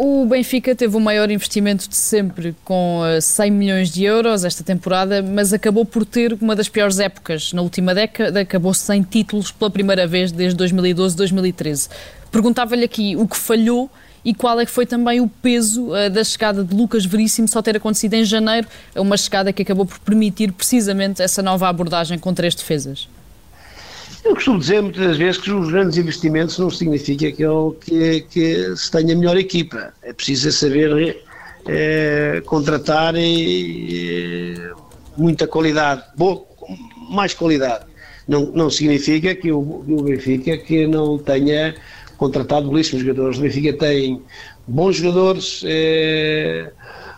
O 0.01 0.25
Benfica 0.27 0.77
teve 0.77 0.97
o 0.97 1.01
maior 1.01 1.29
investimento 1.29 1.89
de 1.89 1.97
sempre, 1.97 2.55
com 2.65 3.03
100 3.21 3.47
eh, 3.47 3.51
milhões 3.51 3.91
de 3.91 4.05
euros 4.05 4.45
esta 4.45 4.63
temporada, 4.63 5.21
mas 5.21 5.53
acabou 5.53 5.85
por 5.85 6.07
ter 6.07 6.39
uma 6.41 6.55
das 6.55 6.69
piores 6.69 7.01
épocas. 7.01 7.53
Na 7.53 7.63
última 7.63 7.93
década, 7.93 8.39
acabou 8.43 8.73
sem 8.73 9.03
títulos 9.03 9.51
pela 9.51 9.73
primeira 9.73 10.07
vez 10.07 10.31
desde 10.31 10.57
2012-2013. 10.65 11.91
Perguntava-lhe 12.31 12.85
aqui 12.85 13.17
o 13.17 13.27
que 13.27 13.37
falhou 13.37 13.91
e 14.25 14.35
qual 14.35 14.61
é 14.61 14.67
que 14.67 14.71
foi 14.71 14.85
também 14.85 15.21
o 15.21 15.29
peso 15.29 15.89
uh, 15.89 16.11
da 16.11 16.23
chegada 16.23 16.63
de 16.63 16.75
Lucas 16.75 17.05
Veríssimo 17.05 17.49
só 17.49 17.63
ter 17.63 17.77
acontecido 17.77 18.15
em 18.15 18.25
janeiro, 18.25 18.69
uma 18.97 19.17
chegada 19.17 19.53
que 19.53 19.63
acabou 19.63 19.87
por 19.87 19.99
permitir 20.01 20.53
precisamente 20.53 21.23
essa 21.23 21.43
nova 21.43 21.69
abordagem 21.69 22.19
com 22.19 22.35
três 22.35 22.55
defesas. 22.55 23.09
Eu 24.25 24.35
costumo 24.35 24.59
dizer 24.59 24.83
muitas 24.83 25.17
vezes 25.17 25.41
que 25.41 25.51
os 25.51 25.71
grandes 25.71 25.97
investimentos 25.97 26.59
não 26.59 26.71
significa 26.71 27.31
que, 27.33 27.45
que, 27.81 28.21
que 28.23 28.77
se 28.77 28.91
tenha 28.91 29.17
melhor 29.17 29.37
equipa. 29.37 29.95
É 30.03 30.13
preciso 30.13 30.51
saber 30.53 31.23
é, 31.67 32.43
contratar 32.45 33.15
e, 33.17 34.55
muita 35.17 35.47
qualidade, 35.47 36.03
boa, 36.17 36.45
mais 37.11 37.33
qualidade. 37.33 37.87
Não, 38.27 38.47
não 38.53 38.69
significa 38.69 39.35
que 39.35 39.51
o 39.51 39.63
Benfica 40.05 40.59
que 40.59 40.87
não 40.87 41.17
tenha 41.17 41.75
contratado 42.19 42.69
belíssimos 42.69 43.03
jogadores. 43.03 43.39
O 43.39 43.41
Benfica 43.41 43.73
tem 43.73 44.21
bons 44.67 44.97
jogadores. 44.97 45.63
É, 45.65 46.71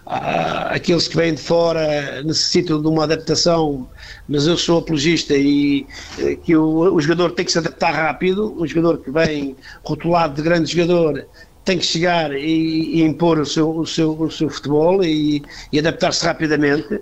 aqueles 0.06 1.08
que 1.08 1.16
vêm 1.16 1.34
de 1.34 1.40
fora 1.40 2.22
necessitam 2.22 2.80
de 2.80 2.88
uma 2.88 3.04
adaptação, 3.04 3.88
mas 4.28 4.46
eu 4.46 4.56
sou 4.56 4.78
apologista 4.78 5.34
e 5.36 5.86
eh, 6.18 6.36
que 6.36 6.56
o, 6.56 6.94
o 6.94 7.00
jogador 7.00 7.32
tem 7.32 7.44
que 7.44 7.52
se 7.52 7.58
adaptar 7.58 7.92
rápido, 7.92 8.54
um 8.58 8.66
jogador 8.66 8.98
que 8.98 9.10
vem 9.10 9.56
rotulado 9.84 10.34
de 10.34 10.42
grande 10.42 10.72
jogador 10.72 11.24
tem 11.64 11.78
que 11.78 11.84
chegar 11.84 12.32
e, 12.32 12.96
e 12.96 13.02
impor 13.02 13.38
o 13.38 13.46
seu, 13.46 13.70
o 13.70 13.86
seu, 13.86 14.20
o 14.20 14.30
seu 14.30 14.48
futebol 14.48 15.04
e, 15.04 15.42
e 15.72 15.78
adaptar-se 15.78 16.24
rapidamente. 16.24 17.00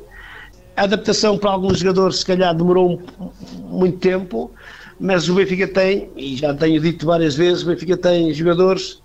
A 0.76 0.82
adaptação 0.82 1.38
para 1.38 1.50
alguns 1.50 1.78
jogadores 1.78 2.18
se 2.18 2.26
calhar 2.26 2.54
demorou 2.54 3.00
muito 3.70 3.98
tempo, 3.98 4.50
mas 5.00 5.28
o 5.28 5.34
Benfica 5.34 5.68
tem, 5.68 6.10
e 6.16 6.36
já 6.36 6.54
tenho 6.54 6.80
dito 6.80 7.06
várias 7.06 7.34
vezes, 7.34 7.62
o 7.62 7.66
Benfica 7.66 7.96
tem 7.96 8.32
jogadores 8.32 9.00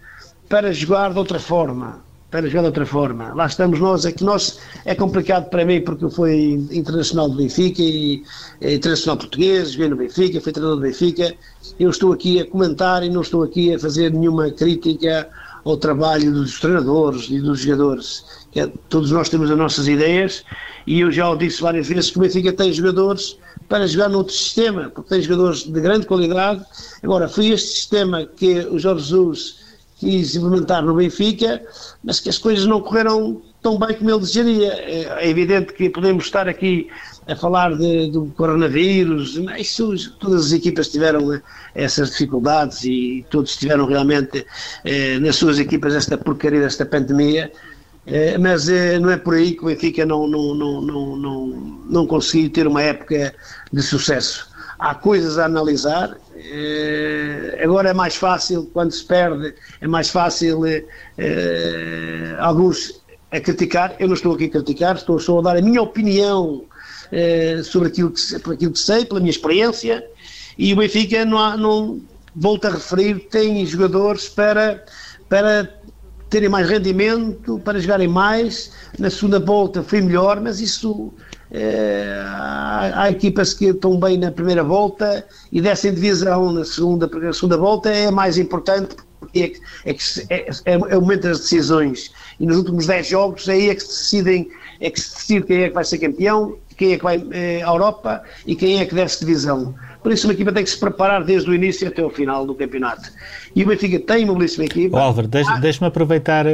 para 0.49 0.71
jogar 0.73 1.11
de 1.11 1.19
outra 1.19 1.39
forma 1.39 2.01
para 2.33 2.47
jogar 2.47 2.61
de 2.61 2.67
outra 2.69 2.85
forma. 2.87 3.31
Lá 3.35 3.45
estamos 3.45 3.79
nós, 3.79 4.05
é 4.05 4.11
que 4.11 4.23
nós 4.23 4.59
é 4.85 4.95
complicado 4.95 5.51
para 5.51 5.63
mim 5.63 5.81
porque 5.81 6.03
eu 6.03 6.09
fui 6.09 6.53
internacional 6.71 7.29
do 7.29 7.37
Benfica 7.37 7.79
e 7.79 8.23
é, 8.59 8.73
internacional 8.73 9.17
português, 9.17 9.73
joguei 9.73 9.89
no 9.89 9.95
Benfica, 9.97 10.41
fui 10.41 10.51
treinador 10.51 10.79
do 10.79 10.81
Benfica. 10.81 11.35
Eu 11.79 11.91
estou 11.91 12.11
aqui 12.11 12.39
a 12.39 12.45
comentar 12.47 13.03
e 13.03 13.09
não 13.11 13.21
estou 13.21 13.43
aqui 13.43 13.75
a 13.75 13.77
fazer 13.77 14.11
nenhuma 14.11 14.49
crítica 14.49 15.29
ao 15.63 15.77
trabalho 15.77 16.31
dos 16.31 16.59
treinadores 16.59 17.29
e 17.29 17.39
dos 17.39 17.59
jogadores. 17.59 18.25
É, 18.55 18.65
todos 18.89 19.11
nós 19.11 19.29
temos 19.29 19.51
as 19.51 19.57
nossas 19.57 19.87
ideias 19.87 20.43
e 20.87 21.01
eu 21.01 21.11
já 21.11 21.29
o 21.29 21.37
disse 21.37 21.61
várias 21.61 21.87
vezes 21.87 22.09
que 22.09 22.17
o 22.17 22.21
Benfica 22.21 22.51
tem 22.51 22.73
jogadores 22.73 23.37
para 23.67 23.87
jogar 23.87 24.09
noutro 24.09 24.33
sistema, 24.33 24.89
porque 24.89 25.09
tem 25.09 25.21
jogadores 25.21 25.63
de 25.63 25.81
grande 25.81 26.05
qualidade. 26.05 26.63
Agora, 27.01 27.27
foi 27.27 27.49
este 27.49 27.69
sistema 27.69 28.25
que 28.25 28.59
o 28.59 28.77
Jorge 28.79 29.03
Jesus 29.05 29.63
quis 29.97 30.35
implementar 30.35 30.83
no 30.83 30.95
Benfica, 30.95 31.61
mas 32.03 32.19
que 32.19 32.29
as 32.29 32.37
coisas 32.37 32.65
não 32.65 32.81
correram 32.81 33.41
tão 33.61 33.79
bem 33.79 33.95
como 33.95 34.09
ele 34.09 34.19
desejaria. 34.19 34.73
É 34.73 35.29
evidente 35.29 35.73
que 35.73 35.89
podemos 35.89 36.25
estar 36.25 36.47
aqui 36.47 36.89
a 37.27 37.35
falar 37.35 37.75
de, 37.75 38.11
do 38.11 38.25
coronavírus, 38.35 39.39
isso, 39.57 40.17
todas 40.19 40.47
as 40.47 40.51
equipas 40.51 40.89
tiveram 40.89 41.41
essas 41.73 42.11
dificuldades 42.11 42.83
e 42.83 43.25
todos 43.29 43.55
tiveram 43.55 43.85
realmente 43.85 44.45
eh, 44.83 45.17
nas 45.19 45.37
suas 45.37 45.57
equipas 45.57 45.95
esta 45.95 46.17
porcaria 46.17 46.59
desta 46.59 46.85
pandemia. 46.85 47.49
Eh, 48.05 48.37
mas 48.37 48.67
eh, 48.67 48.99
não 48.99 49.09
é 49.09 49.17
por 49.17 49.33
aí 49.33 49.53
que 49.53 49.63
o 49.63 49.67
Benfica 49.67 50.05
não, 50.05 50.27
não, 50.27 50.53
não, 50.53 50.81
não, 50.81 51.15
não, 51.15 51.47
não 51.89 52.07
conseguiu 52.07 52.49
ter 52.49 52.67
uma 52.67 52.81
época 52.81 53.33
de 53.71 53.81
sucesso. 53.81 54.49
Há 54.77 54.93
coisas 54.93 55.37
a 55.37 55.45
analisar. 55.45 56.17
Eh, 56.35 57.61
agora 57.63 57.89
é 57.89 57.93
mais 57.93 58.15
fácil, 58.15 58.69
quando 58.73 58.91
se 58.91 59.05
perde, 59.05 59.53
é 59.79 59.87
mais 59.87 60.09
fácil 60.09 60.65
eh, 60.65 60.83
eh, 61.17 62.35
alguns 62.39 63.01
a 63.31 63.39
criticar. 63.39 63.95
Eu 63.99 64.07
não 64.07 64.15
estou 64.15 64.33
aqui 64.33 64.45
a 64.45 64.49
criticar, 64.49 64.95
estou 64.95 65.19
só 65.19 65.39
a 65.39 65.41
dar 65.41 65.57
a 65.57 65.61
minha 65.61 65.81
opinião 65.81 66.65
eh, 67.11 67.61
sobre 67.63 67.87
aquilo 67.89 68.11
que, 68.11 68.35
aquilo 68.35 68.71
que 68.73 68.79
sei, 68.79 69.05
pela 69.05 69.19
minha 69.19 69.29
experiência, 69.29 70.03
e 70.57 70.73
o 70.73 70.75
Benfica, 70.75 71.23
não, 71.23 71.37
há, 71.37 71.55
não 71.55 72.01
volto 72.35 72.65
a 72.65 72.71
referir, 72.71 73.27
tem 73.29 73.65
jogadores 73.65 74.27
para, 74.27 74.83
para 75.29 75.71
terem 76.33 76.49
mais 76.49 76.67
rendimento, 76.67 77.59
para 77.59 77.79
jogarem 77.79 78.07
mais. 78.07 78.71
Na 78.97 79.11
segunda 79.11 79.39
volta 79.39 79.83
foi 79.83 80.01
melhor, 80.01 80.41
mas 80.41 80.59
isso 80.59 81.13
é, 81.51 82.11
há, 82.25 83.03
há, 83.03 83.11
equipas 83.11 83.53
que 83.53 83.65
estão 83.65 83.99
bem 83.99 84.17
na 84.17 84.31
primeira 84.31 84.63
volta 84.63 85.23
e 85.51 85.61
descem 85.61 85.93
divisão 85.93 86.51
na 86.51 86.65
segunda, 86.65 87.07
na 87.07 87.31
segunda 87.31 87.57
volta 87.57 87.89
é 87.91 88.09
mais 88.09 88.39
importante 88.39 88.95
porque 89.19 89.59
é, 89.85 89.91
é, 89.91 89.95
é, 90.29 90.49
é, 90.65 90.73
é 90.73 90.97
o 90.97 91.01
momento 91.01 91.21
das 91.21 91.41
decisões 91.41 92.11
e 92.39 92.47
nos 92.47 92.57
últimos 92.57 92.87
10 92.87 93.07
jogos 93.07 93.47
aí 93.47 93.69
é 93.69 93.75
que 93.75 93.81
se 93.81 93.89
decidem 93.89 94.49
é 94.81 94.89
que 94.89 94.99
se 94.99 95.13
decide 95.13 95.45
quem 95.45 95.61
é 95.61 95.67
que 95.69 95.75
vai 95.75 95.85
ser 95.85 95.99
campeão 95.99 96.57
quem 96.75 96.93
é 96.93 96.97
que 96.97 97.03
vai 97.03 97.23
eh, 97.31 97.61
à 97.63 97.67
Europa 97.67 98.23
e 98.45 98.55
quem 98.55 98.79
é 98.79 98.85
que 98.85 98.95
desce 98.95 99.19
divisão. 99.19 99.75
Por 100.03 100.11
isso, 100.11 100.27
uma 100.27 100.33
equipa 100.33 100.51
tem 100.51 100.65
que 100.65 100.69
se 100.69 100.77
preparar 100.77 101.23
desde 101.23 101.49
o 101.49 101.55
início 101.55 101.87
até 101.87 102.03
o 102.03 102.09
final 102.09 102.45
do 102.45 102.53
campeonato. 102.53 103.09
E 103.55 103.63
o 103.63 103.67
Benfica 103.67 103.97
tem 103.99 104.25
uma 104.25 104.35
belíssima 104.35 104.65
equipa. 104.65 104.97
Oh, 104.97 104.99
Álvaro, 104.99 105.27
deixa-me 105.29 105.61
deixa 105.61 105.85
aproveitar. 105.85 106.45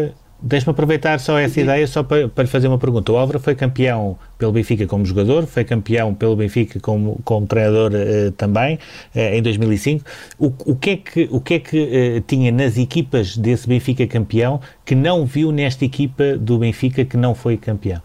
Deixa-me 0.42 0.72
aproveitar 0.72 1.20
só 1.20 1.38
essa 1.38 1.56
Sim. 1.56 1.62
ideia 1.64 1.86
só 1.86 2.02
para, 2.02 2.30
para 2.30 2.46
lhe 2.46 2.50
fazer 2.50 2.70
uma 2.70 2.78
pergunta. 2.78 3.12
O 3.12 3.18
Álvaro 3.18 3.42
foi 3.42 3.56
campeão 3.56 4.18
pelo 4.38 4.54
Benfica 4.54 4.88
como 4.88 5.06
jogador, 5.06 5.46
foi 5.46 5.66
campeão 5.66 6.16
pelo 6.16 6.34
Benfica 6.34 6.80
como, 6.80 7.20
como 7.26 7.46
treinador 7.46 7.92
eh, 7.94 8.32
também, 8.38 8.80
eh, 9.14 9.38
em 9.38 9.42
2005. 9.42 10.06
O, 10.40 10.54
o, 10.66 10.76
que 10.78 10.92
é 10.92 10.96
que, 10.96 11.28
o 11.30 11.42
que, 11.42 11.56
é 11.56 11.60
que 11.60 11.78
eh, 11.78 12.24
tinha 12.26 12.54
nas 12.54 12.78
equipas 12.78 13.36
desse 13.36 13.68
Benfica 13.68 14.08
campeão 14.08 14.62
que 14.86 14.96
não 14.96 15.26
viu 15.26 15.52
nesta 15.52 15.84
equipa 15.84 16.38
do 16.38 16.58
Benfica 16.60 17.04
que 17.04 17.18
não 17.18 17.36
foi 17.36 17.58
campeão? 17.58 18.02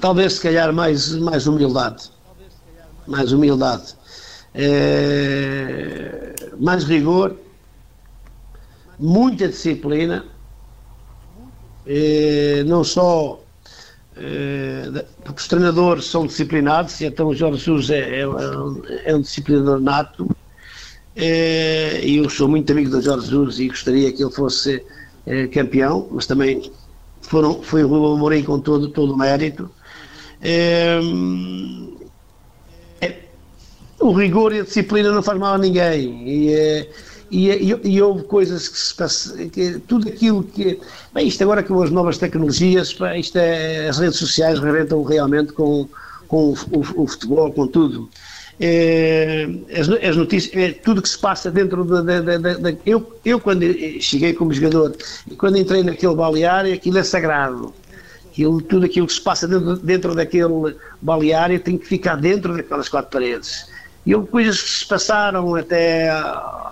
talvez 0.00 0.34
se 0.34 0.40
calhar 0.40 0.72
mais, 0.72 1.14
mais 1.14 1.46
humildade. 1.46 2.10
Mais 3.06 3.30
humildade. 3.30 3.94
É, 4.54 6.34
mais 6.58 6.84
rigor, 6.84 7.36
muita 8.98 9.48
disciplina, 9.48 10.24
é, 11.86 12.64
não 12.66 12.82
só 12.82 13.40
é, 14.16 15.04
porque 15.22 15.40
os 15.40 15.48
treinadores 15.48 16.06
são 16.06 16.26
disciplinados, 16.26 17.00
então 17.00 17.28
o 17.28 17.34
Jorge 17.34 17.58
Jesus 17.58 17.90
é, 17.90 18.22
é, 18.22 18.24
é 19.04 19.14
um 19.14 19.20
disciplinador 19.20 19.80
nato, 19.80 20.28
e 21.16 22.20
eu 22.22 22.30
sou 22.30 22.48
muito 22.48 22.70
amigo 22.72 22.90
do 22.90 23.00
Jorge 23.00 23.26
Jesus 23.26 23.58
e 23.58 23.68
gostaria 23.68 24.12
que 24.12 24.22
ele 24.22 24.32
fosse 24.32 24.84
campeão, 25.52 26.08
mas 26.10 26.26
também 26.26 26.70
foram, 27.22 27.62
foi 27.62 27.84
o 27.84 27.88
Rui 27.88 28.14
Amorim 28.14 28.44
com 28.44 28.60
todo, 28.60 28.88
todo 28.88 29.14
o 29.14 29.16
mérito. 29.16 29.70
O 34.00 34.12
rigor 34.12 34.52
e 34.52 34.60
a 34.60 34.64
disciplina 34.64 35.10
não 35.10 35.22
faz 35.22 35.38
mal 35.38 35.54
a 35.54 35.58
ninguém. 35.58 36.28
E, 36.28 36.52
é, 36.52 36.88
e, 37.30 37.50
e, 37.50 37.80
e, 37.84 38.02
houve 38.02 38.24
coisas 38.24 38.68
que 38.68 38.78
se 38.78 38.94
passam, 38.94 39.48
que, 39.48 39.78
tudo 39.86 40.08
aquilo 40.08 40.42
que. 40.42 40.78
Bem, 41.12 41.28
isto 41.28 41.42
agora 41.42 41.62
com 41.62 41.82
as 41.82 41.90
novas 41.90 42.16
tecnologias, 42.16 42.96
isto 43.16 43.38
é, 43.38 43.88
as 43.88 43.98
redes 43.98 44.18
sociais 44.18 44.58
reventam 44.58 45.02
realmente 45.02 45.52
com, 45.52 45.86
com 46.26 46.50
o, 46.50 46.56
o, 46.72 47.02
o 47.02 47.06
futebol, 47.06 47.52
com 47.52 47.66
tudo. 47.66 48.08
É, 48.60 49.46
as, 49.78 49.88
as, 49.88 50.16
notícias, 50.16 50.54
é, 50.56 50.72
tudo 50.72 51.02
que 51.02 51.08
se 51.08 51.18
passa 51.18 51.50
dentro 51.50 51.84
da. 51.84 52.14
Eu, 52.86 53.18
eu, 53.24 53.38
quando 53.38 53.62
cheguei 54.00 54.32
como 54.32 54.52
jogador, 54.52 54.96
quando 55.36 55.58
entrei 55.58 55.82
naquele 55.82 56.14
balneário, 56.14 56.72
aquilo 56.72 56.98
é 56.98 57.02
sagrado. 57.02 57.74
Aquilo, 58.30 58.62
tudo 58.62 58.86
aquilo 58.86 59.06
que 59.06 59.12
se 59.12 59.20
passa 59.20 59.46
dentro, 59.46 59.76
dentro 59.76 60.14
daquele 60.14 60.76
balneário 61.02 61.60
tem 61.60 61.76
que 61.76 61.86
ficar 61.86 62.16
dentro 62.16 62.56
daquelas 62.56 62.88
quatro 62.88 63.10
paredes. 63.10 63.66
E 64.08 64.14
houve 64.14 64.28
coisas 64.28 64.62
que 64.62 64.70
se 64.70 64.86
passaram, 64.86 65.54
até 65.54 66.08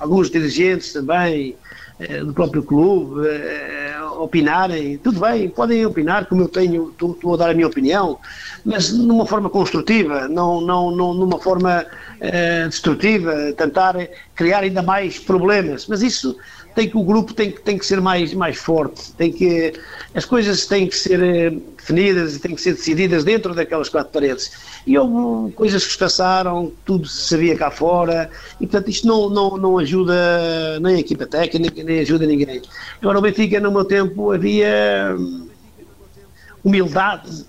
alguns 0.01 0.31
dirigentes 0.31 0.95
também, 0.95 1.55
eh, 2.01 2.25
do 2.25 2.33
próprio 2.33 2.63
clube, 2.63 3.29
eh, 3.29 3.95
opinarem, 4.19 4.97
tudo 4.97 5.21
bem, 5.21 5.47
podem 5.51 5.85
opinar, 5.85 6.25
como 6.25 6.41
eu 6.41 6.49
tenho, 6.49 6.95
estou 6.99 7.35
a 7.35 7.37
dar 7.37 7.51
a 7.51 7.53
minha 7.53 7.67
opinião, 7.67 8.19
mas 8.65 8.91
numa 8.91 9.27
forma 9.27 9.51
construtiva, 9.51 10.27
não, 10.29 10.63
não, 10.63 10.91
não 10.91 11.13
numa 11.13 11.39
forma 11.39 11.85
uh, 11.85 12.69
destrutiva, 12.71 13.53
tentar 13.53 13.95
criar 14.35 14.61
ainda 14.61 14.81
mais 14.81 15.19
problemas. 15.19 15.87
Mas 15.87 16.01
isso 16.01 16.39
tem 16.77 16.91
que 16.91 16.97
o 16.99 17.03
grupo 17.03 17.33
tem, 17.33 17.51
tem 17.51 17.79
que 17.79 17.87
ser 17.87 18.03
mais, 18.03 18.35
mais 18.35 18.59
forte, 18.59 19.11
tem 19.15 19.33
que 19.33 19.73
as 20.15 20.27
coisas 20.27 20.67
têm 20.67 20.87
que 20.87 20.95
ser 20.95 21.23
eh, 21.23 21.51
definidas 21.75 22.37
e 22.37 22.39
têm 22.39 22.55
que 22.55 22.61
ser 22.61 22.75
decididas 22.75 23.25
dentro 23.25 23.55
daquelas 23.55 23.89
quatro 23.89 24.13
paredes. 24.13 24.53
E 24.87 24.97
houve 24.99 25.53
coisas 25.53 25.87
que 25.87 25.93
se 25.93 25.99
passaram, 25.99 26.71
tudo 26.85 27.09
se 27.09 27.29
sabia 27.31 27.57
cá 27.57 27.71
fora, 27.71 28.31
e 28.61 28.67
portanto 28.67 28.91
isto 28.91 29.07
não, 29.07 29.31
não, 29.31 29.57
não 29.57 29.79
ajuda 29.79 30.79
nem 30.81 30.97
a 30.97 31.01
equipa 31.01 31.27
técnica, 31.27 31.83
nem 31.83 32.01
ajuda 32.01 32.27
ninguém. 32.27 32.61
Agora 33.01 33.19
o 33.19 33.23
Benfica 33.23 33.59
no 33.59 33.73
meu 33.73 33.85
tempo 33.87 34.31
havia 34.31 35.17
hum, 35.19 35.49
humildade, 36.63 37.47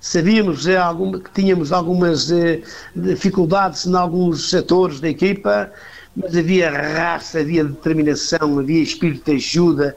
sabíamos 0.00 0.66
é, 0.66 0.78
alguma, 0.78 1.20
que 1.20 1.30
tínhamos 1.32 1.70
algumas 1.70 2.32
eh, 2.32 2.62
dificuldades 2.96 3.84
em 3.84 3.94
alguns 3.94 4.48
setores 4.48 5.00
da 5.00 5.08
equipa, 5.10 5.70
mas 6.16 6.36
havia 6.36 6.70
raça, 6.70 7.40
havia 7.40 7.64
determinação, 7.64 8.58
havia 8.58 8.82
espírito 8.82 9.30
de 9.30 9.36
ajuda, 9.36 9.96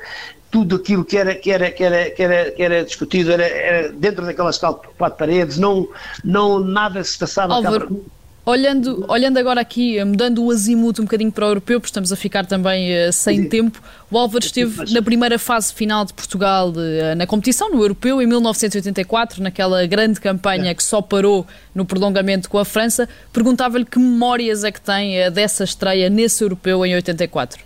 tudo 0.51 0.75
aquilo 0.75 1.03
que 1.03 1.17
era, 1.17 1.33
que 1.33 1.51
era, 1.51 1.71
que 1.71 1.83
era, 1.83 2.09
que 2.11 2.21
era, 2.21 2.51
que 2.51 2.61
era 2.61 2.83
discutido 2.83 3.31
era, 3.31 3.43
era 3.43 3.91
dentro 3.91 4.23
daquelas 4.23 4.59
quatro 4.59 4.91
paredes, 5.17 5.57
não, 5.57 5.87
não 6.23 6.59
nada 6.59 7.03
se 7.03 7.17
passava 7.17 7.55
Álvaro, 7.55 8.05
Olhando, 8.45 9.05
olhando 9.07 9.37
agora 9.37 9.61
aqui, 9.61 10.03
mudando 10.03 10.43
o 10.43 10.51
azimuth 10.51 10.99
um 10.99 11.03
bocadinho 11.03 11.31
para 11.31 11.45
o 11.45 11.49
europeu, 11.49 11.79
porque 11.79 11.89
estamos 11.89 12.11
a 12.11 12.15
ficar 12.17 12.45
também 12.45 13.07
uh, 13.07 13.13
sem 13.13 13.43
Sim. 13.43 13.47
tempo, 13.49 13.81
o 14.11 14.17
Álvaro 14.17 14.43
esteve 14.43 14.91
na 14.91 15.01
primeira 15.01 15.39
fase 15.39 15.73
final 15.73 16.03
de 16.03 16.13
Portugal 16.13 16.71
uh, 16.71 17.15
na 17.15 17.25
competição, 17.25 17.69
no 17.69 17.81
europeu, 17.81 18.21
em 18.21 18.27
1984, 18.27 19.41
naquela 19.41 19.85
grande 19.87 20.19
campanha 20.19 20.71
é. 20.71 20.73
que 20.73 20.83
só 20.83 21.01
parou 21.01 21.47
no 21.73 21.85
prolongamento 21.85 22.49
com 22.49 22.59
a 22.59 22.65
França. 22.65 23.07
Perguntava-lhe 23.31 23.85
que 23.85 23.97
memórias 23.97 24.65
é 24.65 24.73
que 24.73 24.81
tem 24.81 25.25
uh, 25.25 25.31
dessa 25.31 25.63
estreia 25.63 26.09
nesse 26.09 26.43
europeu 26.43 26.85
em 26.85 26.93
84. 26.95 27.63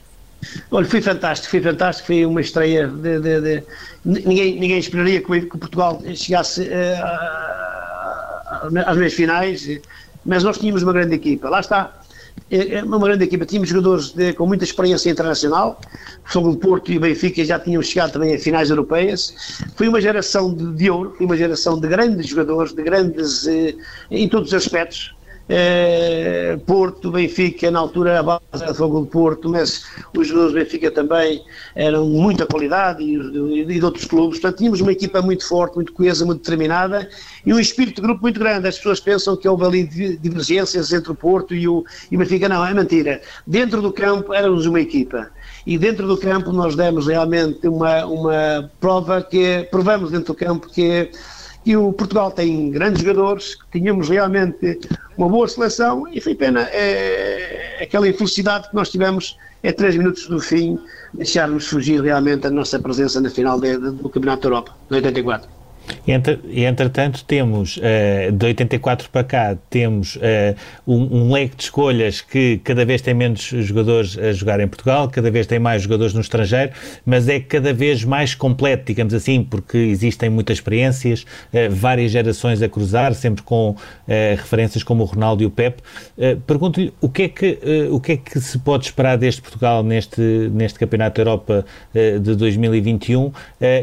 Olha, 0.70 0.86
foi 0.86 1.02
fantástico, 1.02 1.50
foi 1.50 1.62
fantástico, 1.62 2.06
foi 2.06 2.24
uma 2.24 2.40
estreia 2.40 2.88
de, 2.88 3.20
de, 3.20 3.42
de... 3.42 3.64
Ninguém, 4.06 4.60
ninguém 4.60 4.78
esperaria 4.78 5.24
que, 5.24 5.42
que 5.42 5.58
Portugal 5.58 6.00
chegasse 6.14 6.70
às 8.86 8.96
meias 8.96 9.14
finais 9.16 9.68
mas 10.28 10.44
nós 10.44 10.58
tínhamos 10.58 10.84
uma 10.84 10.92
grande 10.94 11.16
equipa. 11.16 11.50
Lá 11.50 11.62
está, 11.62 12.02
é, 12.52 12.76
é 12.76 12.84
uma 12.84 13.00
grande 13.00 13.24
equipa. 13.24 13.46
Tínhamos 13.46 13.70
jogadores 13.70 14.12
de, 14.12 14.34
com 14.34 14.46
muita 14.46 14.66
experiência 14.66 15.10
internacional, 15.10 15.80
sobre 16.30 16.52
o 16.52 16.56
Porto 16.58 16.92
e 16.92 16.98
o 16.98 17.00
Benfica 17.00 17.44
já 17.44 17.58
tinham 17.58 17.82
chegado 17.82 18.12
também 18.12 18.36
a 18.36 18.40
finais 18.40 18.70
europeias. 18.70 19.34
Foi 19.76 19.88
uma 19.88 20.02
geração 20.02 20.54
de, 20.54 20.74
de 20.74 20.90
ouro, 20.90 21.16
foi 21.18 21.26
uma 21.26 21.38
geração 21.38 21.80
de 21.80 21.88
grandes 21.88 22.28
jogadores, 22.28 22.74
de 22.74 22.84
grandes, 22.84 23.48
eh, 23.48 23.74
em 24.12 24.28
todos 24.28 24.50
os 24.50 24.54
aspectos. 24.54 25.17
Eh, 25.50 26.58
Porto, 26.66 27.10
Benfica, 27.10 27.72
na 27.72 27.80
altura 27.80 28.20
a 28.20 28.24
base 28.24 28.42
era 28.54 28.74
Fogo 28.74 29.04
de 29.04 29.10
Porto, 29.10 29.50
mas 29.50 29.86
os 30.16 30.28
jogadores 30.28 30.54
do 30.54 30.60
Benfica 30.60 30.92
também 30.92 31.42
eram 31.74 32.06
muita 32.06 32.46
qualidade 32.46 33.02
e, 33.02 33.66
de 33.66 33.84
outros 33.84 34.06
clubes. 34.06 34.40
Portanto, 34.40 34.58
tínhamos 34.58 34.82
uma 34.82 34.92
equipa 34.92 35.22
muito 35.22 35.48
forte, 35.48 35.76
muito 35.76 35.94
coesa, 35.94 36.26
muito 36.26 36.42
determinada 36.42 37.10
e 37.46 37.54
um 37.54 37.60
espírito 37.60 38.02
de 38.02 38.08
grupo 38.08 38.22
muito 38.22 38.40
grande. 38.40 38.68
As 38.68 38.76
pessoas 38.78 39.00
pensam 39.00 39.38
que 39.38 39.48
houve 39.48 39.66
ali 39.66 39.84
divergências 40.18 40.92
entre 40.92 41.12
o 41.12 41.16
Porto 41.16 41.56
e 41.56 41.68
o, 41.68 41.86
e 42.12 42.18
Benfica. 42.18 42.50
Não, 42.50 42.66
é 42.66 42.74
mentira. 42.74 43.22
Dentro 43.46 43.82
do 43.82 43.94
campo 43.94 44.34
éramos 44.34 44.66
uma 44.66 44.82
equipa 44.82 45.30
e 45.66 45.78
dentro 45.78 46.08
do 46.08 46.18
campo 46.18 46.52
nós 46.52 46.76
demos 46.76 47.08
realmente 47.08 47.68
uma, 47.68 48.06
uma 48.06 48.72
prova 48.80 49.22
que 49.22 49.68
provamos 49.72 50.12
dentro 50.12 50.34
do 50.34 50.36
campo 50.36 50.68
que 50.70 51.10
e 51.68 51.76
o 51.76 51.92
Portugal 51.92 52.32
tem 52.32 52.72
grandes 52.72 53.02
jogadores, 53.02 53.56
que 53.56 53.80
tínhamos 53.80 54.08
realmente 54.08 54.80
uma 55.18 55.28
boa 55.28 55.46
seleção 55.50 56.08
e 56.08 56.22
foi 56.22 56.34
pena 56.34 56.62
é, 56.72 57.80
aquela 57.82 58.08
infelicidade 58.08 58.70
que 58.70 58.76
nós 58.76 58.90
tivemos 58.90 59.38
é 59.62 59.74
três 59.74 59.98
minutos 59.98 60.28
do 60.28 60.40
fim 60.40 60.80
deixarmos 61.14 61.66
surgir 61.66 62.00
realmente 62.02 62.48
a 62.48 62.50
nossa 62.50 62.80
presença 62.80 63.20
na 63.20 63.30
final 63.30 63.60
de, 63.60 63.78
de, 63.78 63.92
do 63.92 64.08
Campeonato 64.08 64.44
da 64.44 64.48
Europa, 64.48 64.78
de 64.90 64.96
84. 64.96 65.57
Entre, 66.08 66.40
entretanto, 66.54 67.24
temos 67.26 67.78
uh, 67.78 68.32
de 68.32 68.46
84 68.46 69.10
para 69.10 69.24
cá, 69.24 69.58
temos 69.70 70.16
uh, 70.16 70.20
um, 70.86 71.24
um, 71.24 71.32
leque 71.34 71.58
de 71.58 71.64
escolhas 71.64 72.22
que 72.22 72.60
cada 72.64 72.86
vez 72.86 73.02
tem 73.02 73.14
menos 73.14 73.42
jogadores 73.42 74.18
a 74.18 74.32
jogar 74.32 74.60
em 74.60 74.68
Portugal, 74.68 75.10
cada 75.10 75.30
vez 75.30 75.46
tem 75.48 75.60
mais 75.60 75.82
jogadores 75.82 76.14
no 76.14 76.22
estrangeiro, 76.22 76.72
mas 77.06 77.28
é 77.28 77.40
cada 77.40 77.74
vez 77.74 78.04
mais 78.04 78.34
completo, 78.34 78.86
digamos 78.88 79.14
assim, 79.14 79.44
porque 79.44 79.78
existem 79.78 80.30
muitas 80.30 80.58
experiências, 80.58 81.24
uh, 81.24 81.70
várias 81.70 82.12
gerações 82.12 82.62
a 82.62 82.70
cruzar, 82.70 83.14
sempre 83.14 83.44
com 83.44 83.76
referências 84.38 84.84
como 84.84 85.04
o 85.04 85.06
Ronaldo 85.06 85.44
e 85.44 85.46
o 85.46 85.50
Pep. 85.50 85.82
Pergunto-lhe 86.46 86.94
o, 87.02 87.10
que 87.10 87.24
é 87.24 87.30
que, 87.30 87.60
o 87.92 88.00
que 88.00 88.14
é 88.14 88.18
que 88.18 88.40
se 88.40 88.58
pode 88.60 88.86
esperar 88.86 89.18
deste 89.18 89.42
Portugal 89.42 89.84
neste, 89.84 90.22
neste 90.52 90.80
Campeonato 90.80 91.16
da 91.16 91.22
Europa 91.22 91.66
de 91.94 92.36
2021 92.36 93.32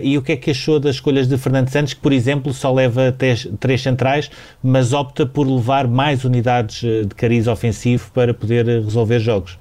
e 0.02 0.16
o 0.16 0.22
que 0.22 0.32
é 0.32 0.36
que 0.36 0.50
achou 0.50 0.80
das 0.80 0.96
escolhas 0.96 1.28
de 1.28 1.36
Fernando 1.36 1.68
Santos? 1.68 1.93
Que, 1.94 2.00
por 2.00 2.12
exemplo, 2.12 2.52
só 2.52 2.72
leva 2.72 3.12
três, 3.12 3.48
três 3.58 3.82
centrais, 3.82 4.30
mas 4.62 4.92
opta 4.92 5.24
por 5.24 5.46
levar 5.46 5.88
mais 5.88 6.24
unidades 6.24 6.84
eh, 6.84 7.02
de 7.02 7.14
cariz 7.14 7.46
ofensivo 7.46 8.10
para 8.12 8.34
poder 8.34 8.68
eh, 8.68 8.80
resolver 8.80 9.18
jogos. 9.18 9.58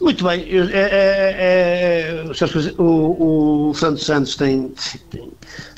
Muito 0.00 0.24
bem, 0.24 0.46
é, 0.48 0.70
é, 0.72 2.24
é, 2.28 2.72
o, 2.78 3.68
o 3.68 3.74
Santos 3.74 4.04
Santos 4.04 4.34
tem, 4.34 4.72
tem, 5.10 5.30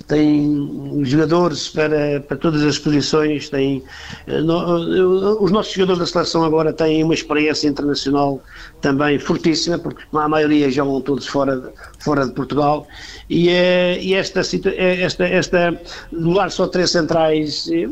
tem 0.06 1.04
jogadores 1.04 1.68
para, 1.68 2.20
para 2.20 2.36
todas 2.36 2.62
as 2.62 2.78
posições, 2.78 3.48
tem, 3.48 3.82
eh, 4.26 4.40
no, 4.40 5.42
os 5.42 5.50
nossos 5.50 5.72
jogadores 5.72 5.98
da 5.98 6.06
seleção 6.06 6.44
agora 6.44 6.72
têm 6.72 7.02
uma 7.02 7.14
experiência 7.14 7.68
internacional 7.68 8.40
também 8.80 9.18
fortíssima, 9.18 9.78
porque 9.78 10.02
a 10.12 10.28
maioria 10.28 10.70
jogam 10.70 11.00
todos 11.00 11.26
fora 11.26 11.72
fora 11.98 12.26
de 12.26 12.32
Portugal, 12.32 12.86
e, 13.28 13.48
é, 13.48 13.98
e 14.00 14.14
esta, 14.14 14.40
é, 14.40 15.02
esta, 15.02 15.24
esta, 15.24 15.80
levar 16.12 16.50
só 16.50 16.66
três 16.68 16.90
centrais, 16.90 17.66
e, 17.66 17.88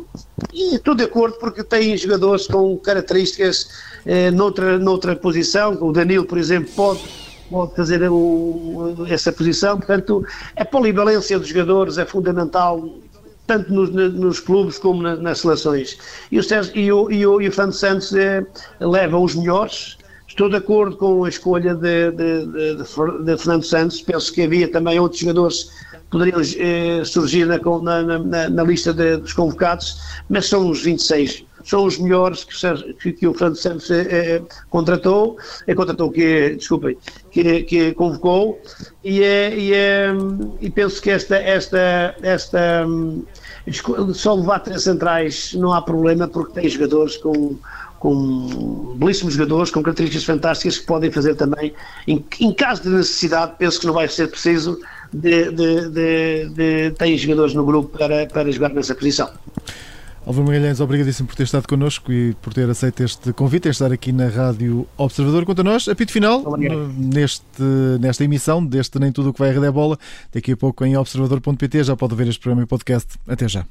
e 0.53 0.77
estou 0.77 0.95
de 0.95 1.05
acordo 1.05 1.39
porque 1.39 1.65
tem 1.65 1.97
jogadores 1.97 2.47
com 2.47 2.77
características 2.79 3.69
eh, 4.07 4.31
noutra, 4.31 4.79
noutra 4.79 5.15
posição, 5.15 5.70
o 5.81 5.93
Danilo, 5.93 6.25
por 6.25 6.39
exemplo, 6.39 6.71
pode 6.75 7.01
pode 7.51 7.75
fazer 7.75 8.09
o, 8.09 9.05
essa 9.09 9.33
posição. 9.33 9.77
Portanto, 9.77 10.25
a 10.57 10.65
polivalência 10.65 11.39
dos 11.39 11.49
jogadores 11.49 11.99
é 11.99 12.07
fundamental 12.07 12.89
tanto 13.47 13.73
nos, 13.73 13.91
nos 13.91 14.39
clubes 14.39 14.79
como 14.79 15.03
na, 15.03 15.17
nas 15.17 15.41
seleções. 15.41 15.99
E 16.31 16.39
o, 16.39 16.43
Sérgio, 16.43 16.77
e 16.77 16.93
o, 16.93 17.11
e 17.11 17.27
o, 17.27 17.43
e 17.43 17.49
o 17.49 17.53
Fernando 17.53 17.73
Santos 17.73 18.15
é, 18.15 18.47
leva 18.79 19.19
os 19.19 19.35
melhores. 19.35 19.99
Estou 20.29 20.49
de 20.49 20.57
acordo 20.57 20.97
com 20.97 21.25
a 21.25 21.29
escolha 21.29 21.75
de, 21.75 22.13
de, 22.13 22.47
de, 22.47 22.77
de, 23.25 23.37
Fernando 23.37 23.65
Santos. 23.65 24.01
Penso 24.01 24.33
que 24.33 24.43
havia 24.43 24.71
também 24.71 25.01
outros 25.01 25.21
jogadores 25.21 25.65
que 25.65 25.99
poderiam 26.11 26.41
eh, 26.41 27.03
surgir 27.05 27.47
na, 27.47 27.59
na, 27.59 28.49
na 28.49 28.63
lista 28.63 28.93
dos 28.93 29.33
convocados, 29.33 30.01
mas 30.29 30.47
são 30.47 30.71
os 30.71 30.83
26 30.83 31.45
são 31.65 31.85
os 31.85 31.99
melhores 31.99 32.45
que, 32.45 32.95
que, 32.95 33.13
que 33.13 33.27
o 33.27 33.35
Fernando 33.35 33.57
Santos 33.57 33.91
eh, 33.91 34.43
contratou, 34.69 35.37
eh, 35.67 35.75
contratou 35.75 36.11
que, 36.11 36.57
desculpem, 36.57 36.97
que, 37.31 37.63
que 37.63 37.93
convocou. 37.95 38.61
E, 39.05 39.23
é, 39.23 39.57
e, 39.57 39.73
é, 39.73 40.09
e 40.61 40.71
penso 40.71 41.01
que 41.01 41.11
esta, 41.11 41.37
esta, 41.37 42.15
esta 42.23 42.87
só 44.15 44.35
levar 44.35 44.61
três 44.61 44.83
centrais 44.83 45.55
não 45.55 45.73
há 45.73 45.83
problema 45.83 46.27
porque 46.27 46.61
tem 46.61 46.69
jogadores 46.69 47.17
com, 47.17 47.57
com 47.99 48.97
belíssimos 48.97 49.35
jogadores, 49.35 49.71
com 49.71 49.83
características 49.83 50.25
fantásticas 50.25 50.79
que 50.79 50.87
podem 50.87 51.11
fazer 51.11 51.35
também, 51.35 51.73
em, 52.09 52.25
em 52.41 52.53
caso 52.53 52.83
de 52.83 52.89
necessidade, 52.89 53.53
penso 53.59 53.81
que 53.81 53.87
não 53.87 53.95
vai 53.95 54.09
ser 54.09 54.29
preciso, 54.29 54.81
de, 55.13 55.51
de, 55.51 55.89
de, 55.91 56.49
de 56.49 56.91
tem 56.93 57.17
jogadores 57.19 57.55
no 57.55 57.65
grupo 57.65 57.99
para, 57.99 58.27
para 58.27 58.51
jogar 58.51 58.71
nessa 58.71 58.95
posição. 58.95 59.31
Álvaro 60.31 60.47
Magalhães, 60.47 60.79
obrigadíssimo 60.79 61.27
por 61.27 61.35
ter 61.35 61.43
estado 61.43 61.67
connosco 61.67 62.13
e 62.13 62.35
por 62.35 62.55
ter 62.55 62.71
aceito 62.71 63.03
este 63.03 63.33
convite 63.33 63.67
em 63.67 63.73
estar 63.73 63.91
aqui 63.91 64.13
na 64.13 64.29
Rádio 64.29 64.87
Observador. 64.97 65.45
Quanto 65.45 65.63
a 65.63 65.65
nós, 65.65 65.89
apito 65.89 66.13
final 66.13 66.45
neste, 66.97 67.63
nesta 68.01 68.23
emissão 68.23 68.65
deste 68.65 68.97
Nem 69.01 69.11
Tudo 69.11 69.31
o 69.31 69.33
que 69.33 69.41
vai 69.41 69.51
a 69.51 69.53
Rede 69.53 69.67
é 69.67 69.71
Bola. 69.73 69.99
Daqui 70.33 70.53
a 70.53 70.57
pouco 70.57 70.85
em 70.85 70.97
observador.pt 70.97 71.83
já 71.83 71.97
pode 71.97 72.15
ver 72.15 72.29
este 72.29 72.39
programa 72.39 72.63
e 72.63 72.67
podcast. 72.67 73.19
Até 73.27 73.49
já. 73.49 73.67